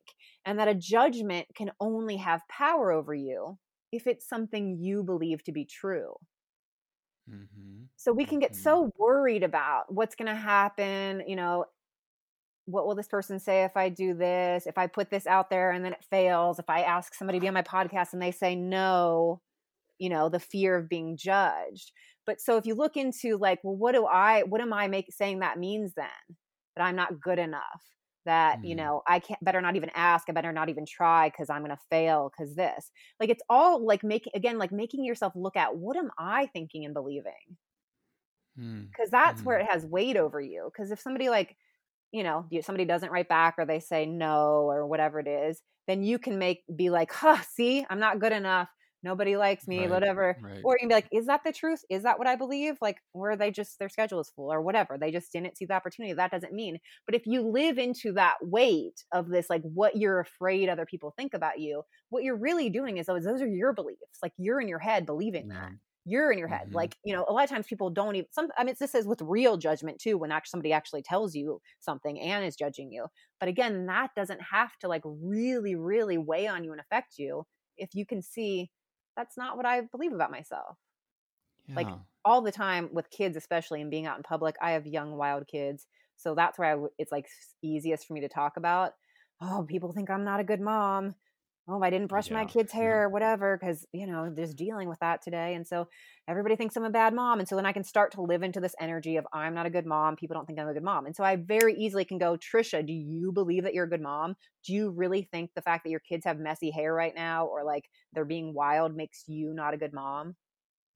and 0.47 0.59
that 0.59 0.69
a 0.69 0.75
judgment 0.75 1.47
can 1.55 1.71
only 1.81 2.17
have 2.17 2.41
power 2.49 2.91
over 2.91 3.15
you 3.15 3.59
if 3.93 4.07
it's 4.07 4.27
something 4.29 4.79
you 4.81 5.03
believe 5.03 5.43
to 5.45 5.53
be 5.53 5.67
true 5.67 6.15
Mm-hmm. 7.29 7.85
so 7.97 8.13
we 8.13 8.25
can 8.25 8.39
get 8.39 8.53
Mhm. 8.53 8.57
so 8.57 8.93
worried 8.99 9.43
about 9.43 9.93
what's 9.93 10.15
going 10.15 10.29
to 10.29 10.35
happen 10.35 11.23
you 11.27 11.37
know 11.37 11.67
what 12.67 12.87
will 12.87 12.95
this 12.95 13.09
person 13.09 13.39
say 13.41 13.65
if 13.65 13.77
i 13.77 13.89
do 13.89 14.15
this 14.15 14.67
if 14.67 14.79
i 14.79 14.87
put 14.87 15.11
this 15.11 15.27
out 15.27 15.51
there 15.51 15.71
and 15.71 15.85
then 15.85 15.93
it 15.93 16.05
fails 16.11 16.59
if 16.59 16.69
i 16.69 16.83
ask 16.83 17.15
somebody 17.15 17.39
to 17.39 17.41
be 17.43 17.49
on 17.49 17.55
my 17.55 17.63
podcast 17.63 18.13
and 18.13 18.23
they 18.23 18.31
say 18.33 18.55
no 18.55 19.41
you 19.99 20.09
know 20.09 20.29
the 20.29 20.41
fear 20.41 20.77
of 20.77 20.89
being 20.89 21.17
judged 21.17 21.93
but 22.27 22.41
so 22.41 22.57
if 22.57 22.67
you 22.67 22.75
look 22.75 22.97
into 22.97 23.37
like 23.39 23.59
well 23.63 23.77
what 23.77 23.93
do 23.95 24.07
i 24.07 24.43
what 24.43 24.61
am 24.61 24.73
i 24.73 24.87
make 24.89 25.07
saying 25.13 25.41
that 25.41 25.59
means 25.59 25.95
then 25.95 26.07
that 26.77 26.83
i'm 26.85 26.97
not 26.97 27.21
good 27.21 27.39
enough 27.39 27.83
that 28.29 28.61
you 28.63 28.75
Mhm. 28.75 28.77
know 28.77 29.03
i 29.09 29.21
can't 29.21 29.45
better 29.45 29.61
not 29.63 29.77
even 29.77 29.91
ask 29.95 30.29
i 30.31 30.33
better 30.33 30.53
not 30.53 30.71
even 30.71 30.87
try 30.87 31.31
because 31.31 31.51
i'm 31.51 31.63
gonna 31.63 31.79
fail 31.91 32.31
because 32.31 32.55
this 32.57 32.93
like 33.21 33.31
it's 33.31 33.43
all 33.51 33.85
like 33.87 34.05
making 34.05 34.33
again 34.37 34.59
like 34.59 34.73
making 34.73 35.05
yourself 35.05 35.35
look 35.37 35.57
at 35.57 35.77
what 35.77 35.97
am 35.97 36.11
i 36.19 36.47
thinking 36.49 36.85
and 36.87 36.95
believing 36.95 37.59
Mm. 38.57 38.93
because 38.93 39.11
that's 39.11 39.45
where 39.45 39.59
Mhm. 39.59 39.59
it 39.59 39.71
has 39.71 39.85
weight 39.87 40.17
over 40.17 40.41
you 40.41 40.71
because 40.73 40.91
if 40.91 41.01
somebody 41.01 41.29
like 41.29 41.57
you 42.13 42.23
know 42.23 42.47
you- 42.51 42.63
somebody 42.63 42.85
doesn't 42.87 43.13
write 43.13 43.29
back 43.29 43.57
or 43.59 43.67
they 43.67 43.81
say 43.81 44.07
no 44.07 44.65
or 44.71 44.87
whatever 44.87 45.21
it 45.21 45.29
is 45.29 45.63
then 45.89 46.05
you 46.05 46.19
can 46.19 46.39
make 46.39 46.65
be 46.77 46.91
like 46.91 47.13
huh 47.13 47.41
see 47.43 47.87
i'm 47.91 48.01
not 48.01 48.21
good 48.21 48.33
enough 48.33 48.71
nobody 49.03 49.37
likes 49.37 49.67
me 49.69 49.87
Right. 49.87 49.89
whatever. 49.89 50.39
Right. 50.39 50.65
or 50.65 50.75
you 50.75 50.81
can 50.81 50.89
be 50.89 50.95
like 50.95 51.09
is 51.13 51.27
that 51.27 51.43
the 51.45 51.53
truth? 51.53 51.85
Is 51.91 52.03
that 52.05 52.19
what 52.19 52.27
i 52.29 52.37
believe? 52.37 52.77
Like 52.81 52.99
or 53.15 53.37
they 53.37 53.51
just 53.51 53.79
their 53.79 53.89
schedule 53.89 54.21
is 54.21 54.31
full 54.31 54.53
or 54.53 54.61
whatever. 54.63 54.99
They 54.99 55.11
just 55.13 55.33
didn't 55.33 55.57
see 55.57 55.67
the 55.67 55.75
opportunity. 55.75 56.13
That 56.15 56.31
doesn't 56.31 56.53
mean 56.53 56.79
but 57.07 57.15
if 57.15 57.27
you 57.27 57.43
live 57.43 57.79
into 57.79 58.13
that 58.15 58.37
weight 58.43 59.05
of 59.13 59.29
this 59.29 59.49
like 59.51 59.63
what 59.63 59.97
you're 59.97 60.21
afraid 60.21 60.69
other 60.69 60.87
people 60.87 61.13
think 61.17 61.35
about 61.35 61.61
you 61.61 61.83
what 62.11 62.23
you're 62.25 62.37
really 62.37 62.71
doing 62.71 62.99
is 62.99 63.07
those, 63.07 63.25
those 63.25 63.43
are 63.43 63.47
your 63.49 63.73
beliefs. 63.73 64.19
Like 64.23 64.33
you're 64.39 64.61
in 64.61 64.69
your 64.69 64.79
head 64.79 65.07
believing 65.07 65.49
that. 65.49 65.73
You're 66.05 66.33
in 66.33 66.39
your 66.39 66.49
head. 66.49 66.69
Mhm. 66.69 66.75
like 66.75 66.97
you 67.05 67.15
know 67.15 67.25
a 67.29 67.33
lot 67.33 67.45
of 67.45 67.51
times 67.51 67.67
people 67.67 67.91
don't 67.91 68.17
even 68.17 68.29
some 68.33 68.49
i 68.57 68.65
mean 68.65 68.75
this 68.81 68.95
is 68.95 69.07
with 69.07 69.21
real 69.21 69.59
judgment 69.59 69.99
too 70.01 70.17
when 70.17 70.33
actually 70.33 70.51
somebody 70.51 70.73
actually 70.73 71.03
tells 71.03 71.35
you 71.35 71.61
something 71.81 72.19
and 72.21 72.45
is 72.47 72.57
judging 72.57 72.91
you. 72.91 73.07
But 73.41 73.49
again 73.51 73.87
that 73.87 74.11
doesn't 74.17 74.41
have 74.41 74.77
to 74.81 74.89
like 74.89 75.03
really 75.05 75.75
really 75.77 76.17
weigh 76.19 76.47
on 76.47 76.65
you 76.65 76.73
and 76.73 76.81
affect 76.81 77.19
you. 77.19 77.45
If 77.77 77.91
you 77.95 78.07
can 78.07 78.23
see 78.23 78.71
that's 79.19 79.37
not 79.37 79.57
what 79.57 79.67
i 79.67 79.83
believe 79.83 80.13
about 80.13 80.31
myself. 80.31 80.77
Like, 81.77 81.89
all 82.25 82.41
the 82.41 82.53
time 82.53 82.89
with 82.93 83.11
kids 83.11 83.37
especially 83.37 83.81
and 83.83 83.91
being 83.91 84.07
out 84.07 84.17
in 84.17 84.23
public 84.23 84.57
i 84.63 84.73
have 84.73 84.87
young 84.87 85.17
wild 85.17 85.47
kids 85.47 85.87
so 86.17 86.35
that's 86.35 86.59
where 86.59 86.75
I 86.75 86.87
it's 86.99 87.13
like 87.13 87.27
easiest 87.63 88.07
for 88.07 88.13
me 88.13 88.21
to 88.21 88.29
talk 88.29 88.57
about 88.57 88.93
oh 89.41 89.65
people 89.69 89.93
think 89.93 90.11
i'm 90.11 90.25
not 90.25 90.41
a 90.41 90.45
good 90.45 90.61
mom 90.61 91.15
oh, 91.69 91.83
I 91.83 91.91
didn't 91.91 92.07
brush 92.09 92.31
my 92.31 92.45
Yeah. 92.45 92.47
kid's 92.47 92.73
Yeah. 92.79 92.79
hair 92.81 93.05
or 93.05 93.09
whatever, 93.11 93.59
because, 93.59 93.87
you 93.93 94.07
know, 94.07 94.33
just 94.35 94.57
dealing 94.57 94.89
with 94.89 94.99
that 95.01 95.21
today. 95.23 95.55
And 95.55 95.67
so 95.67 95.89
everybody 96.27 96.57
thinks 96.57 96.77
I'm 96.77 96.85
a 96.85 96.91
bad 96.91 97.15
mom. 97.15 97.41
And 97.41 97.49
so 97.49 97.57
then 97.57 97.67
I 97.67 97.73
can 97.73 97.85
start 97.85 98.13
to 98.13 98.23
live 98.23 98.43
into 98.43 98.61
this 98.61 98.75
energy 98.81 99.17
of 99.17 99.27
I'm 99.33 99.55
not 99.55 99.67
a 99.67 99.71
good 99.71 99.87
mom. 99.87 100.17
People 100.17 100.35
don't 100.35 100.47
think 100.47 100.59
I'm 100.59 100.69
a 100.69 100.75
good 100.75 100.83
mom. 100.83 101.07
And 101.07 101.15
so 101.15 101.25
I 101.25 101.37
very 101.37 101.75
easily 101.75 102.05
can 102.07 102.19
go, 102.19 102.37
Trisha, 102.39 102.87
do 102.87 102.93
you 102.93 103.33
believe 103.33 103.65
that 103.65 103.75
you're 103.75 103.85
a 103.85 103.91
good 103.91 104.01
mom? 104.03 104.37
Do 104.65 104.73
you 104.73 104.91
really 104.91 105.23
think 105.31 105.51
the 105.55 105.63
fact 105.63 105.85
that 105.85 105.91
your 105.91 106.01
kids 106.01 106.25
have 106.25 106.39
messy 106.39 106.71
hair 106.71 106.95
right 106.95 107.15
now 107.15 107.47
or 107.47 107.65
like 107.65 107.91
they're 108.15 108.25
being 108.25 108.55
wild 108.55 108.97
makes 108.97 109.25
you 109.29 109.53
not 109.55 109.75
a 109.75 109.79
good 109.79 109.93
mom? 109.93 110.37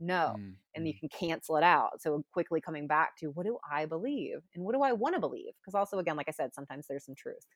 No. 0.00 0.36
Mm, 0.36 0.56
And 0.74 0.86
you 0.88 0.94
mm. 0.94 0.98
can 0.98 1.08
cancel 1.08 1.56
it 1.56 1.64
out. 1.64 2.00
So 2.02 2.24
quickly 2.32 2.60
coming 2.60 2.86
back 2.86 3.16
to 3.18 3.28
what 3.28 3.46
do 3.46 3.58
I 3.70 3.86
believe 3.86 4.38
and 4.54 4.64
what 4.64 4.74
do 4.74 4.82
I 4.82 4.92
want 4.92 5.14
to 5.14 5.20
believe? 5.20 5.52
Because 5.62 5.74
also, 5.74 5.98
again, 5.98 6.16
like 6.16 6.28
I 6.28 6.32
said, 6.32 6.54
sometimes 6.54 6.86
there's 6.88 7.04
some 7.06 7.14
truth. 7.14 7.46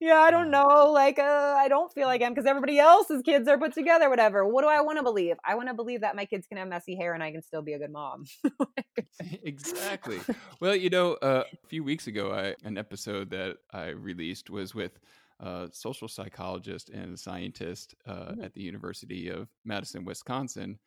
Yeah, 0.00 0.16
I 0.16 0.30
don't 0.30 0.50
know. 0.50 0.90
Like, 0.92 1.18
uh, 1.18 1.54
I 1.56 1.68
don't 1.68 1.92
feel 1.92 2.06
like 2.06 2.22
I'm 2.22 2.32
because 2.34 2.46
everybody 2.46 2.78
else's 2.78 3.22
kids 3.22 3.48
are 3.48 3.58
put 3.58 3.72
together, 3.72 4.10
whatever. 4.10 4.46
What 4.46 4.62
do 4.62 4.68
I 4.68 4.80
want 4.80 4.98
to 4.98 5.02
believe? 5.02 5.36
I 5.44 5.54
want 5.54 5.68
to 5.68 5.74
believe 5.74 6.02
that 6.02 6.16
my 6.16 6.24
kids 6.24 6.46
can 6.46 6.58
have 6.58 6.68
messy 6.68 6.96
hair 6.96 7.14
and 7.14 7.22
I 7.22 7.32
can 7.32 7.42
still 7.42 7.62
be 7.62 7.72
a 7.72 7.78
good 7.78 7.92
mom. 7.92 8.24
exactly. 9.42 10.20
Well, 10.60 10.74
you 10.76 10.90
know, 10.90 11.14
uh, 11.14 11.44
a 11.52 11.66
few 11.68 11.84
weeks 11.84 12.06
ago, 12.06 12.32
I, 12.32 12.54
an 12.66 12.76
episode 12.78 13.30
that 13.30 13.56
I 13.72 13.88
released 13.88 14.50
was 14.50 14.74
with 14.74 14.98
a 15.40 15.68
social 15.72 16.08
psychologist 16.08 16.90
and 16.90 17.14
a 17.14 17.16
scientist 17.18 17.94
uh, 18.06 18.32
Mm. 18.34 18.44
at 18.44 18.54
the 18.54 18.62
University 18.62 19.28
of 19.28 19.48
Madison, 19.64 20.04
Wisconsin. 20.04 20.78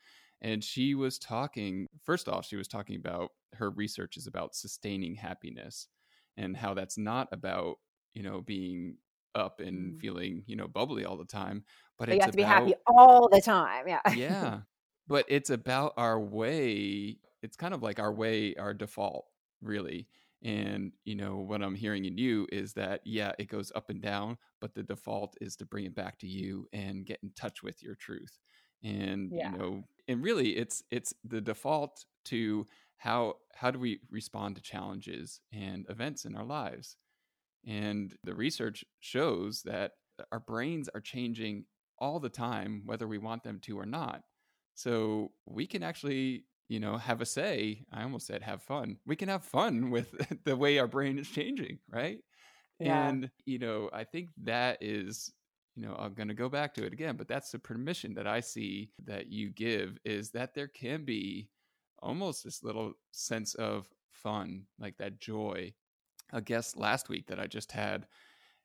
And 0.42 0.64
she 0.64 0.94
was 0.96 1.18
talking, 1.18 1.88
first 2.04 2.28
off, 2.30 2.46
she 2.46 2.56
was 2.56 2.68
talking 2.68 2.96
about 2.96 3.32
her 3.54 3.70
research 3.70 4.18
is 4.18 4.28
about 4.28 4.56
sustaining 4.56 5.16
happiness 5.16 5.88
and 6.38 6.56
how 6.56 6.74
that's 6.76 6.98
not 6.98 7.28
about, 7.32 7.78
you 8.18 8.24
know, 8.24 8.42
being 8.42 8.98
up 9.36 9.62
and 9.62 9.96
Mm. 9.96 10.00
feeling, 10.00 10.44
you 10.48 10.58
know, 10.58 10.68
bubbly 10.68 11.06
all 11.06 11.18
the 11.18 11.26
time, 11.26 11.66
but 12.00 12.10
But 12.10 12.16
you 12.16 12.22
have 12.22 12.32
to 12.32 12.38
be 12.38 12.44
happy 12.44 12.74
all 12.88 13.30
the 13.30 13.42
time. 13.42 13.88
Yeah. 13.88 14.02
yeah 14.12 14.62
but 15.08 15.26
it's 15.28 15.50
about 15.50 15.94
our 15.98 16.20
way 16.20 17.18
it's 17.42 17.58
kind 17.58 17.74
of 17.74 17.84
like 17.84 18.00
our 18.00 18.14
way 18.14 18.56
our 18.56 18.74
default 18.74 19.26
really 19.62 20.08
and 20.44 20.92
you 21.04 21.16
know 21.16 21.38
what 21.38 21.62
i'm 21.62 21.76
hearing 21.76 22.06
in 22.06 22.18
you 22.18 22.48
is 22.52 22.74
that 22.74 23.02
yeah 23.06 23.32
it 23.40 23.48
goes 23.50 23.72
up 23.76 23.90
and 23.90 24.02
down 24.02 24.38
but 24.62 24.74
the 24.74 24.84
default 24.84 25.36
is 25.42 25.56
to 25.56 25.66
bring 25.66 25.86
it 25.86 25.96
back 25.96 26.18
to 26.20 26.28
you 26.28 26.68
and 26.74 27.06
get 27.06 27.20
in 27.24 27.32
touch 27.36 27.64
with 27.64 27.82
your 27.84 27.96
truth 27.96 28.40
and 28.84 29.32
Yeah. 29.32 29.42
you 29.42 29.52
know 29.52 29.84
and 30.08 30.24
really 30.24 30.56
it's 30.56 30.84
it's 30.92 31.14
the 31.24 31.42
default 31.42 32.06
to 32.26 32.66
how 32.98 33.36
how 33.56 33.72
do 33.72 33.80
we 33.80 34.00
respond 34.12 34.56
to 34.56 34.62
challenges 34.62 35.42
and 35.52 35.86
events 35.90 36.26
in 36.26 36.36
our 36.36 36.46
lives 36.46 36.98
and 37.68 38.16
the 38.24 38.34
research 38.34 38.84
shows 39.00 39.62
that 39.64 39.92
uh, 40.20 40.24
our 40.32 40.40
brains 40.40 40.90
are 40.96 41.02
changing 41.02 41.66
all 42.00 42.20
the 42.20 42.30
time, 42.30 42.84
whether 42.86 43.08
we 43.08 43.18
want 43.18 43.44
them 43.44 43.60
to 43.64 43.78
or 43.78 43.86
not. 43.86 44.22
So 44.76 45.32
we 45.46 45.68
can 45.68 45.84
actually, 45.84 46.46
you 46.70 46.80
know, 46.80 46.98
have 46.98 47.22
a 47.22 47.26
say. 47.26 47.84
I 47.92 48.04
almost 48.04 48.28
said 48.28 48.42
have 48.44 48.62
fun. 48.62 48.98
We 49.06 49.16
can 49.16 49.30
have 49.30 49.44
fun 49.44 49.90
with 49.90 50.14
the 50.46 50.56
way 50.56 50.80
our 50.80 50.88
brain 50.88 51.20
is 51.20 51.30
changing, 51.30 51.80
right? 51.92 52.20
Yeah. 52.80 53.08
And, 53.08 53.30
you 53.46 53.60
know, 53.60 53.90
I 53.92 54.04
think 54.04 54.30
that 54.44 54.78
is, 54.82 55.34
you 55.76 55.86
know, 55.86 55.96
I'm 55.98 56.14
going 56.14 56.28
to 56.28 56.36
go 56.36 56.50
back 56.50 56.74
to 56.76 56.86
it 56.86 56.94
again, 56.94 57.18
but 57.18 57.28
that's 57.28 57.52
the 57.52 57.60
permission 57.60 58.14
that 58.14 58.28
I 58.28 58.40
see 58.40 58.92
that 59.06 59.32
you 59.32 59.50
give 59.50 59.98
is 60.06 60.30
that 60.32 60.54
there 60.54 60.68
can 60.68 61.04
be 61.04 61.50
almost 62.00 62.44
this 62.44 62.64
little 62.64 62.94
sense 63.12 63.56
of 63.56 63.88
fun, 64.12 64.64
like 64.80 64.98
that 64.98 65.20
joy. 65.20 65.74
A 66.34 66.42
guest 66.42 66.78
last 66.78 67.10
week 67.10 67.28
that 67.28 67.40
I 67.40 67.48
just 67.48 67.72
had, 67.72 68.08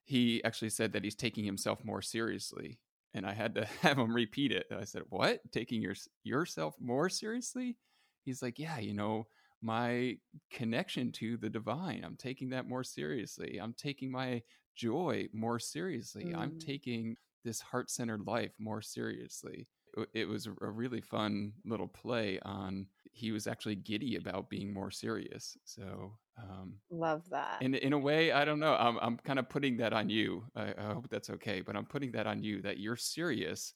he 0.04 0.42
actually 0.44 0.70
said 0.70 0.92
that 0.92 1.04
he's 1.04 1.14
taking 1.14 1.44
himself 1.44 1.84
more 1.84 2.02
seriously. 2.02 2.80
And 3.14 3.26
I 3.26 3.32
had 3.34 3.54
to 3.56 3.64
have 3.82 3.98
him 3.98 4.14
repeat 4.14 4.52
it. 4.52 4.66
I 4.70 4.84
said, 4.84 5.02
What? 5.08 5.40
Taking 5.52 5.82
your, 5.82 5.94
yourself 6.24 6.76
more 6.80 7.08
seriously? 7.08 7.76
He's 8.24 8.42
like, 8.42 8.58
Yeah, 8.58 8.78
you 8.78 8.94
know, 8.94 9.28
my 9.60 10.18
connection 10.50 11.12
to 11.12 11.36
the 11.36 11.50
divine, 11.50 12.02
I'm 12.04 12.16
taking 12.16 12.50
that 12.50 12.68
more 12.68 12.82
seriously. 12.84 13.58
I'm 13.62 13.74
taking 13.74 14.10
my 14.10 14.42
joy 14.74 15.28
more 15.32 15.58
seriously. 15.60 16.34
I'm 16.34 16.52
Mm. 16.52 16.60
taking 16.60 17.16
this 17.44 17.60
heart 17.60 17.90
centered 17.90 18.26
life 18.26 18.54
more 18.58 18.82
seriously. 18.82 19.68
It 20.14 20.26
was 20.26 20.46
a 20.46 20.70
really 20.70 21.00
fun 21.02 21.52
little 21.64 21.88
play 21.88 22.38
on, 22.40 22.86
he 23.12 23.30
was 23.30 23.46
actually 23.46 23.76
giddy 23.76 24.16
about 24.16 24.48
being 24.48 24.72
more 24.72 24.90
serious. 24.90 25.56
So, 25.64 26.18
um, 26.36 26.80
Love 26.90 27.28
that. 27.30 27.64
in 27.64 27.74
in 27.74 27.92
a 27.92 27.98
way, 27.98 28.32
I 28.32 28.44
don't 28.44 28.60
know. 28.60 28.74
I'm 28.74 28.98
I'm 29.00 29.18
kind 29.18 29.38
of 29.38 29.48
putting 29.48 29.78
that 29.78 29.92
on 29.92 30.10
you. 30.10 30.46
I, 30.54 30.74
I 30.76 30.94
hope 30.94 31.08
that's 31.10 31.30
okay, 31.30 31.60
but 31.62 31.76
I'm 31.76 31.86
putting 31.86 32.12
that 32.12 32.26
on 32.26 32.42
you 32.42 32.62
that 32.62 32.78
you're 32.78 32.96
serious 32.96 33.74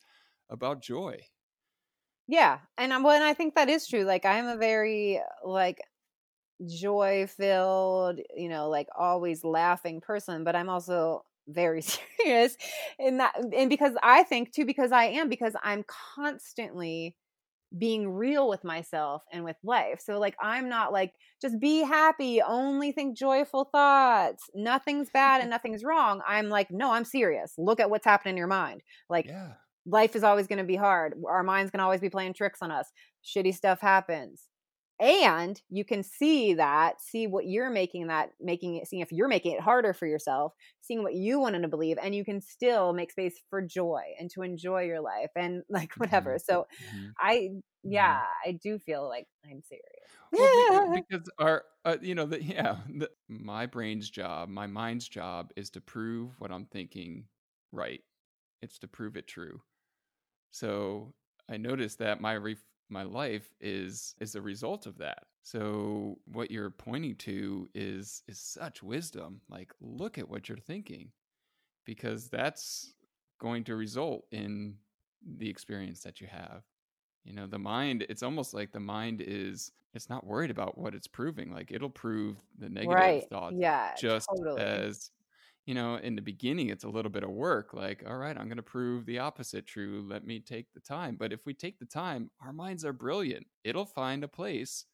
about 0.50 0.82
joy. 0.82 1.20
Yeah, 2.28 2.60
and 2.76 2.92
I'm, 2.92 3.02
well, 3.02 3.14
and 3.14 3.24
I 3.24 3.34
think 3.34 3.54
that 3.54 3.68
is 3.68 3.86
true. 3.86 4.02
Like 4.04 4.24
I'm 4.24 4.46
a 4.46 4.56
very 4.56 5.20
like 5.44 5.80
joy 6.66 7.26
filled, 7.28 8.20
you 8.36 8.48
know, 8.48 8.70
like 8.70 8.88
always 8.98 9.44
laughing 9.44 10.00
person, 10.00 10.44
but 10.44 10.56
I'm 10.56 10.68
also 10.70 11.24
very 11.48 11.82
serious 11.82 12.56
in 12.98 13.18
that 13.18 13.36
and 13.54 13.70
because 13.70 13.94
I 14.02 14.24
think 14.24 14.52
too 14.52 14.64
because 14.66 14.92
I 14.92 15.06
am 15.06 15.28
because 15.28 15.54
I'm 15.62 15.84
constantly 15.84 17.16
being 17.78 18.08
real 18.10 18.48
with 18.48 18.64
myself 18.64 19.22
and 19.32 19.44
with 19.44 19.56
life. 19.64 20.00
So 20.00 20.18
like 20.18 20.36
I'm 20.40 20.68
not 20.68 20.92
like 20.92 21.12
just 21.42 21.60
be 21.60 21.80
happy, 21.82 22.40
only 22.42 22.92
think 22.92 23.16
joyful 23.16 23.68
thoughts. 23.72 24.44
Nothing's 24.54 25.10
bad 25.10 25.40
and 25.40 25.50
nothing's 25.56 25.84
wrong. 25.84 26.20
I'm 26.26 26.48
like 26.48 26.70
no, 26.70 26.92
I'm 26.92 27.04
serious. 27.04 27.54
Look 27.58 27.80
at 27.80 27.90
what's 27.90 28.04
happening 28.06 28.32
in 28.32 28.38
your 28.38 28.46
mind. 28.46 28.82
Like 29.10 29.26
Yeah. 29.26 29.52
life 29.84 30.16
is 30.16 30.24
always 30.24 30.46
going 30.46 30.58
to 30.58 30.64
be 30.64 30.76
hard. 30.76 31.14
Our 31.28 31.42
minds 31.42 31.70
can 31.70 31.80
always 31.80 32.00
be 32.00 32.10
playing 32.10 32.34
tricks 32.34 32.60
on 32.62 32.70
us. 32.70 32.90
Shitty 33.24 33.54
stuff 33.54 33.80
happens. 33.80 34.44
And 34.98 35.60
you 35.68 35.84
can 35.84 36.02
see 36.02 36.54
that, 36.54 37.00
see 37.00 37.26
what 37.26 37.46
you're 37.46 37.70
making 37.70 38.06
that, 38.06 38.30
making 38.40 38.76
it, 38.76 38.88
seeing 38.88 39.02
if 39.02 39.12
you're 39.12 39.28
making 39.28 39.52
it 39.54 39.60
harder 39.60 39.92
for 39.92 40.06
yourself, 40.06 40.54
seeing 40.80 41.02
what 41.02 41.14
you 41.14 41.38
want 41.38 41.60
to 41.60 41.68
believe, 41.68 41.98
and 42.02 42.14
you 42.14 42.24
can 42.24 42.40
still 42.40 42.92
make 42.94 43.10
space 43.12 43.40
for 43.50 43.60
joy 43.60 44.02
and 44.18 44.30
to 44.30 44.42
enjoy 44.42 44.84
your 44.84 45.00
life 45.00 45.30
and 45.36 45.62
like 45.68 45.92
whatever. 45.98 46.38
So 46.38 46.66
Mhm. 46.80 47.14
I, 47.18 47.50
yeah, 47.82 48.22
I 48.46 48.52
do 48.52 48.78
feel 48.78 49.08
like 49.08 49.26
I'm 49.44 49.62
serious. 49.62 50.16
Well, 50.36 50.48
be- 50.56 50.66
because 50.92 51.28
our, 51.38 51.64
uh, 51.84 51.96
you 52.00 52.14
know, 52.14 52.26
the, 52.26 52.42
yeah, 52.42 52.80
the, 52.88 53.10
my 53.28 53.66
brain's 53.66 54.10
job, 54.10 54.48
my 54.48 54.66
mind's 54.66 55.08
job 55.08 55.52
is 55.56 55.70
to 55.70 55.80
prove 55.80 56.38
what 56.40 56.50
I'm 56.50 56.66
thinking 56.66 57.28
right. 57.72 58.02
It's 58.62 58.78
to 58.80 58.88
prove 58.88 59.16
it 59.16 59.26
true. 59.28 59.62
So 60.52 61.14
I 61.48 61.56
noticed 61.58 61.98
that 61.98 62.20
my 62.20 62.36
ref- 62.36 62.64
my 62.88 63.02
life 63.02 63.48
is 63.60 64.14
is 64.20 64.34
a 64.34 64.40
result 64.40 64.86
of 64.86 64.98
that. 64.98 65.24
So 65.42 66.18
what 66.26 66.50
you're 66.50 66.70
pointing 66.70 67.16
to 67.16 67.68
is 67.74 68.22
is 68.28 68.40
such 68.40 68.82
wisdom. 68.82 69.40
Like, 69.48 69.72
look 69.80 70.18
at 70.18 70.28
what 70.28 70.48
you're 70.48 70.58
thinking, 70.58 71.10
because 71.84 72.28
that's 72.28 72.94
going 73.40 73.64
to 73.64 73.76
result 73.76 74.26
in 74.32 74.76
the 75.38 75.48
experience 75.48 76.00
that 76.02 76.20
you 76.20 76.26
have 76.26 76.62
you 77.26 77.32
know 77.32 77.46
the 77.46 77.58
mind 77.58 78.06
it's 78.08 78.22
almost 78.22 78.54
like 78.54 78.72
the 78.72 78.80
mind 78.80 79.20
is 79.20 79.72
it's 79.94 80.08
not 80.08 80.26
worried 80.26 80.50
about 80.50 80.78
what 80.78 80.94
it's 80.94 81.08
proving 81.08 81.52
like 81.52 81.72
it'll 81.72 81.90
prove 81.90 82.36
the 82.58 82.68
negative 82.68 82.96
right. 82.96 83.28
thoughts 83.28 83.56
Yeah. 83.58 83.92
just 83.98 84.28
totally. 84.28 84.62
as 84.62 85.10
you 85.66 85.74
know 85.74 85.96
in 85.96 86.16
the 86.16 86.22
beginning 86.22 86.68
it's 86.70 86.84
a 86.84 86.88
little 86.88 87.10
bit 87.10 87.24
of 87.24 87.30
work 87.30 87.74
like 87.74 88.02
all 88.06 88.16
right 88.16 88.38
i'm 88.38 88.48
going 88.48 88.56
to 88.56 88.62
prove 88.62 89.04
the 89.06 89.18
opposite 89.18 89.66
true 89.66 90.02
let 90.08 90.24
me 90.24 90.40
take 90.40 90.72
the 90.72 90.80
time 90.80 91.16
but 91.16 91.32
if 91.32 91.46
we 91.46 91.54
take 91.54 91.78
the 91.78 91.86
time 91.86 92.30
our 92.40 92.52
minds 92.52 92.84
are 92.84 92.92
brilliant 92.92 93.46
it'll 93.64 93.86
find 93.86 94.24
a 94.24 94.28
place 94.28 94.86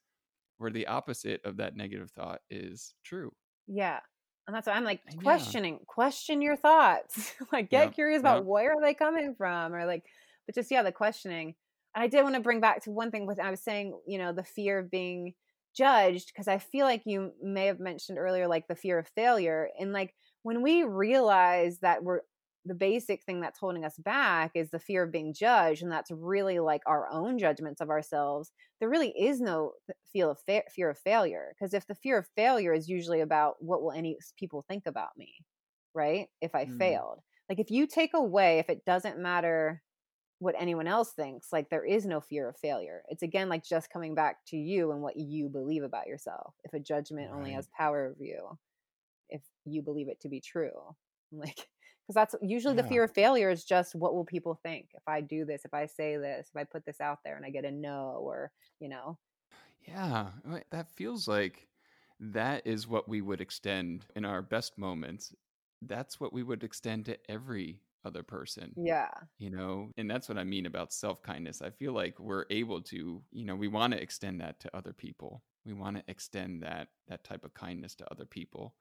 where 0.59 0.70
the 0.70 0.87
opposite 0.87 1.45
of 1.45 1.57
that 1.59 1.77
negative 1.77 2.11
thought 2.12 2.43
is 2.51 2.95
true 3.05 3.33
Yeah. 3.66 4.01
And 4.47 4.55
that's 4.57 4.66
why 4.66 4.73
I'm 4.75 4.85
like 4.85 5.03
And 5.07 5.23
yeah. 5.23 5.55
questioning, 5.57 5.81
question 5.87 6.43
your 6.43 6.57
thoughts. 6.57 7.35
like 7.53 7.70
get 7.70 7.93
Yep, 7.93 7.95
curious 7.95 8.20
about 8.20 8.45
yep. 8.45 8.45
where 8.45 8.73
are 8.75 8.81
they 8.83 8.95
coming 8.95 9.35
from 9.37 9.75
or 9.75 9.87
like 9.87 10.05
but 10.47 10.55
just 10.55 10.70
yeah, 10.70 10.83
the 10.83 10.93
questioning. 10.93 11.55
And 11.95 12.03
I 12.03 12.09
did 12.09 12.23
want 12.23 12.35
to 12.35 12.41
bring 12.41 12.61
back 12.61 12.83
to 12.85 12.91
one 12.91 13.11
thing 13.11 13.27
with 13.27 13.39
I 13.39 13.51
was 13.51 13.62
saying, 13.62 14.01
you 14.07 14.18
know, 14.18 14.33
the 14.33 14.43
fear 14.43 14.79
of 14.79 14.91
being 14.91 15.35
judged 15.77 16.29
because 16.29 16.49
I 16.49 16.59
feel 16.59 16.85
like 16.87 17.03
you 17.07 17.33
may 17.41 17.66
have 17.66 17.79
mentioned 17.81 18.18
earlier 18.18 18.47
like 18.49 18.66
the 18.66 18.75
fear 18.75 18.99
of 18.99 19.09
failure 19.09 19.70
and 19.79 19.93
like 19.93 20.14
when 20.43 20.62
we 20.62 20.84
realize 20.84 21.78
that 21.80 22.03
we're 22.05 22.20
the 22.64 22.74
basic 22.74 23.24
thing 23.24 23.40
that's 23.40 23.59
holding 23.59 23.84
us 23.84 23.97
back 23.99 24.53
is 24.55 24.70
the 24.70 24.78
fear 24.78 25.03
of 25.03 25.11
being 25.11 25.34
judged 25.34 25.82
and 25.82 25.90
that's 25.90 26.12
really 26.12 26.61
like 26.61 26.82
our 26.86 27.09
own 27.11 27.36
judgments 27.36 27.80
of 27.80 27.90
ourselves 27.90 28.53
there 28.78 28.88
really 28.88 29.11
is 29.18 29.40
no 29.40 29.72
feel 30.12 30.30
of 30.30 30.38
fa- 30.47 30.62
fear 30.70 30.88
of 30.90 30.99
failure 30.99 31.53
because 31.55 31.74
if 31.74 31.86
the 31.88 31.95
fear 31.95 32.18
of 32.18 32.26
failure 32.36 32.72
is 32.72 32.88
usually 32.88 33.20
about 33.20 33.57
what 33.61 33.82
will 33.82 33.90
any 33.90 34.16
people 34.38 34.62
think 34.68 34.86
about 34.86 35.11
me 35.16 35.34
right 35.95 36.28
if 36.40 36.55
i 36.55 36.64
Mm. 36.64 36.66
failed 36.66 37.20
like 37.49 37.59
if 37.59 37.70
you 37.70 37.86
take 37.86 38.14
away 38.14 38.59
if 38.59 38.70
it 38.70 38.84
doesn't 38.84 39.18
matter 39.18 39.82
what 40.40 40.55
anyone 40.59 40.88
else 40.88 41.12
thinks 41.12 41.53
like 41.53 41.70
there 41.70 41.84
is 41.84 42.07
no 42.07 42.20
fear 42.20 42.49
of 42.49 42.57
failure 42.59 43.03
it's 43.09 43.22
again 43.22 43.49
like 43.49 43.64
just 43.64 43.90
coming 43.90 44.14
back 44.14 44.38
to 44.47 44.57
you 44.57 44.93
and 44.93 45.03
what 45.03 45.16
you 45.16 45.49
believe 45.49 45.84
about 45.84 46.07
yourself 46.09 46.55
if 46.64 46.72
a 46.74 46.80
judgment 46.80 47.30
only 47.32 47.53
has 47.53 47.68
power 47.76 48.07
over 48.07 48.22
you 48.24 48.59
if 49.33 49.43
you 49.64 49.83
believe 49.83 50.09
it 50.09 50.20
to 50.20 50.28
be 50.28 50.41
true 50.41 50.95
like 51.33 51.68
because 52.07 52.14
that's 52.14 52.35
usually 52.43 52.74
the 52.74 52.83
fear 52.83 53.05
of 53.05 53.12
failure 53.12 53.49
is 53.51 53.64
just 53.64 53.95
what 53.95 54.14
will 54.14 54.24
people 54.24 54.59
think 54.62 54.89
if 54.95 55.03
I 55.07 55.20
do 55.20 55.45
this, 55.45 55.64
if 55.64 55.72
I 55.72 55.87
say 55.87 56.16
this, 56.16 56.51
if 56.53 56.57
I 56.61 56.64
put 56.64 56.85
this 56.85 57.01
out 57.01 57.20
there 57.24 57.37
and 57.37 57.47
I 57.47 57.51
get 57.51 57.64
a 57.64 57.70
no 57.70 58.16
or, 58.20 58.51
you 58.80 58.89
know. 58.89 59.18
Yeah, 59.87 60.30
uh, 60.49 60.61
that 60.70 60.91
feels 60.93 61.26
like 61.26 61.68
that 62.20 62.66
is 62.66 62.87
what 62.87 63.09
we 63.09 63.20
would 63.20 63.41
extend 63.41 64.07
in 64.14 64.24
our 64.24 64.43
best 64.43 64.78
moments. 64.78 65.35
That's 65.83 66.20
what 66.20 66.33
we 66.33 66.43
would 66.43 66.62
extend 66.62 67.07
to 67.07 67.18
every 67.30 67.80
other 68.05 68.22
person, 68.22 68.76
Yeah. 68.76 69.11
you 69.39 69.51
know? 69.51 69.91
And 69.97 70.11
that's 70.11 70.28
what 70.28 70.39
I 70.39 70.45
mean 70.45 70.66
about 70.66 70.93
self 70.93 71.22
kindness. 71.22 71.62
I 71.62 71.70
feel 71.70 71.93
like 71.93 72.18
we're 72.20 72.47
able 72.51 72.83
to, 72.83 73.22
you 73.33 73.45
know, 73.45 73.57
we 73.57 73.68
want 73.68 73.93
to 73.95 74.03
extend 74.03 74.41
that 74.41 74.61
to 74.61 74.76
other 74.76 74.93
people. 74.93 75.43
We 75.64 75.74
want 75.74 75.97
to 75.97 76.05
extend 76.09 76.62
that 76.62 76.89
that 77.09 77.24
type 77.24 77.45
of 77.45 77.55
kindness 77.55 77.95
to 77.97 78.11
other 78.12 78.26
people. 78.26 78.74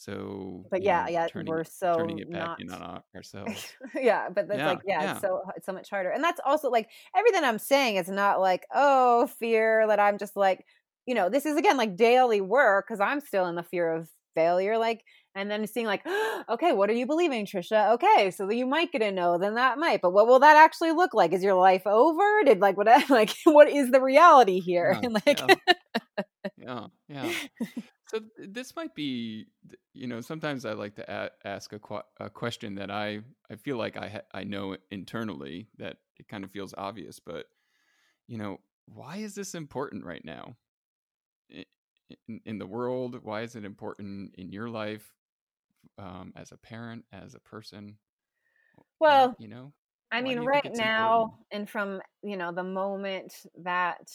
So, 0.00 0.64
But 0.70 0.82
yeah, 0.82 1.04
know, 1.04 1.10
yeah, 1.10 1.28
turning 1.28 1.50
we're 1.50 1.60
it, 1.60 1.68
so 1.68 1.94
turning 1.96 2.18
it 2.18 2.30
back 2.32 2.40
not 2.48 2.58
in 2.58 2.70
on 2.70 2.82
our- 2.82 3.02
ourselves. 3.14 3.74
yeah, 3.94 4.28
but 4.30 4.48
that's 4.48 4.58
Yeah, 4.58 4.68
like 4.70 4.80
yeah, 4.84 5.02
yeah. 5.02 5.12
it's 5.12 5.20
so 5.20 5.42
it's 5.56 5.66
so 5.66 5.72
much 5.72 5.90
harder. 5.90 6.10
And 6.10 6.22
that's 6.24 6.40
also 6.44 6.70
like 6.70 6.88
everything 7.16 7.44
I'm 7.44 7.58
saying 7.58 7.96
is 7.96 8.08
not 8.08 8.40
like, 8.40 8.66
oh, 8.74 9.26
fear 9.38 9.86
that 9.88 10.00
I'm 10.00 10.18
just 10.18 10.36
like, 10.36 10.64
you 11.06 11.14
know, 11.14 11.28
this 11.28 11.46
is 11.46 11.56
again 11.56 11.76
like 11.76 11.96
daily 11.96 12.40
work 12.40 12.86
because 12.88 13.00
I'm 13.00 13.20
still 13.20 13.46
in 13.46 13.56
the 13.56 13.62
fear 13.62 13.92
of 13.94 14.08
failure. 14.34 14.78
Like, 14.78 15.02
and 15.34 15.50
then 15.50 15.66
seeing 15.66 15.86
like, 15.86 16.02
okay, 16.48 16.72
what 16.72 16.88
are 16.90 16.94
you 16.94 17.06
believing, 17.06 17.46
Trisha? 17.46 17.92
Okay, 17.94 18.30
so 18.30 18.50
you 18.50 18.66
might 18.66 18.92
get 18.92 19.02
a 19.02 19.10
no, 19.12 19.38
then 19.38 19.54
that 19.54 19.78
might, 19.78 20.00
but 20.02 20.12
what 20.12 20.26
will 20.28 20.40
that 20.40 20.56
actually 20.56 20.92
look 20.92 21.14
like? 21.14 21.32
Is 21.32 21.42
your 21.42 21.54
life 21.54 21.86
over? 21.86 22.42
Did 22.44 22.60
like 22.60 22.76
what 22.76 22.86
like 23.10 23.34
what 23.44 23.68
is 23.68 23.90
the 23.90 24.00
reality 24.00 24.60
here? 24.60 24.98
Yeah, 25.00 25.00
And 25.02 25.14
like 25.26 25.40
yeah, 26.56 26.86
yeah. 27.08 27.32
So 28.10 28.18
this 28.36 28.74
might 28.74 28.92
be, 28.96 29.46
you 29.94 30.08
know, 30.08 30.20
sometimes 30.20 30.64
I 30.64 30.72
like 30.72 30.96
to 30.96 31.08
a- 31.08 31.30
ask 31.46 31.72
a, 31.72 31.78
qu- 31.78 32.02
a 32.18 32.28
question 32.28 32.74
that 32.74 32.90
I 32.90 33.20
I 33.48 33.54
feel 33.54 33.76
like 33.76 33.96
I 33.96 34.08
ha- 34.08 34.28
I 34.34 34.42
know 34.42 34.76
internally 34.90 35.68
that 35.78 35.98
it 36.18 36.26
kind 36.26 36.42
of 36.42 36.50
feels 36.50 36.74
obvious, 36.76 37.20
but 37.20 37.46
you 38.26 38.36
know, 38.36 38.58
why 38.86 39.18
is 39.18 39.36
this 39.36 39.54
important 39.54 40.04
right 40.04 40.24
now 40.24 40.56
in, 41.50 42.40
in 42.44 42.58
the 42.58 42.66
world? 42.66 43.16
Why 43.22 43.42
is 43.42 43.54
it 43.54 43.64
important 43.64 44.34
in 44.34 44.50
your 44.50 44.68
life 44.68 45.14
um, 45.96 46.32
as 46.34 46.50
a 46.50 46.56
parent, 46.56 47.04
as 47.12 47.36
a 47.36 47.40
person? 47.40 47.96
well, 48.98 49.36
you 49.38 49.46
know, 49.46 49.72
I 50.10 50.20
mean, 50.20 50.44
right 50.44 50.64
now, 50.74 51.12
important? 51.12 51.32
and 51.52 51.70
from 51.70 52.02
you 52.24 52.36
know 52.36 52.50
the 52.50 52.64
moment 52.64 53.32
that 53.62 54.10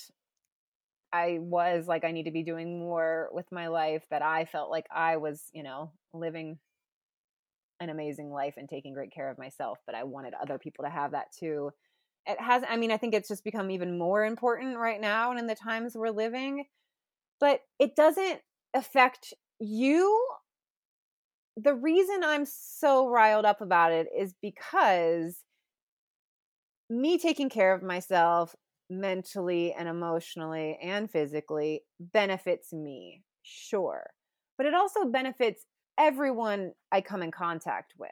I 1.16 1.38
was 1.40 1.88
like, 1.88 2.04
I 2.04 2.12
need 2.12 2.24
to 2.24 2.32
be 2.32 2.44
doing 2.44 2.80
more 2.80 3.30
with 3.32 3.46
my 3.52 3.68
life, 3.68 4.04
that 4.10 4.22
I 4.22 4.46
felt 4.46 4.70
like 4.70 4.86
I 4.94 5.18
was, 5.18 5.42
you 5.54 5.64
know, 5.64 5.92
living 6.14 6.60
an 7.80 7.90
amazing 7.90 8.32
life 8.32 8.56
and 8.58 8.70
taking 8.70 8.94
great 8.94 9.14
care 9.14 9.30
of 9.30 9.38
myself, 9.38 9.80
but 9.86 9.96
I 9.96 10.04
wanted 10.04 10.34
other 10.34 10.58
people 10.58 10.86
to 10.86 10.90
have 10.90 11.12
that 11.12 11.28
too. 11.38 11.72
It 12.26 12.40
has, 12.40 12.64
I 12.68 12.78
mean, 12.78 12.92
I 12.92 12.98
think 12.98 13.14
it's 13.14 13.28
just 13.28 13.44
become 13.44 13.70
even 13.70 13.98
more 13.98 14.26
important 14.26 14.78
right 14.78 15.00
now 15.00 15.32
and 15.32 15.40
in 15.40 15.48
the 15.48 15.56
times 15.56 15.96
we're 15.96 16.10
living, 16.10 16.66
but 17.40 17.60
it 17.80 17.96
doesn't 17.96 18.40
affect 18.74 19.34
you. 19.60 20.26
The 21.58 21.74
reason 21.74 22.24
I'm 22.24 22.46
so 22.46 23.10
riled 23.10 23.46
up 23.46 23.62
about 23.62 23.92
it 23.92 24.08
is 24.18 24.34
because 24.42 25.38
me 26.90 27.18
taking 27.18 27.50
care 27.50 27.74
of 27.74 27.84
myself 27.84 28.56
mentally 28.90 29.74
and 29.74 29.88
emotionally 29.88 30.78
and 30.82 31.10
physically 31.10 31.84
benefits 32.00 32.74
me, 32.74 33.24
sure. 33.44 34.10
But 34.58 34.68
it 34.68 34.74
also 34.74 35.06
benefits 35.06 35.66
everyone 35.98 36.74
I 36.92 37.02
come 37.02 37.22
in 37.24 37.32
contact 37.32 37.94
with. 37.98 38.12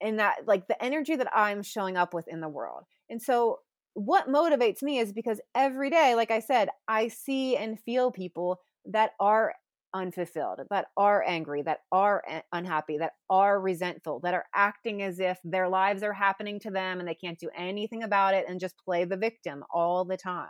And 0.00 0.18
that, 0.18 0.46
like, 0.46 0.66
the 0.66 0.82
energy 0.82 1.16
that 1.16 1.34
I'm 1.34 1.62
showing 1.62 1.96
up 1.96 2.12
with 2.12 2.28
in 2.28 2.40
the 2.40 2.48
world. 2.48 2.84
And 3.08 3.22
so, 3.22 3.60
what 3.94 4.28
motivates 4.28 4.82
me 4.82 4.98
is 4.98 5.12
because 5.12 5.40
every 5.54 5.88
day, 5.88 6.14
like 6.16 6.32
I 6.32 6.40
said, 6.40 6.68
I 6.88 7.08
see 7.08 7.56
and 7.56 7.78
feel 7.80 8.10
people 8.10 8.60
that 8.86 9.12
are 9.20 9.54
unfulfilled, 9.94 10.60
that 10.70 10.86
are 10.96 11.24
angry, 11.26 11.62
that 11.62 11.80
are 11.92 12.22
unhappy, 12.52 12.98
that 12.98 13.12
are 13.30 13.60
resentful, 13.60 14.20
that 14.20 14.34
are 14.34 14.44
acting 14.54 15.02
as 15.02 15.20
if 15.20 15.38
their 15.44 15.68
lives 15.68 16.02
are 16.02 16.12
happening 16.12 16.58
to 16.60 16.70
them 16.70 16.98
and 16.98 17.08
they 17.08 17.14
can't 17.14 17.38
do 17.38 17.48
anything 17.56 18.02
about 18.02 18.34
it 18.34 18.44
and 18.48 18.60
just 18.60 18.76
play 18.84 19.04
the 19.04 19.16
victim 19.16 19.64
all 19.72 20.04
the 20.04 20.16
time. 20.16 20.48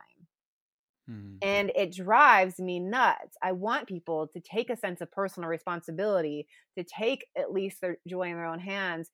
Mm-hmm. 1.09 1.37
And 1.43 1.71
it 1.77 1.95
drives 1.95 2.59
me 2.59 2.81
nuts. 2.81 3.37
I 3.43 3.53
want 3.53 3.87
people 3.87 4.29
to 4.29 4.41
take 4.41 4.71
a 4.71 4.77
sense 4.77 5.01
of 5.01 5.13
personal 5.13 5.49
responsibility, 5.49 6.47
to 6.79 6.85
take 6.85 7.27
at 7.37 7.53
least 7.53 7.81
their 7.81 7.99
joy 8.09 8.31
in 8.31 8.37
their 8.37 8.47
own 8.47 8.59
hands. 8.59 9.11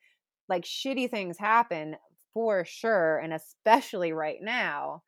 Like 0.48 0.64
shitty 0.64 1.10
things 1.10 1.38
happen 1.38 1.96
for 2.32 2.64
sure, 2.64 3.18
and 3.18 3.32
especially 3.32 4.12
right 4.12 4.38
now. 4.40 5.02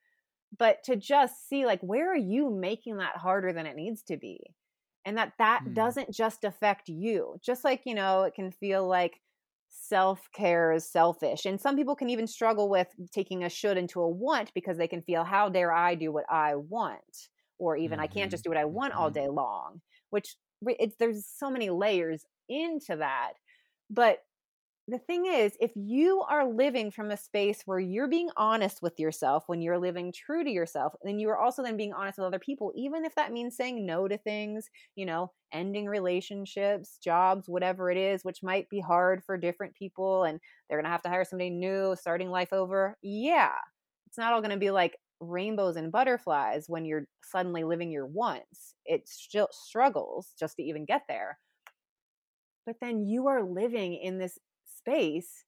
But 0.58 0.82
to 0.84 0.96
just 0.96 1.48
see, 1.48 1.64
like, 1.66 1.80
where 1.80 2.12
are 2.12 2.16
you 2.16 2.50
making 2.50 2.98
that 2.98 3.16
harder 3.16 3.52
than 3.52 3.66
it 3.66 3.76
needs 3.76 4.02
to 4.04 4.16
be? 4.16 4.40
And 5.04 5.16
that 5.18 5.32
that 5.38 5.62
Hmm. 5.62 5.74
doesn't 5.74 6.10
just 6.12 6.44
affect 6.44 6.88
you 6.88 7.36
just 7.42 7.64
like 7.64 7.82
you 7.86 7.94
know 7.94 8.22
it 8.22 8.34
can 8.34 8.50
feel 8.50 8.86
like 8.86 9.20
self-care 9.68 10.72
is 10.72 10.88
selfish 10.90 11.46
and 11.46 11.60
some 11.60 11.76
people 11.76 11.96
can 11.96 12.10
even 12.10 12.26
struggle 12.26 12.68
with 12.68 12.88
taking 13.10 13.42
a 13.42 13.48
should 13.48 13.78
into 13.78 14.00
a 14.00 14.08
want 14.08 14.52
because 14.54 14.76
they 14.76 14.88
can 14.88 15.02
feel 15.02 15.24
how 15.24 15.48
dare 15.48 15.72
i 15.72 15.94
do 15.94 16.12
what 16.12 16.26
i 16.30 16.54
want 16.54 17.28
or 17.58 17.76
even 17.76 17.98
i 17.98 18.06
can't 18.06 18.30
just 18.30 18.44
do 18.44 18.50
what 18.50 18.58
i 18.58 18.64
want 18.64 18.92
all 18.92 19.10
mhm. 19.10 19.12
day 19.12 19.28
long 19.28 19.80
which 20.10 20.36
it's 20.66 20.96
there's 20.98 21.26
so 21.26 21.50
many 21.50 21.70
layers 21.70 22.24
into 22.48 22.96
that 22.96 23.32
but 23.90 24.18
the 24.88 24.98
thing 24.98 25.26
is, 25.26 25.52
if 25.60 25.70
you 25.76 26.24
are 26.28 26.46
living 26.46 26.90
from 26.90 27.12
a 27.12 27.16
space 27.16 27.62
where 27.66 27.78
you're 27.78 28.08
being 28.08 28.30
honest 28.36 28.82
with 28.82 28.98
yourself, 28.98 29.44
when 29.46 29.62
you're 29.62 29.78
living 29.78 30.12
true 30.12 30.42
to 30.42 30.50
yourself, 30.50 30.92
then 31.04 31.20
you 31.20 31.28
are 31.28 31.38
also 31.38 31.62
then 31.62 31.76
being 31.76 31.92
honest 31.92 32.18
with 32.18 32.26
other 32.26 32.40
people, 32.40 32.72
even 32.74 33.04
if 33.04 33.14
that 33.14 33.32
means 33.32 33.56
saying 33.56 33.86
no 33.86 34.08
to 34.08 34.18
things, 34.18 34.68
you 34.96 35.06
know, 35.06 35.30
ending 35.52 35.86
relationships, 35.86 36.98
jobs, 37.02 37.48
whatever 37.48 37.90
it 37.92 37.96
is, 37.96 38.24
which 38.24 38.42
might 38.42 38.68
be 38.70 38.80
hard 38.80 39.22
for 39.24 39.38
different 39.38 39.74
people 39.76 40.24
and 40.24 40.40
they're 40.68 40.78
going 40.78 40.84
to 40.84 40.90
have 40.90 41.02
to 41.02 41.08
hire 41.08 41.24
somebody 41.24 41.50
new, 41.50 41.94
starting 41.94 42.30
life 42.30 42.52
over. 42.52 42.96
Yeah. 43.02 43.52
It's 44.08 44.18
not 44.18 44.32
all 44.32 44.40
going 44.40 44.50
to 44.50 44.56
be 44.56 44.72
like 44.72 44.98
rainbows 45.20 45.76
and 45.76 45.92
butterflies 45.92 46.64
when 46.66 46.84
you're 46.84 47.06
suddenly 47.22 47.62
living 47.62 47.92
your 47.92 48.06
wants. 48.06 48.74
It 48.84 49.08
still 49.08 49.48
struggles 49.52 50.34
just 50.38 50.56
to 50.56 50.62
even 50.64 50.84
get 50.86 51.02
there. 51.08 51.38
But 52.66 52.76
then 52.80 53.06
you 53.06 53.28
are 53.28 53.42
living 53.42 53.94
in 53.94 54.18
this 54.18 54.38
space 54.82 55.44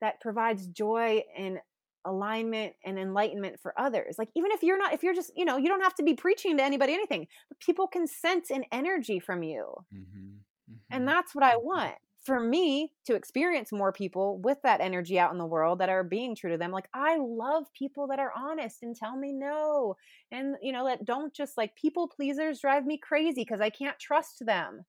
that 0.00 0.20
provides 0.20 0.66
joy 0.68 1.22
and 1.36 1.60
alignment 2.04 2.74
and 2.84 2.98
enlightenment 2.98 3.60
for 3.60 3.78
others. 3.80 4.16
Like 4.18 4.30
even 4.36 4.52
if 4.52 4.62
you're 4.62 4.78
not 4.78 4.92
if 4.94 5.02
you're 5.02 5.14
just, 5.14 5.32
you 5.36 5.44
know, 5.44 5.56
you 5.56 5.68
don't 5.68 5.82
have 5.82 5.94
to 5.96 6.02
be 6.04 6.14
preaching 6.14 6.56
to 6.58 6.62
anybody 6.64 6.94
anything, 6.94 7.28
but 7.48 7.60
people 7.60 7.88
can 7.88 8.06
sense 8.06 8.50
an 8.50 8.64
energy 8.72 9.20
from 9.20 9.42
you. 9.42 9.74
Mhm, 9.92 10.44
And 10.90 11.06
mhm, 11.06 11.06
that's 11.06 11.34
what 11.34 11.44
I 11.44 11.56
mhm. 11.56 11.56
want. 11.56 11.96
For 12.24 12.40
me 12.40 12.92
to 13.06 13.14
experience 13.14 13.72
more 13.72 13.92
people 13.92 14.38
with 14.38 14.58
that 14.62 14.80
energy 14.82 15.18
out 15.18 15.32
in 15.32 15.38
the 15.38 15.46
world 15.46 15.78
that 15.78 15.88
are 15.88 16.04
being 16.04 16.34
true 16.34 16.50
to 16.50 16.58
them. 16.58 16.72
Like 16.72 16.88
I 16.92 17.16
love 17.16 17.64
people 17.72 18.06
that 18.08 18.18
are 18.18 18.32
honest 18.36 18.82
and 18.82 18.94
tell 18.94 19.16
me 19.16 19.32
no. 19.32 19.94
And 20.30 20.56
you 20.60 20.72
know, 20.72 20.84
that 20.84 21.04
don't 21.06 21.32
just 21.32 21.56
like 21.56 21.74
people 21.74 22.08
pleasers 22.08 22.60
drive 22.60 22.84
me 22.84 22.98
crazy 22.98 23.42
because 23.42 23.60
I 23.60 23.70
can't 23.70 23.98
trust 23.98 24.44
them 24.44 24.84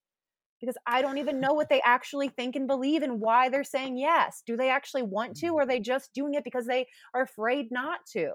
because 0.60 0.78
I 0.86 1.02
don't 1.02 1.18
even 1.20 1.40
know 1.40 1.54
what 1.54 1.70
they 1.70 1.82
actually 1.86 2.30
think 2.30 2.56
and 2.56 2.68
believe 2.68 3.04
and 3.04 3.20
why 3.22 3.50
they're 3.50 3.64
saying 3.64 3.98
yes. 3.98 4.44
Do 4.46 4.58
they 4.58 4.70
actually 4.70 5.04
want 5.04 5.36
to, 5.38 5.50
or 5.50 5.62
are 5.62 5.66
they 5.66 5.80
just 5.80 6.14
doing 6.14 6.34
it 6.36 6.44
because 6.44 6.66
they 6.66 6.88
are 7.14 7.22
afraid 7.24 7.72
not 7.72 8.00
to? 8.14 8.32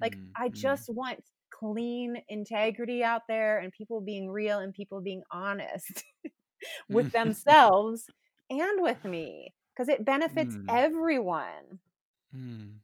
Like, 0.00 0.16
Mm, 0.16 0.34
I 0.36 0.48
mm. 0.48 0.52
just 0.52 0.88
want 0.88 1.24
clean 1.50 2.16
integrity 2.28 3.02
out 3.02 3.22
there 3.28 3.58
and 3.58 3.72
people 3.72 4.00
being 4.00 4.30
real 4.30 4.58
and 4.58 4.74
people 4.74 5.00
being 5.00 5.22
honest 5.30 6.04
with 6.90 7.10
themselves 7.12 8.10
and 8.50 8.82
with 8.82 9.04
me 9.04 9.54
because 9.74 9.88
it 9.88 10.04
benefits 10.04 10.56
Mm. 10.56 10.68
everyone. 10.68 11.80
Mm. 12.34 12.80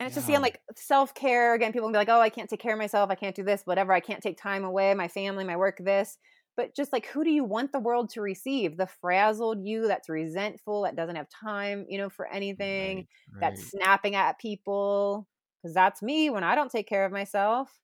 And 0.00 0.06
it's 0.06 0.16
just 0.16 0.26
seeing 0.26 0.40
like 0.40 0.60
self 0.76 1.14
care 1.14 1.54
again. 1.54 1.72
People 1.72 1.88
can 1.88 1.92
be 1.92 1.98
like, 1.98 2.08
"Oh, 2.08 2.20
I 2.20 2.28
can't 2.30 2.50
take 2.50 2.60
care 2.60 2.72
of 2.72 2.78
myself. 2.78 3.10
I 3.10 3.14
can't 3.14 3.36
do 3.36 3.44
this. 3.44 3.62
Whatever. 3.66 3.92
I 3.92 4.00
can't 4.00 4.22
take 4.22 4.36
time 4.36 4.64
away. 4.64 4.94
My 4.94 5.08
family, 5.08 5.44
my 5.44 5.56
work. 5.56 5.78
This." 5.78 6.18
But 6.56 6.74
just 6.74 6.92
like, 6.92 7.06
who 7.06 7.24
do 7.24 7.30
you 7.30 7.44
want 7.44 7.72
the 7.72 7.80
world 7.80 8.10
to 8.10 8.20
receive? 8.20 8.76
The 8.76 8.86
frazzled 8.86 9.64
you 9.66 9.86
that's 9.88 10.08
resentful, 10.08 10.82
that 10.82 10.96
doesn't 10.96 11.16
have 11.16 11.28
time, 11.28 11.86
you 11.88 11.98
know, 11.98 12.10
for 12.10 12.26
anything, 12.26 13.06
Right, 13.32 13.40
that's 13.40 13.70
snapping 13.70 14.14
at 14.14 14.38
people. 14.38 15.28
Because 15.62 15.74
that's 15.74 16.02
me 16.02 16.28
when 16.30 16.44
I 16.44 16.54
don't 16.54 16.70
take 16.70 16.88
care 16.88 17.04
of 17.06 17.12
myself. 17.12 17.80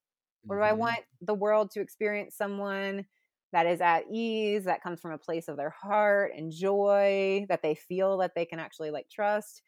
Or 0.48 0.56
do 0.58 0.62
I 0.62 0.72
Mhm. 0.72 0.74
want 0.74 1.00
the 1.20 1.34
world 1.34 1.70
to 1.72 1.80
experience 1.80 2.36
someone 2.36 3.06
that 3.52 3.66
is 3.66 3.80
at 3.80 4.04
ease, 4.10 4.64
that 4.64 4.82
comes 4.82 5.00
from 5.00 5.12
a 5.12 5.18
place 5.18 5.48
of 5.48 5.56
their 5.56 5.70
heart 5.70 6.32
and 6.36 6.52
joy, 6.52 7.46
that 7.48 7.62
they 7.62 7.74
feel 7.74 8.18
that 8.18 8.34
they 8.34 8.44
can 8.46 8.58
actually 8.58 8.90
like 8.90 9.08
trust? 9.10 9.62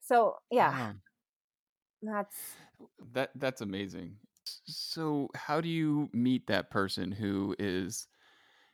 So, 0.00 0.38
yeah, 0.50 0.76
Yeah. 0.76 0.94
that's 2.02 2.56
That 3.12 3.32
that's 3.34 3.60
amazing. 3.60 4.18
So, 4.66 5.28
how 5.34 5.60
do 5.60 5.68
you 5.68 6.08
meet 6.12 6.46
that 6.46 6.70
person 6.70 7.12
who 7.12 7.54
is 7.58 8.08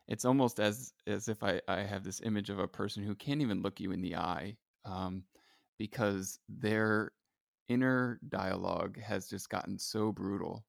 it's 0.08 0.24
almost 0.24 0.60
as 0.60 0.92
as 1.06 1.28
if 1.28 1.42
I, 1.42 1.60
I 1.68 1.80
have 1.80 2.04
this 2.04 2.20
image 2.22 2.50
of 2.50 2.58
a 2.58 2.68
person 2.68 3.02
who 3.02 3.14
can't 3.14 3.42
even 3.42 3.62
look 3.62 3.80
you 3.80 3.92
in 3.92 4.02
the 4.02 4.16
eye 4.16 4.56
um, 4.84 5.24
because 5.78 6.38
their 6.48 7.12
inner 7.68 8.20
dialogue 8.28 9.00
has 9.00 9.28
just 9.28 9.50
gotten 9.50 9.78
so 9.78 10.12
brutal. 10.12 10.64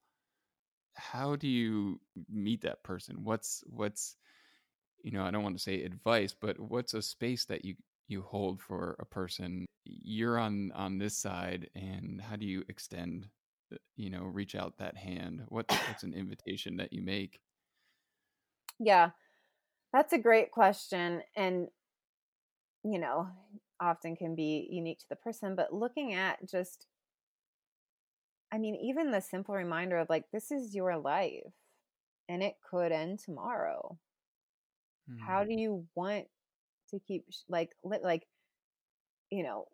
How 0.95 1.35
do 1.35 1.47
you 1.47 1.99
meet 2.29 2.61
that 2.61 2.83
person? 2.83 3.23
What's 3.23 3.63
what's 3.67 4.15
you 5.03 5.11
know 5.11 5.23
i 5.23 5.31
don't 5.31 5.43
want 5.43 5.55
to 5.55 5.63
say 5.63 5.83
advice 5.83 6.33
but 6.39 6.59
what's 6.59 6.93
a 6.93 7.01
space 7.01 7.45
that 7.45 7.63
you 7.63 7.75
you 8.07 8.21
hold 8.21 8.61
for 8.61 8.95
a 8.99 9.05
person? 9.05 9.65
You're 9.85 10.39
on 10.39 10.71
on 10.73 10.97
this 10.97 11.17
side 11.17 11.69
and 11.75 12.21
how 12.21 12.35
do 12.37 12.45
you 12.45 12.63
extend 12.69 13.27
you 13.95 14.09
know 14.09 14.23
reach 14.23 14.55
out 14.55 14.77
that 14.77 14.97
hand? 14.97 15.43
What's 15.49 15.73
what's 15.87 16.03
an 16.03 16.13
invitation 16.15 16.77
that 16.77 16.93
you 16.93 17.01
make? 17.01 17.39
Yeah 18.79 19.11
that's 19.93 20.13
a 20.13 20.17
great 20.17 20.51
question 20.51 21.21
and 21.35 21.67
you 22.83 22.99
know 22.99 23.27
often 23.79 24.15
can 24.15 24.35
be 24.35 24.67
unique 24.69 24.99
to 24.99 25.09
the 25.09 25.15
person 25.15 25.55
but 25.55 25.73
looking 25.73 26.13
at 26.13 26.37
just 26.47 26.87
i 28.51 28.57
mean 28.57 28.75
even 28.75 29.11
the 29.11 29.21
simple 29.21 29.55
reminder 29.55 29.97
of 29.97 30.09
like 30.09 30.25
this 30.31 30.51
is 30.51 30.75
your 30.75 30.97
life 30.97 31.53
and 32.29 32.43
it 32.43 32.55
could 32.69 32.91
end 32.91 33.19
tomorrow. 33.19 33.97
Mm. 35.09 35.17
how 35.25 35.43
do 35.43 35.53
you 35.53 35.85
want 35.95 36.25
to 36.89 36.99
keep 36.99 37.25
like 37.47 37.71
like 37.83 38.27
you 39.29 39.43
know 39.43 39.65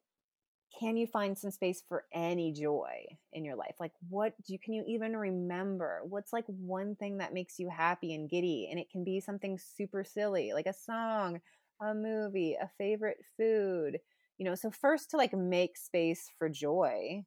can 0.79 0.97
you 0.97 1.07
find 1.07 1.37
some 1.37 1.51
space 1.51 1.83
for 1.87 2.05
any 2.13 2.51
joy 2.51 3.05
in 3.31 3.45
your 3.45 3.55
life? 3.55 3.75
Like 3.79 3.93
what 4.09 4.33
do 4.45 4.53
you 4.53 4.59
can 4.59 4.73
you 4.73 4.83
even 4.87 5.15
remember? 5.15 6.01
What's 6.03 6.33
like 6.33 6.45
one 6.47 6.95
thing 6.95 7.17
that 7.17 7.33
makes 7.33 7.59
you 7.59 7.69
happy 7.69 8.13
and 8.13 8.29
giddy? 8.29 8.67
And 8.69 8.79
it 8.79 8.89
can 8.89 9.03
be 9.03 9.19
something 9.19 9.57
super 9.59 10.03
silly 10.03 10.53
like 10.53 10.67
a 10.67 10.73
song 10.73 11.41
a 11.81 11.93
movie 11.93 12.55
a 12.61 12.69
favorite 12.77 13.17
food 13.35 13.99
you 14.37 14.45
know 14.45 14.55
so 14.55 14.71
first 14.71 15.09
to 15.09 15.17
like 15.17 15.33
make 15.33 15.75
space 15.75 16.29
for 16.37 16.47
joy 16.47 17.25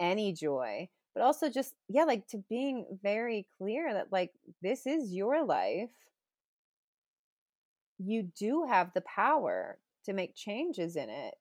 any 0.00 0.32
joy 0.32 0.88
but 1.14 1.22
also 1.22 1.48
just 1.48 1.74
yeah 1.88 2.04
like 2.04 2.26
to 2.28 2.38
being 2.48 2.86
very 3.02 3.46
clear 3.58 3.92
that 3.92 4.10
like 4.12 4.32
this 4.62 4.86
is 4.86 5.12
your 5.12 5.44
life. 5.44 5.90
You 7.98 8.24
do 8.24 8.64
have 8.64 8.92
the 8.92 9.00
power 9.00 9.78
to 10.04 10.12
make 10.12 10.34
changes 10.34 10.94
in 10.96 11.08
it 11.08 11.34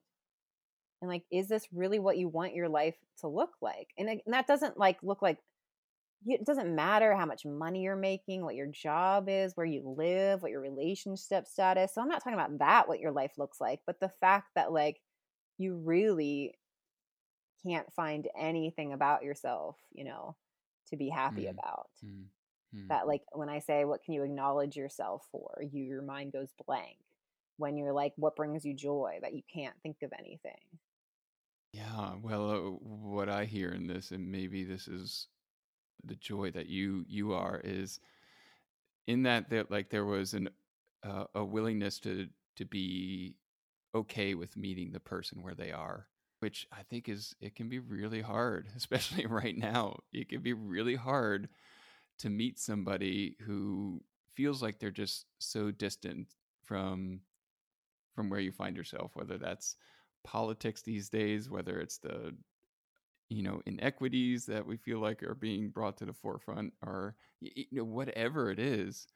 and 1.02 1.10
like 1.10 1.24
is 1.32 1.47
this 1.47 1.68
really 1.74 1.99
what 1.99 2.18
you 2.18 2.28
want 2.28 2.56
your 2.56 2.70
life 2.70 2.95
to 3.20 3.28
look 3.28 3.52
like 3.62 3.89
and, 3.97 4.10
and 4.10 4.22
that 4.28 4.47
doesn't 4.47 4.78
like 4.78 4.97
look 5.04 5.22
like 5.22 5.38
it 6.28 6.45
doesn't 6.45 6.76
matter 6.76 7.16
how 7.16 7.26
much 7.26 7.45
money 7.45 7.82
you're 7.82 7.95
making 7.95 8.43
what 8.43 8.56
your 8.56 8.68
job 8.68 9.28
is 9.28 9.54
where 9.56 9.66
you 9.66 9.95
live 9.97 10.41
what 10.41 10.52
your 10.52 10.62
relationship 10.62 11.47
status 11.47 11.93
so 11.93 12.02
i'm 12.02 12.08
not 12.08 12.24
talking 12.24 12.39
about 12.39 12.60
that 12.60 12.88
what 12.88 12.99
your 12.99 13.12
life 13.12 13.32
looks 13.38 13.60
like 13.60 13.80
but 13.86 13.99
the 13.99 14.12
fact 14.20 14.49
that 14.56 14.72
like 14.72 15.02
you 15.58 15.76
really 15.76 16.54
can't 17.64 17.91
find 17.93 18.28
anything 18.39 18.93
about 18.93 19.24
yourself 19.24 19.78
you 19.91 20.04
know 20.04 20.36
to 20.89 20.95
be 20.95 21.10
happy 21.10 21.45
mm. 21.45 21.52
about 21.52 21.89
mm. 22.06 22.24
Mm. 22.76 22.88
that 22.88 23.08
like 23.08 23.22
when 23.34 23.49
i 23.49 23.60
say 23.60 23.86
what 23.86 24.04
can 24.04 24.14
you 24.14 24.24
acknowledge 24.24 24.76
yourself 24.76 25.26
for 25.32 25.64
you 25.72 25.84
your 25.84 26.02
mind 26.02 26.34
goes 26.34 26.49
blank 26.66 26.97
when 27.58 27.78
you're 27.78 27.93
like 27.93 28.14
what 28.16 28.36
brings 28.36 28.66
you 28.66 28.74
joy 28.74 29.20
that 29.22 29.34
you 29.34 29.41
can't 29.52 29.76
think 29.84 29.97
of 30.04 30.12
anything 30.18 30.60
yeah, 31.74 32.16
well, 32.22 32.52
uh, 32.52 32.60
what 32.82 33.30
I 33.30 33.46
hear 33.46 33.70
in 33.72 33.88
this, 33.88 34.12
and 34.12 34.30
maybe 34.32 34.64
this 34.64 34.88
is 34.88 35.28
the 36.06 36.16
joy 36.16 36.52
that 36.52 36.68
you 36.68 37.06
you 37.08 37.34
are, 37.34 37.62
is 37.64 38.00
in 39.08 39.24
that 39.24 39.50
that 39.50 39.72
like 39.72 39.90
there 39.90 40.06
was 40.06 40.34
an 40.34 40.50
uh, 41.04 41.26
a 41.36 41.44
willingness 41.44 42.00
to 42.00 42.28
to 42.56 42.66
be 42.66 43.36
okay 43.96 44.36
with 44.36 44.58
meeting 44.58 44.92
the 44.92 45.00
person 45.00 45.44
where 45.44 45.56
they 45.56 45.72
are, 45.72 46.08
which 46.40 46.68
I 46.72 46.84
think 46.90 47.10
is 47.10 47.36
it 47.42 47.56
can 47.56 47.70
be 47.70 47.80
really 47.80 48.22
hard, 48.22 48.68
especially 48.78 49.26
right 49.26 49.58
now. 49.58 50.00
It 50.14 50.30
can 50.30 50.42
be 50.42 50.54
really 50.54 50.96
hard 50.96 51.50
to 52.20 52.30
meet 52.30 52.60
somebody 52.60 53.38
who 53.46 54.02
feels 54.36 54.62
like 54.62 54.80
they're 54.80 54.92
just 54.92 55.28
so 55.40 55.72
distant 55.72 56.30
from 56.64 57.22
from 58.16 58.30
where 58.30 58.40
you 58.40 58.52
find 58.52 58.76
yourself, 58.76 59.12
whether 59.16 59.38
that's 59.38 59.76
politics 60.24 60.82
these 60.82 61.10
days, 61.10 61.50
whether 61.50 61.80
it's 61.80 61.98
the 61.98 62.36
you 63.30 63.44
know 63.44 63.62
inequities 63.66 64.46
that 64.46 64.66
we 64.66 64.78
feel 64.78 65.00
like 65.00 65.24
are 65.24 65.36
being 65.36 65.70
brought 65.70 65.98
to 65.98 66.06
the 66.06 66.14
forefront, 66.14 66.74
or 66.86 67.16
you 67.42 67.66
know 67.72 67.84
whatever 67.84 68.52
it 68.52 68.60
is. 68.60 69.08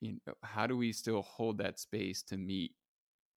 You 0.00 0.18
know, 0.26 0.34
how 0.42 0.66
do 0.66 0.76
we 0.76 0.92
still 0.92 1.22
hold 1.22 1.58
that 1.58 1.78
space 1.78 2.22
to 2.24 2.36
meet 2.36 2.72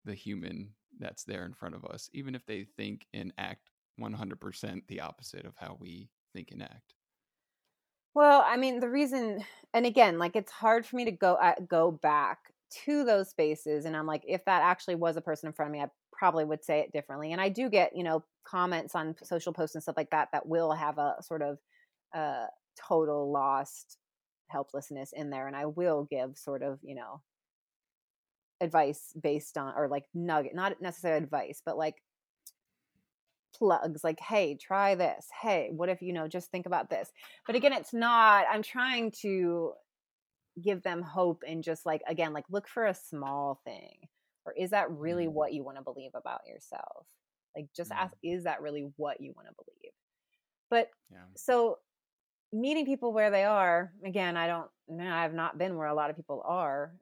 the 0.06 0.14
human 0.16 0.74
that's 1.00 1.24
there 1.24 1.46
in 1.46 1.54
front 1.54 1.76
of 1.76 1.86
us, 1.86 2.10
even 2.14 2.36
if 2.36 2.46
they 2.46 2.64
think 2.78 3.06
and 3.14 3.34
act 3.38 3.70
100% 4.00 4.88
the 4.88 5.02
opposite 5.02 5.46
of 5.46 5.56
how 5.58 5.78
we 5.80 6.10
think 6.34 6.52
and 6.52 6.64
act? 6.64 6.96
Well, 8.14 8.44
I 8.46 8.58
mean, 8.58 8.80
the 8.80 8.90
reason, 8.90 9.44
and 9.74 9.86
again, 9.86 10.20
like 10.20 10.36
it's 10.36 10.52
hard 10.52 10.86
for 10.86 10.96
me 10.96 11.06
to 11.06 11.12
go 11.12 11.34
uh, 11.34 11.56
go 11.68 11.92
back 11.92 12.54
to 12.86 13.04
those 13.04 13.30
spaces, 13.30 13.86
and 13.86 13.96
I'm 13.96 14.06
like, 14.06 14.24
if 14.28 14.46
that 14.46 14.62
actually 14.62 14.96
was 14.96 15.18
a 15.18 15.22
person 15.22 15.48
in 15.48 15.54
front 15.54 15.70
of 15.70 15.74
me, 15.74 15.82
I 15.82 15.90
probably 16.24 16.46
would 16.46 16.64
say 16.64 16.80
it 16.80 16.94
differently. 16.94 17.34
And 17.34 17.42
I 17.42 17.50
do 17.50 17.70
get, 17.70 17.98
you 17.98 18.02
know, 18.02 18.24
comments 18.46 18.96
on 18.96 19.14
social 19.24 19.52
posts 19.52 19.76
and 19.76 19.84
stuff 19.84 19.98
like 19.98 20.12
that 20.12 20.30
that 20.32 20.48
will 20.48 20.72
have 20.72 20.98
a 20.98 21.16
sort 21.22 21.42
of 21.42 21.58
uh, 22.16 22.46
total 22.88 23.30
lost 23.30 23.98
helplessness 24.48 25.12
in 25.12 25.30
there. 25.30 25.48
And 25.48 25.56
I 25.56 25.66
will 25.66 26.08
give 26.10 26.38
sort 26.38 26.64
of, 26.64 26.80
you 26.82 26.96
know, 26.96 27.20
advice 28.62 29.12
based 29.22 29.58
on, 29.58 29.74
or 29.76 29.90
like 29.90 30.06
nugget, 30.14 30.56
not 30.56 30.82
necessarily 30.82 31.22
advice, 31.22 31.62
but 31.66 31.78
like 31.78 31.96
plugs 33.54 34.02
like 34.04 34.20
hey 34.20 34.58
try 34.60 34.96
this 34.96 35.28
hey 35.44 35.70
what 35.76 35.88
if 35.88 36.02
you 36.02 36.12
know 36.12 36.28
just 36.28 36.50
think 36.50 36.66
about 36.66 36.90
this 36.90 37.12
but 37.46 37.56
again 37.56 37.72
it's 37.72 37.94
not 37.94 38.46
i'm 38.52 38.64
trying 38.64 39.12
to 39.12 39.74
give 40.60 40.82
them 40.82 41.04
hope 41.04 41.44
and 41.48 41.64
just 41.64 41.86
like 41.86 42.02
again 42.08 42.34
like 42.34 42.46
look 42.50 42.68
for 42.68 42.88
a 42.88 42.96
small 42.96 43.62
thing 43.64 43.94
or 44.46 44.54
is 44.54 44.72
that 44.72 44.90
really 44.92 45.26
mm. 45.26 45.32
what 45.32 45.54
you 45.54 45.64
want 45.64 45.78
to 45.78 45.84
believe 45.84 46.12
about 46.16 46.42
yourself 46.48 47.06
like 47.56 47.68
just 47.76 47.92
mm. 47.92 47.98
ask 47.98 48.14
is 48.24 48.44
that 48.44 48.62
really 48.62 48.90
what 48.98 49.22
you 49.22 49.34
want 49.36 49.48
to 49.48 49.54
believe 49.56 49.94
but 50.70 50.90
yeah. 51.12 51.20
so 51.36 51.78
meeting 52.52 52.86
people 52.86 53.14
where 53.14 53.32
they 53.32 53.44
are 53.44 53.92
again 54.06 54.38
i 54.38 54.48
don't 54.48 54.68
i 55.00 55.22
have 55.22 55.34
not 55.34 55.58
been 55.58 55.76
where 55.76 55.88
a 55.88 55.94
lot 55.94 56.10
of 56.10 56.16
people 56.16 56.44
are 56.46 56.94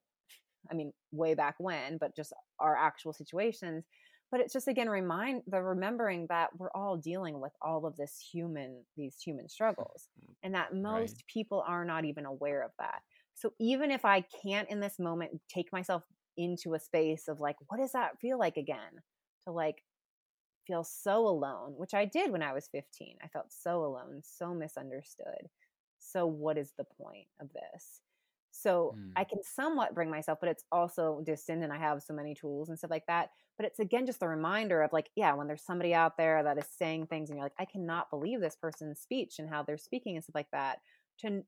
i 0.69 0.73
mean 0.73 0.93
way 1.11 1.33
back 1.33 1.55
when 1.57 1.97
but 1.97 2.15
just 2.15 2.33
our 2.59 2.75
actual 2.75 3.13
situations 3.13 3.83
but 4.31 4.39
it's 4.39 4.53
just 4.53 4.69
again 4.69 4.89
remind 4.89 5.41
the 5.47 5.61
remembering 5.61 6.25
that 6.29 6.49
we're 6.57 6.71
all 6.73 6.95
dealing 6.95 7.41
with 7.41 7.51
all 7.61 7.85
of 7.85 7.95
this 7.97 8.17
human 8.31 8.81
these 8.95 9.17
human 9.23 9.49
struggles 9.49 10.07
and 10.43 10.55
that 10.55 10.73
most 10.73 11.15
right. 11.15 11.23
people 11.27 11.63
are 11.67 11.85
not 11.85 12.05
even 12.05 12.25
aware 12.25 12.63
of 12.63 12.71
that 12.79 13.01
so 13.35 13.51
even 13.59 13.91
if 13.91 14.05
i 14.05 14.23
can't 14.43 14.69
in 14.69 14.79
this 14.79 14.99
moment 14.99 15.31
take 15.49 15.71
myself 15.73 16.03
into 16.37 16.73
a 16.73 16.79
space 16.79 17.27
of 17.27 17.39
like, 17.39 17.57
what 17.67 17.79
does 17.79 17.91
that 17.93 18.19
feel 18.19 18.39
like 18.39 18.57
again? 18.57 19.01
To 19.45 19.53
like 19.53 19.83
feel 20.65 20.83
so 20.83 21.27
alone, 21.27 21.73
which 21.77 21.93
I 21.93 22.05
did 22.05 22.31
when 22.31 22.43
I 22.43 22.53
was 22.53 22.69
15. 22.71 23.17
I 23.23 23.27
felt 23.27 23.47
so 23.49 23.83
alone, 23.83 24.21
so 24.23 24.53
misunderstood. 24.53 25.49
So, 25.99 26.25
what 26.25 26.57
is 26.57 26.73
the 26.77 26.85
point 26.99 27.27
of 27.39 27.49
this? 27.53 28.01
So, 28.51 28.95
mm. 28.97 29.11
I 29.15 29.23
can 29.23 29.39
somewhat 29.43 29.95
bring 29.95 30.09
myself, 30.09 30.39
but 30.39 30.49
it's 30.49 30.65
also 30.71 31.21
distant 31.25 31.63
and 31.63 31.71
I 31.71 31.77
have 31.77 32.01
so 32.01 32.13
many 32.13 32.33
tools 32.33 32.69
and 32.69 32.77
stuff 32.77 32.91
like 32.91 33.05
that. 33.07 33.29
But 33.57 33.67
it's 33.67 33.79
again 33.79 34.05
just 34.05 34.23
a 34.23 34.27
reminder 34.27 34.81
of 34.81 34.93
like, 34.93 35.09
yeah, 35.15 35.33
when 35.33 35.47
there's 35.47 35.63
somebody 35.63 35.93
out 35.93 36.17
there 36.17 36.43
that 36.43 36.57
is 36.57 36.65
saying 36.77 37.07
things 37.07 37.29
and 37.29 37.37
you're 37.37 37.45
like, 37.45 37.53
I 37.59 37.65
cannot 37.65 38.09
believe 38.09 38.41
this 38.41 38.57
person's 38.59 38.99
speech 38.99 39.35
and 39.39 39.49
how 39.49 39.63
they're 39.63 39.77
speaking 39.77 40.15
and 40.15 40.23
stuff 40.23 40.35
like 40.35 40.51
that. 40.51 40.79
To, 41.19 41.43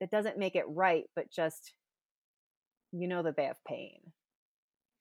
it 0.00 0.10
doesn't 0.10 0.38
make 0.38 0.56
it 0.56 0.64
right, 0.68 1.04
but 1.14 1.30
just 1.30 1.74
you 2.92 3.06
know 3.06 3.22
that 3.22 3.36
they 3.36 3.44
have 3.44 3.62
pain 3.66 4.00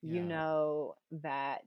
you 0.02 0.22
know 0.22 0.96
that 1.12 1.64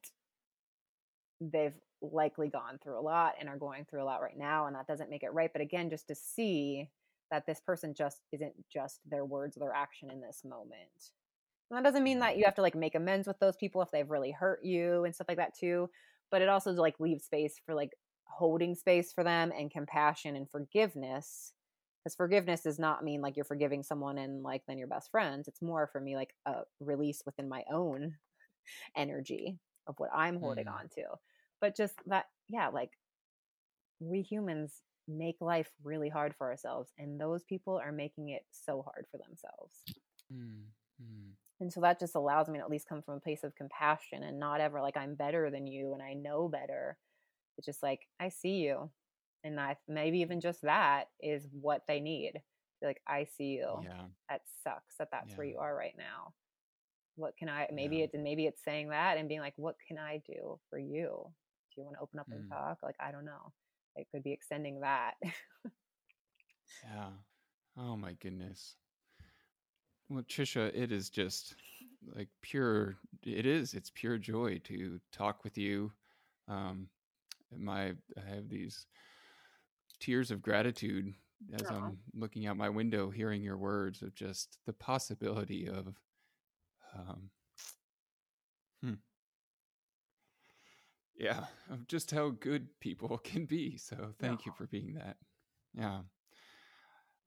they've 1.40 1.74
likely 2.02 2.48
gone 2.48 2.78
through 2.82 2.98
a 2.98 3.02
lot 3.02 3.34
and 3.38 3.48
are 3.48 3.58
going 3.58 3.84
through 3.84 4.02
a 4.02 4.04
lot 4.04 4.22
right 4.22 4.38
now 4.38 4.66
and 4.66 4.76
that 4.76 4.86
doesn't 4.86 5.10
make 5.10 5.22
it 5.22 5.32
right 5.32 5.52
but 5.52 5.60
again 5.60 5.90
just 5.90 6.08
to 6.08 6.14
see 6.14 6.88
that 7.30 7.44
this 7.46 7.60
person 7.60 7.94
just 7.94 8.22
isn't 8.32 8.54
just 8.72 9.00
their 9.08 9.24
words 9.24 9.56
or 9.56 9.60
their 9.60 9.74
action 9.74 10.10
in 10.10 10.20
this 10.20 10.42
moment. 10.44 11.12
And 11.70 11.78
that 11.78 11.84
doesn't 11.84 12.02
mean 12.02 12.18
that 12.18 12.36
you 12.36 12.44
have 12.44 12.56
to 12.56 12.62
like 12.62 12.74
make 12.74 12.96
amends 12.96 13.28
with 13.28 13.38
those 13.38 13.56
people 13.56 13.80
if 13.82 13.90
they've 13.92 14.10
really 14.10 14.32
hurt 14.32 14.64
you 14.64 15.04
and 15.04 15.14
stuff 15.14 15.28
like 15.28 15.36
that 15.36 15.56
too 15.56 15.88
but 16.30 16.42
it 16.42 16.48
also 16.48 16.72
like 16.72 17.00
leaves 17.00 17.24
space 17.24 17.60
for 17.64 17.74
like 17.74 17.92
holding 18.24 18.74
space 18.74 19.12
for 19.12 19.24
them 19.24 19.52
and 19.56 19.70
compassion 19.70 20.36
and 20.36 20.48
forgiveness 20.48 21.52
because 22.02 22.14
forgiveness 22.14 22.62
does 22.62 22.78
not 22.78 23.04
mean 23.04 23.20
like 23.20 23.36
you're 23.36 23.44
forgiving 23.44 23.82
someone 23.82 24.18
and 24.18 24.42
like 24.42 24.62
then 24.66 24.78
you're 24.78 24.86
best 24.86 25.10
friends 25.10 25.48
it's 25.48 25.62
more 25.62 25.88
for 25.92 26.00
me 26.00 26.16
like 26.16 26.34
a 26.46 26.62
release 26.80 27.22
within 27.26 27.48
my 27.48 27.62
own 27.72 28.14
energy 28.96 29.58
of 29.86 29.94
what 29.98 30.10
i'm 30.14 30.38
holding 30.38 30.66
mm. 30.66 30.74
on 30.74 30.88
to 30.94 31.02
but 31.60 31.76
just 31.76 31.94
that 32.06 32.26
yeah 32.48 32.68
like 32.68 32.90
we 34.00 34.22
humans 34.22 34.82
make 35.08 35.36
life 35.40 35.70
really 35.82 36.08
hard 36.08 36.34
for 36.36 36.48
ourselves 36.48 36.90
and 36.98 37.20
those 37.20 37.42
people 37.44 37.80
are 37.82 37.92
making 37.92 38.28
it 38.28 38.42
so 38.50 38.82
hard 38.82 39.06
for 39.10 39.18
themselves 39.18 39.82
Mm-hmm. 41.02 41.30
And 41.60 41.72
so 41.72 41.80
that 41.80 42.00
just 42.00 42.14
allows 42.14 42.48
me 42.48 42.58
to 42.58 42.64
at 42.64 42.70
least 42.70 42.88
come 42.88 43.02
from 43.02 43.16
a 43.16 43.20
place 43.20 43.44
of 43.44 43.54
compassion 43.54 44.22
and 44.22 44.38
not 44.40 44.60
ever 44.60 44.80
like 44.80 44.96
I'm 44.96 45.14
better 45.14 45.50
than 45.50 45.66
you 45.66 45.92
and 45.92 46.02
I 46.02 46.14
know 46.14 46.48
better. 46.48 46.96
It's 47.58 47.66
just 47.66 47.82
like 47.82 48.00
I 48.18 48.30
see 48.30 48.56
you. 48.56 48.90
And 49.44 49.58
I 49.58 49.76
maybe 49.88 50.20
even 50.20 50.40
just 50.40 50.62
that 50.62 51.04
is 51.20 51.46
what 51.52 51.82
they 51.88 52.00
need. 52.00 52.40
Like 52.82 53.00
I 53.06 53.26
see 53.36 53.58
you. 53.58 53.68
Yeah. 53.82 54.02
That 54.28 54.42
sucks 54.64 54.96
that 54.98 55.08
that's 55.10 55.30
yeah. 55.30 55.36
where 55.36 55.46
you 55.46 55.58
are 55.58 55.74
right 55.74 55.94
now. 55.96 56.32
What 57.16 57.36
can 57.36 57.48
I 57.48 57.68
maybe 57.72 57.98
yeah. 57.98 58.04
it's 58.04 58.14
maybe 58.18 58.46
it's 58.46 58.64
saying 58.64 58.90
that 58.90 59.18
and 59.18 59.28
being 59.28 59.40
like, 59.40 59.54
what 59.56 59.76
can 59.86 59.98
I 59.98 60.22
do 60.26 60.58
for 60.68 60.78
you? 60.78 61.26
Do 61.74 61.80
you 61.80 61.84
want 61.84 61.96
to 61.96 62.02
open 62.02 62.18
up 62.18 62.28
mm. 62.30 62.36
and 62.36 62.50
talk? 62.50 62.78
Like 62.82 62.96
I 63.00 63.12
don't 63.12 63.24
know. 63.24 63.52
It 63.96 64.06
could 64.12 64.22
be 64.22 64.32
extending 64.32 64.80
that. 64.80 65.14
yeah. 66.84 67.08
Oh 67.78 67.96
my 67.96 68.12
goodness. 68.20 68.76
Well, 70.08 70.22
Trisha, 70.22 70.74
it 70.74 70.90
is 70.90 71.08
just 71.08 71.54
like 72.14 72.28
pure. 72.42 72.96
It 73.24 73.46
is. 73.46 73.74
It's 73.74 73.90
pure 73.94 74.18
joy 74.18 74.60
to 74.64 75.00
talk 75.12 75.44
with 75.44 75.56
you. 75.56 75.92
Um, 76.48 76.88
my 77.56 77.92
I 78.16 78.34
have 78.34 78.48
these 78.48 78.86
tears 80.00 80.30
of 80.30 80.42
gratitude 80.42 81.14
as 81.52 81.62
Aww. 81.62 81.72
I'm 81.72 81.98
looking 82.14 82.46
out 82.46 82.56
my 82.56 82.68
window, 82.68 83.10
hearing 83.10 83.42
your 83.42 83.56
words 83.56 84.02
of 84.02 84.14
just 84.14 84.58
the 84.66 84.72
possibility 84.72 85.68
of, 85.68 85.94
um, 86.94 87.30
hmm, 88.82 88.94
yeah, 91.16 91.44
of 91.70 91.86
just 91.86 92.10
how 92.10 92.30
good 92.30 92.68
people 92.80 93.18
can 93.24 93.44
be. 93.46 93.76
So 93.76 94.14
thank 94.18 94.42
Aww. 94.42 94.46
you 94.46 94.52
for 94.56 94.66
being 94.66 94.94
that. 94.94 95.16
Yeah. 95.74 96.00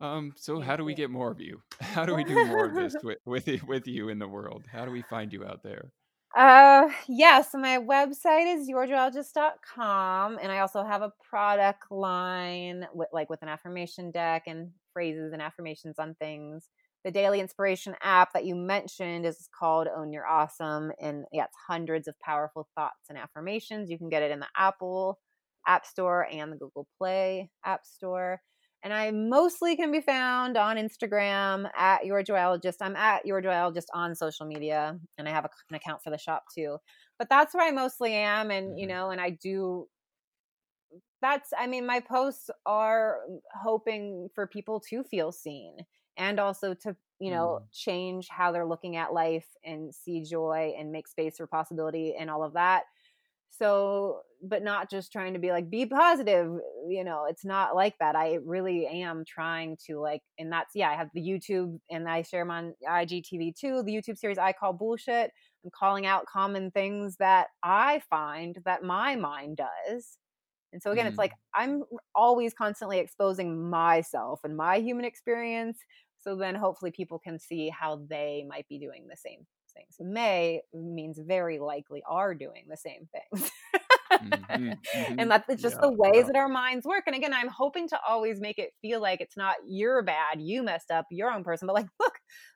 Um, 0.02 0.34
so 0.36 0.60
how 0.60 0.76
do 0.76 0.84
we 0.84 0.96
get 0.96 1.10
more 1.10 1.32
of 1.32 1.40
you? 1.40 1.62
How 1.80 2.06
do 2.06 2.14
we 2.14 2.26
do 2.26 2.46
more 2.46 2.66
of 2.66 2.74
this 2.74 2.96
with 3.04 3.20
with, 3.26 3.48
with 3.64 3.88
you 3.88 4.10
in 4.10 4.20
the 4.20 4.28
world? 4.28 4.66
How 4.70 4.84
do 4.84 4.92
we 4.92 5.02
find 5.04 5.32
you 5.32 5.46
out 5.46 5.64
there? 5.64 5.94
Uh, 6.36 6.90
yeah, 7.08 7.42
so 7.42 7.60
my 7.60 7.78
website 7.78 8.56
is 8.58 8.68
yourjoyologist.com 8.68 10.40
and 10.42 10.52
I 10.52 10.60
also 10.60 10.84
have 10.84 11.04
a 11.04 11.14
product 11.30 11.92
line 11.92 12.88
with 12.94 13.10
like 13.14 13.30
with 13.30 13.44
an 13.44 13.50
affirmation 13.50 14.10
deck 14.10 14.44
and 14.48 14.72
phrases 14.94 15.32
and 15.34 15.42
affirmations 15.44 16.00
on 16.00 16.16
things. 16.16 16.70
The 17.06 17.12
daily 17.12 17.40
inspiration 17.40 17.96
app 18.02 18.34
that 18.34 18.46
you 18.46 18.56
mentioned 18.56 19.26
is 19.28 19.48
called 19.58 19.88
Own 19.96 20.12
Your 20.12 20.26
Awesome 20.26 20.92
and 21.00 21.26
yeah, 21.32 21.44
it's 21.44 21.58
hundreds 21.68 22.08
of 22.08 22.20
powerful 22.20 22.68
thoughts 22.76 23.10
and 23.10 23.18
affirmations. 23.18 23.92
You 23.92 24.00
can 24.00 24.10
get 24.10 24.24
it 24.24 24.32
in 24.32 24.40
the 24.40 24.48
Apple 24.58 25.20
App 25.68 25.86
Store 25.86 26.28
and 26.32 26.52
the 26.52 26.58
Google 26.58 26.88
Play 26.98 27.52
App 27.64 27.86
Store. 27.86 28.42
And 28.84 28.94
I 28.94 29.12
mostly 29.12 29.78
can 29.78 29.92
be 29.92 30.02
found 30.02 30.58
on 30.58 30.76
Instagram 30.76 31.70
at 31.78 32.06
your 32.06 32.22
joyologist. 32.22 32.76
I'm 32.82 32.98
at 32.98 33.26
your 33.26 33.42
joyologist 33.42 33.86
on 33.94 34.14
social 34.14 34.46
media, 34.46 35.00
and 35.18 35.28
I 35.28 35.32
have 35.32 35.46
a, 35.46 35.50
an 35.70 35.76
account 35.76 36.04
for 36.04 36.10
the 36.10 36.18
shop 36.18 36.44
too. 36.54 36.78
But 37.18 37.30
that's 37.30 37.54
where 37.54 37.66
I 37.66 37.72
mostly 37.72 38.14
am, 38.14 38.52
and 38.52 38.78
you 38.78 38.86
mm-hmm. 38.86 38.96
know, 38.96 39.10
and 39.12 39.22
I 39.22 39.32
do. 39.32 39.88
That's, 41.22 41.52
I 41.58 41.68
mean, 41.68 41.86
my 41.86 42.02
posts 42.02 42.50
are 42.66 43.20
hoping 43.56 44.28
for 44.36 44.46
people 44.46 44.82
to 44.90 45.04
feel 45.06 45.32
seen 45.32 45.78
and 46.18 46.38
also 46.38 46.74
to, 46.74 46.96
you 47.20 47.32
know, 47.32 47.62
mm. 47.62 47.66
change 47.72 48.28
how 48.30 48.52
they're 48.52 48.66
looking 48.66 48.98
at 48.98 49.14
life 49.14 49.48
and 49.64 49.96
see 49.96 50.22
joy 50.24 50.74
and 50.78 50.92
make 50.92 51.08
space 51.08 51.38
for 51.38 51.48
possibility 51.48 52.14
and 52.20 52.30
all 52.30 52.44
of 52.44 52.54
that 52.54 52.84
so 53.58 54.22
but 54.42 54.64
not 54.64 54.90
just 54.90 55.12
trying 55.12 55.34
to 55.34 55.40
be 55.40 55.52
like 55.52 55.70
be 55.70 55.86
positive 55.86 56.52
you 56.88 57.04
know 57.04 57.26
it's 57.30 57.46
not 57.46 57.76
like 57.76 57.98
that 58.00 58.16
i 58.16 58.38
really 58.46 58.88
am 58.88 59.24
trying 59.26 59.78
to 59.86 60.00
like 60.00 60.22
and 60.38 60.52
that's 60.52 60.76
yeah 60.76 60.90
i 60.90 60.96
have 60.96 61.10
the 61.14 61.22
youtube 61.22 61.78
and 61.90 62.10
i 62.10 62.22
share 62.22 62.42
them 62.42 62.52
on 62.52 62.74
igtv 62.88 63.56
too 63.56 63.84
the 63.84 63.94
youtube 63.94 64.18
series 64.18 64.38
i 64.38 64.52
call 64.52 64.74
bullshit. 64.74 65.32
I'm 65.64 65.72
calling 65.72 66.06
out 66.06 66.26
common 66.26 66.72
things 66.72 67.16
that 67.18 67.48
i 67.64 68.02
find 68.10 68.58
that 68.66 68.84
my 68.84 69.16
mind 69.16 69.58
does. 69.58 70.18
And 70.74 70.82
so 70.82 70.92
again 70.92 71.06
mm. 71.06 71.10
it's 71.10 71.18
like 71.18 71.34
i'm 71.54 71.84
always 72.16 72.54
constantly 72.54 73.00
exposing 73.00 73.70
myself 73.70 74.42
and 74.44 74.58
my 74.58 74.78
human 74.80 75.06
experience 75.06 75.78
so 76.20 76.36
then 76.36 76.56
hopefully 76.56 76.92
people 76.92 77.20
can 77.20 77.38
see 77.38 77.70
how 77.70 78.02
they 78.10 78.46
might 78.50 78.68
be 78.68 78.80
doing 78.80 79.06
the 79.10 79.18
same 79.18 79.46
things. 79.76 79.96
May 80.00 80.62
means 80.74 81.20
very 81.20 81.60
likely 81.60 82.04
are 82.08 82.34
doing 82.34 82.66
the 82.70 82.78
same 82.78 83.08
things. 83.12 83.52
mm-hmm, 84.12 84.54
mm-hmm. 84.98 85.20
And 85.20 85.32
that's 85.32 85.62
just 85.62 85.76
yeah, 85.76 85.82
the 85.82 85.92
ways 85.92 86.12
yeah. 86.16 86.24
that 86.28 86.36
our 86.36 86.50
minds 86.50 86.86
work. 86.86 87.04
And 87.08 87.16
again, 87.16 87.34
I'm 87.34 87.50
hoping 87.50 87.88
to 87.90 88.00
always 88.08 88.40
make 88.40 88.60
it 88.60 88.72
feel 88.82 89.02
like 89.02 89.22
it's 89.22 89.38
not 89.38 89.56
you're 89.68 90.04
bad, 90.04 90.40
you 90.40 90.64
messed 90.64 90.92
up, 90.92 91.06
your 91.12 91.32
own 91.32 91.44
person, 91.44 91.68
but 91.68 91.74
like, 91.74 91.88
look, 92.00 92.14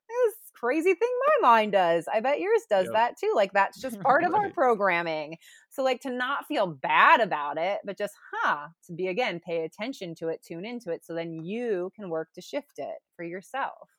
this 0.08 0.36
crazy 0.54 0.94
thing 0.94 1.10
my 1.42 1.50
mind 1.50 1.74
does. 1.74 2.06
I 2.12 2.20
bet 2.20 2.40
yours 2.40 2.62
does 2.70 2.86
yep. 2.86 2.94
that 2.94 3.18
too. 3.18 3.32
Like 3.36 3.52
that's 3.54 3.82
just 3.82 4.00
part 4.02 4.24
right. 4.24 4.28
of 4.30 4.36
our 4.36 4.50
programming. 4.50 5.38
So 5.70 5.84
like 5.84 6.02
to 6.02 6.12
not 6.12 6.48
feel 6.48 6.68
bad 6.68 7.22
about 7.22 7.58
it, 7.58 7.80
but 7.86 7.98
just 7.98 8.14
huh, 8.34 8.68
to 8.88 8.94
be 8.94 9.08
again, 9.08 9.40
pay 9.46 9.64
attention 9.64 10.16
to 10.16 10.30
it, 10.30 10.44
tune 10.46 10.66
into 10.66 10.92
it 10.92 11.06
so 11.06 11.14
then 11.14 11.34
you 11.34 11.92
can 11.96 12.10
work 12.10 12.30
to 12.36 12.42
shift 12.42 12.74
it 12.78 12.96
for 13.16 13.24
yourself. 13.24 13.90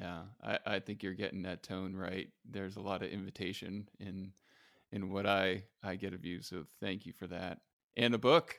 Yeah, 0.00 0.22
I, 0.42 0.58
I 0.66 0.78
think 0.80 1.02
you're 1.02 1.14
getting 1.14 1.42
that 1.42 1.62
tone 1.62 1.94
right. 1.94 2.28
There's 2.48 2.76
a 2.76 2.80
lot 2.80 3.02
of 3.02 3.10
invitation 3.10 3.88
in 3.98 4.32
in 4.92 5.10
what 5.10 5.26
I 5.26 5.64
I 5.82 5.96
get 5.96 6.14
of 6.14 6.24
you. 6.24 6.42
So 6.42 6.64
thank 6.80 7.06
you 7.06 7.12
for 7.12 7.26
that. 7.28 7.58
And 7.96 8.12
the 8.12 8.18
book. 8.18 8.56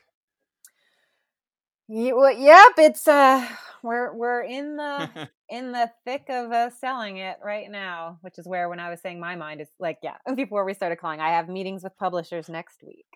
You, 1.90 2.16
well, 2.16 2.36
yep, 2.36 2.72
it's 2.78 3.06
uh 3.06 3.46
we're 3.82 4.12
we're 4.14 4.42
in 4.42 4.76
the 4.76 5.28
in 5.48 5.72
the 5.72 5.90
thick 6.04 6.24
of 6.28 6.50
uh, 6.52 6.70
selling 6.70 7.18
it 7.18 7.38
right 7.42 7.70
now, 7.70 8.18
which 8.22 8.38
is 8.38 8.46
where 8.46 8.68
when 8.68 8.80
I 8.80 8.90
was 8.90 9.00
saying 9.00 9.20
my 9.20 9.36
mind 9.36 9.60
is 9.60 9.68
like 9.78 9.98
yeah, 10.02 10.16
before 10.34 10.64
we 10.64 10.74
started 10.74 10.96
calling, 10.96 11.20
I 11.20 11.30
have 11.30 11.48
meetings 11.48 11.84
with 11.84 11.96
publishers 11.96 12.48
next 12.48 12.82
week 12.82 13.06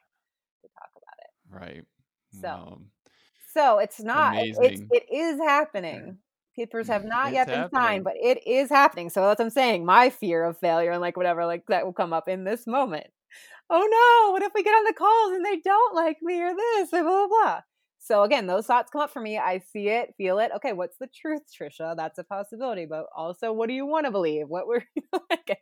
to 0.62 0.68
talk 0.68 0.90
about 0.96 1.18
it. 1.18 1.74
Right. 1.74 1.84
So 2.40 2.80
so 3.52 3.78
it's 3.78 4.00
not 4.00 4.34
it's 4.36 4.58
it 4.90 5.06
is 5.12 5.38
happening 5.40 6.18
papers 6.55 6.88
have 6.88 7.05
not 7.05 7.28
it's 7.28 7.34
yet 7.34 7.46
been 7.46 7.61
happening. 7.61 7.80
signed, 7.80 8.05
but 8.05 8.14
it 8.20 8.46
is 8.46 8.68
happening. 8.68 9.11
So 9.11 9.22
that's 9.22 9.38
what 9.38 9.46
I'm 9.46 9.50
saying. 9.50 9.84
My 9.84 10.11
fear 10.11 10.44
of 10.44 10.59
failure 10.59 10.90
and 10.90 11.00
like 11.00 11.16
whatever, 11.16 11.46
like 11.46 11.64
that 11.68 11.84
will 11.84 11.92
come 11.92 12.12
up 12.12 12.28
in 12.28 12.44
this 12.44 12.66
moment. 12.66 13.07
Oh 13.70 13.86
no, 13.90 14.32
what 14.32 14.42
if 14.42 14.53
we 14.55 14.62
get 14.62 14.72
on 14.72 14.84
the 14.84 14.92
calls 14.92 15.32
and 15.34 15.44
they 15.44 15.59
don't 15.64 15.94
like 15.94 16.18
me 16.22 16.40
or 16.42 16.55
this 16.55 16.92
and 16.92 17.05
blah 17.05 17.26
blah 17.26 17.28
blah. 17.28 17.61
So 18.05 18.24
again, 18.24 18.48
those 18.48 18.66
thoughts 18.66 18.90
come 18.90 19.00
up 19.00 19.12
for 19.12 19.20
me. 19.20 19.38
I 19.38 19.61
see 19.72 19.88
it, 19.88 20.12
feel 20.16 20.40
it. 20.40 20.50
Okay, 20.57 20.72
what's 20.72 20.96
the 20.98 21.07
truth, 21.07 21.42
Trisha? 21.57 21.94
That's 21.96 22.18
a 22.18 22.24
possibility. 22.24 22.84
But 22.84 23.07
also, 23.16 23.53
what 23.53 23.68
do 23.68 23.74
you 23.74 23.86
want 23.86 24.07
to 24.07 24.11
believe? 24.11 24.48
What 24.48 24.66
were 24.66 24.82
like, 25.30 25.59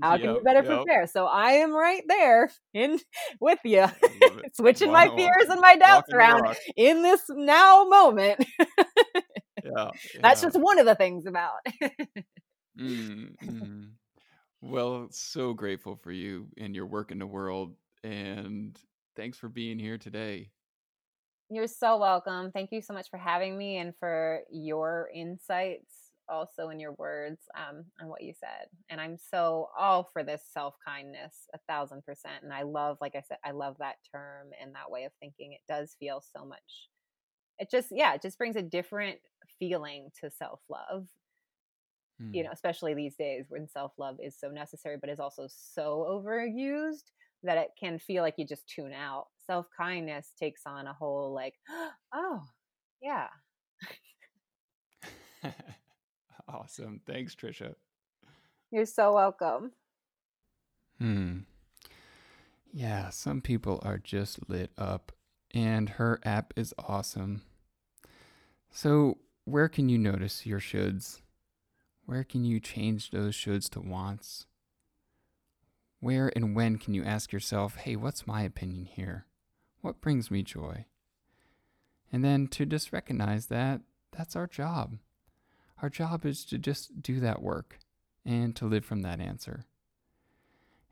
how 0.00 0.16
can 0.16 0.26
yep, 0.26 0.36
you 0.36 0.42
better 0.44 0.62
yep. 0.62 0.84
prepare? 0.84 1.08
So 1.08 1.26
I 1.26 1.52
am 1.54 1.72
right 1.72 2.02
there 2.06 2.48
in 2.74 3.00
with 3.40 3.58
you, 3.64 3.86
switching 4.54 4.92
my 4.92 5.08
fears 5.16 5.48
and 5.48 5.60
my 5.60 5.74
doubts 5.76 6.12
around 6.12 6.54
in 6.76 7.02
this 7.02 7.22
now 7.28 7.84
moment. 7.86 8.46
Yeah, 9.76 9.90
That's 10.22 10.40
just 10.42 10.58
one 10.58 10.78
of 10.78 10.86
the 10.86 10.94
things 10.94 11.26
about. 11.26 11.58
mm-hmm. 12.78 13.84
Well, 14.62 15.08
so 15.10 15.54
grateful 15.54 15.96
for 15.96 16.12
you 16.12 16.48
and 16.58 16.74
your 16.74 16.86
work 16.86 17.10
in 17.10 17.18
the 17.18 17.26
world. 17.26 17.74
And 18.04 18.78
thanks 19.16 19.38
for 19.38 19.48
being 19.48 19.78
here 19.78 19.98
today. 19.98 20.50
You're 21.48 21.66
so 21.66 21.96
welcome. 21.98 22.52
Thank 22.52 22.70
you 22.70 22.80
so 22.80 22.94
much 22.94 23.08
for 23.10 23.16
having 23.16 23.58
me 23.58 23.78
and 23.78 23.94
for 23.98 24.42
your 24.50 25.10
insights 25.14 26.10
also 26.30 26.68
in 26.68 26.78
your 26.78 26.92
words 26.92 27.40
um, 27.56 27.84
and 27.98 28.08
what 28.08 28.22
you 28.22 28.32
said. 28.38 28.68
And 28.88 29.00
I'm 29.00 29.16
so 29.18 29.68
all 29.78 30.08
for 30.12 30.22
this 30.22 30.42
self 30.52 30.76
kindness, 30.86 31.48
a 31.54 31.58
thousand 31.68 32.04
percent. 32.04 32.42
And 32.42 32.52
I 32.52 32.62
love, 32.62 32.98
like 33.00 33.16
I 33.16 33.22
said, 33.26 33.38
I 33.44 33.50
love 33.50 33.76
that 33.80 33.96
term 34.12 34.48
and 34.62 34.74
that 34.74 34.90
way 34.90 35.04
of 35.04 35.12
thinking. 35.20 35.52
It 35.52 35.60
does 35.68 35.96
feel 35.98 36.22
so 36.36 36.44
much. 36.44 36.88
It 37.60 37.70
just, 37.70 37.88
yeah, 37.92 38.14
it 38.14 38.22
just 38.22 38.38
brings 38.38 38.56
a 38.56 38.62
different 38.62 39.18
feeling 39.58 40.10
to 40.20 40.30
self 40.30 40.60
love. 40.68 41.06
Hmm. 42.18 42.34
You 42.34 42.44
know, 42.44 42.50
especially 42.52 42.94
these 42.94 43.16
days 43.16 43.46
when 43.48 43.68
self 43.68 43.92
love 43.98 44.16
is 44.22 44.36
so 44.38 44.48
necessary, 44.48 44.96
but 45.00 45.10
is 45.10 45.20
also 45.20 45.46
so 45.48 46.06
overused 46.10 47.10
that 47.42 47.58
it 47.58 47.70
can 47.78 47.98
feel 47.98 48.22
like 48.22 48.34
you 48.36 48.46
just 48.46 48.68
tune 48.68 48.92
out. 48.92 49.26
Self 49.46 49.66
kindness 49.76 50.32
takes 50.38 50.62
on 50.66 50.86
a 50.86 50.92
whole 50.92 51.32
like, 51.32 51.54
oh, 52.14 52.40
yeah. 53.00 53.28
awesome. 56.48 57.00
Thanks, 57.06 57.34
Trisha. 57.34 57.74
You're 58.70 58.86
so 58.86 59.14
welcome. 59.14 59.72
Hmm. 60.98 61.38
Yeah, 62.72 63.10
some 63.10 63.40
people 63.40 63.80
are 63.82 63.98
just 63.98 64.48
lit 64.48 64.70
up, 64.78 65.12
and 65.52 65.88
her 65.88 66.20
app 66.24 66.52
is 66.56 66.72
awesome. 66.78 67.42
So, 68.70 69.18
where 69.44 69.68
can 69.68 69.88
you 69.88 69.98
notice 69.98 70.46
your 70.46 70.60
shoulds? 70.60 71.20
Where 72.06 72.24
can 72.24 72.44
you 72.44 72.60
change 72.60 73.10
those 73.10 73.34
shoulds 73.34 73.68
to 73.70 73.80
wants? 73.80 74.46
Where 75.98 76.32
and 76.34 76.54
when 76.54 76.78
can 76.78 76.94
you 76.94 77.04
ask 77.04 77.32
yourself, 77.32 77.76
hey, 77.76 77.96
what's 77.96 78.26
my 78.26 78.42
opinion 78.42 78.86
here? 78.86 79.26
What 79.80 80.00
brings 80.00 80.30
me 80.30 80.42
joy? 80.42 80.86
And 82.12 82.24
then 82.24 82.48
to 82.48 82.64
just 82.64 82.92
recognize 82.92 83.46
that 83.46 83.80
that's 84.16 84.36
our 84.36 84.46
job. 84.46 84.98
Our 85.82 85.90
job 85.90 86.24
is 86.24 86.44
to 86.46 86.58
just 86.58 87.02
do 87.02 87.20
that 87.20 87.42
work 87.42 87.78
and 88.24 88.54
to 88.56 88.66
live 88.66 88.84
from 88.84 89.02
that 89.02 89.20
answer. 89.20 89.64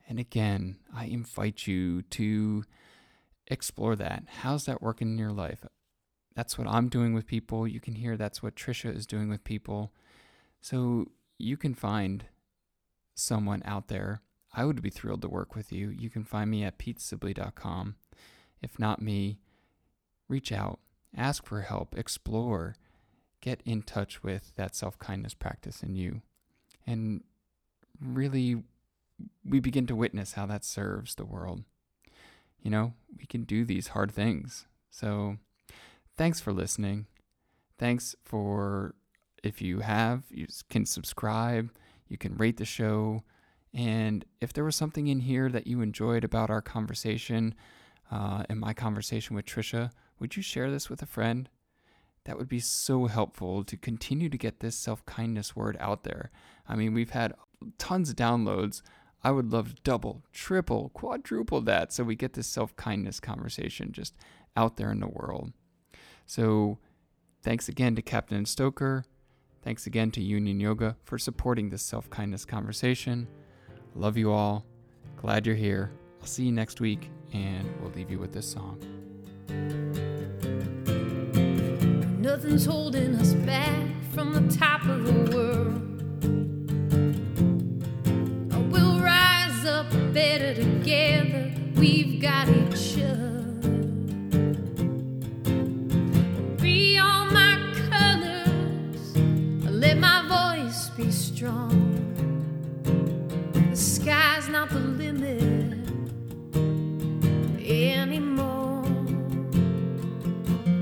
And 0.07 0.19
again, 0.19 0.77
I 0.93 1.05
invite 1.05 1.67
you 1.67 2.01
to 2.03 2.63
explore 3.47 3.95
that. 3.95 4.23
How's 4.41 4.65
that 4.65 4.81
working 4.81 5.11
in 5.11 5.17
your 5.17 5.31
life? 5.31 5.65
That's 6.39 6.57
what 6.57 6.69
I'm 6.69 6.87
doing 6.87 7.13
with 7.13 7.27
people. 7.27 7.67
You 7.67 7.81
can 7.81 7.95
hear 7.95 8.15
that's 8.15 8.41
what 8.41 8.55
Trisha 8.55 8.95
is 8.95 9.05
doing 9.05 9.27
with 9.27 9.43
people. 9.43 9.91
So 10.61 11.07
you 11.37 11.57
can 11.57 11.73
find 11.73 12.23
someone 13.13 13.61
out 13.65 13.89
there. 13.89 14.21
I 14.53 14.63
would 14.63 14.81
be 14.81 14.89
thrilled 14.89 15.21
to 15.23 15.27
work 15.27 15.53
with 15.53 15.73
you. 15.73 15.89
You 15.89 16.09
can 16.09 16.23
find 16.23 16.49
me 16.49 16.63
at 16.63 16.79
petesibley.com. 16.79 17.95
If 18.61 18.79
not 18.79 19.01
me, 19.01 19.39
reach 20.29 20.53
out, 20.53 20.79
ask 21.13 21.45
for 21.45 21.59
help, 21.59 21.97
explore, 21.97 22.77
get 23.41 23.61
in 23.65 23.81
touch 23.81 24.23
with 24.23 24.53
that 24.55 24.77
self 24.77 24.97
kindness 24.97 25.33
practice 25.33 25.83
in 25.83 25.97
you. 25.97 26.21
And 26.87 27.21
really, 27.99 28.63
we 29.43 29.59
begin 29.59 29.87
to 29.87 29.95
witness 29.95 30.35
how 30.35 30.45
that 30.45 30.63
serves 30.63 31.15
the 31.15 31.25
world. 31.25 31.65
You 32.61 32.71
know, 32.71 32.93
we 33.17 33.25
can 33.25 33.43
do 33.43 33.65
these 33.65 33.89
hard 33.89 34.09
things. 34.09 34.67
So, 34.89 35.35
thanks 36.19 36.41
for 36.41 36.51
listening. 36.51 37.07
Thanks 37.77 38.13
for, 38.25 38.93
if 39.41 39.61
you 39.61 39.79
have, 39.79 40.23
you 40.29 40.47
can 40.69 40.85
subscribe, 40.85 41.71
you 42.09 42.17
can 42.17 42.35
rate 42.35 42.57
the 42.57 42.65
show. 42.65 43.23
And 43.73 44.25
if 44.41 44.51
there 44.51 44.65
was 44.65 44.75
something 44.75 45.07
in 45.07 45.21
here 45.21 45.47
that 45.47 45.65
you 45.65 45.79
enjoyed 45.79 46.25
about 46.25 46.49
our 46.49 46.61
conversation 46.61 47.55
uh, 48.11 48.43
and 48.49 48.59
my 48.59 48.73
conversation 48.73 49.33
with 49.33 49.45
Trisha, 49.45 49.91
would 50.19 50.35
you 50.35 50.43
share 50.43 50.69
this 50.69 50.89
with 50.89 51.01
a 51.01 51.05
friend? 51.05 51.47
That 52.25 52.37
would 52.37 52.49
be 52.49 52.59
so 52.59 53.05
helpful 53.05 53.63
to 53.63 53.77
continue 53.77 54.27
to 54.27 54.37
get 54.37 54.59
this 54.59 54.75
self 54.75 55.05
kindness 55.05 55.55
word 55.55 55.77
out 55.79 56.03
there. 56.03 56.31
I 56.67 56.75
mean, 56.75 56.93
we've 56.93 57.11
had 57.11 57.33
tons 57.77 58.09
of 58.09 58.17
downloads. 58.17 58.81
I 59.23 59.31
would 59.31 59.53
love 59.53 59.73
to 59.73 59.81
double, 59.83 60.23
triple, 60.33 60.89
quadruple 60.89 61.61
that 61.61 61.93
so 61.93 62.03
we 62.03 62.17
get 62.17 62.33
this 62.33 62.47
self 62.47 62.75
kindness 62.75 63.21
conversation 63.21 63.93
just 63.93 64.15
out 64.57 64.75
there 64.75 64.91
in 64.91 64.99
the 64.99 65.07
world. 65.07 65.53
So, 66.29 66.77
thanks 67.41 67.69
again 67.69 67.95
to 67.95 68.03
Captain 68.03 68.45
Stoker. 68.45 69.03
Thanks 69.63 69.87
again 69.87 70.11
to 70.11 70.21
Union 70.21 70.59
Yoga 70.59 70.95
for 71.03 71.17
supporting 71.17 71.71
this 71.71 71.81
self 71.81 72.07
kindness 72.11 72.45
conversation. 72.45 73.27
Love 73.95 74.15
you 74.15 74.31
all. 74.31 74.63
Glad 75.17 75.47
you're 75.47 75.55
here. 75.55 75.89
I'll 76.21 76.27
see 76.27 76.43
you 76.43 76.51
next 76.51 76.81
week, 76.81 77.09
and 77.33 77.67
we'll 77.81 77.89
leave 77.93 78.11
you 78.11 78.19
with 78.19 78.31
this 78.31 78.47
song. 78.47 78.77
Nothing's 82.21 82.65
holding 82.65 83.15
us 83.15 83.33
back 83.33 83.87
from 84.11 84.31
the 84.33 84.55
top 84.55 84.85
of 84.85 85.05
the 85.05 85.35
world. 85.35 85.81
We'll 88.71 88.99
rise 88.99 89.65
up 89.65 89.89
better 90.13 90.53
together. 90.53 91.51
We've 91.73 92.21
got 92.21 92.47
each 92.49 92.99
other. 93.01 93.38
Strong. 101.39 101.71
The 103.69 103.77
sky's 103.77 104.49
not 104.49 104.69
the 104.71 104.79
limit 104.79 105.41
anymore. 107.63 108.83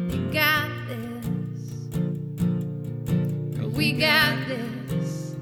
You 0.10 0.32
got 0.34 0.72
this. 0.88 1.68
We 3.78 3.92
got 3.92 4.48
this. 4.48 5.36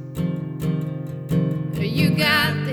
You 1.80 2.10
got 2.10 2.65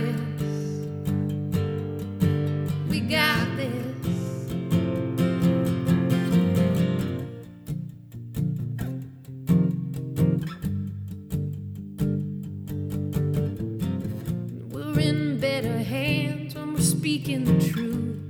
speaking 17.22 17.44
the 17.44 17.68
truth. 17.68 18.21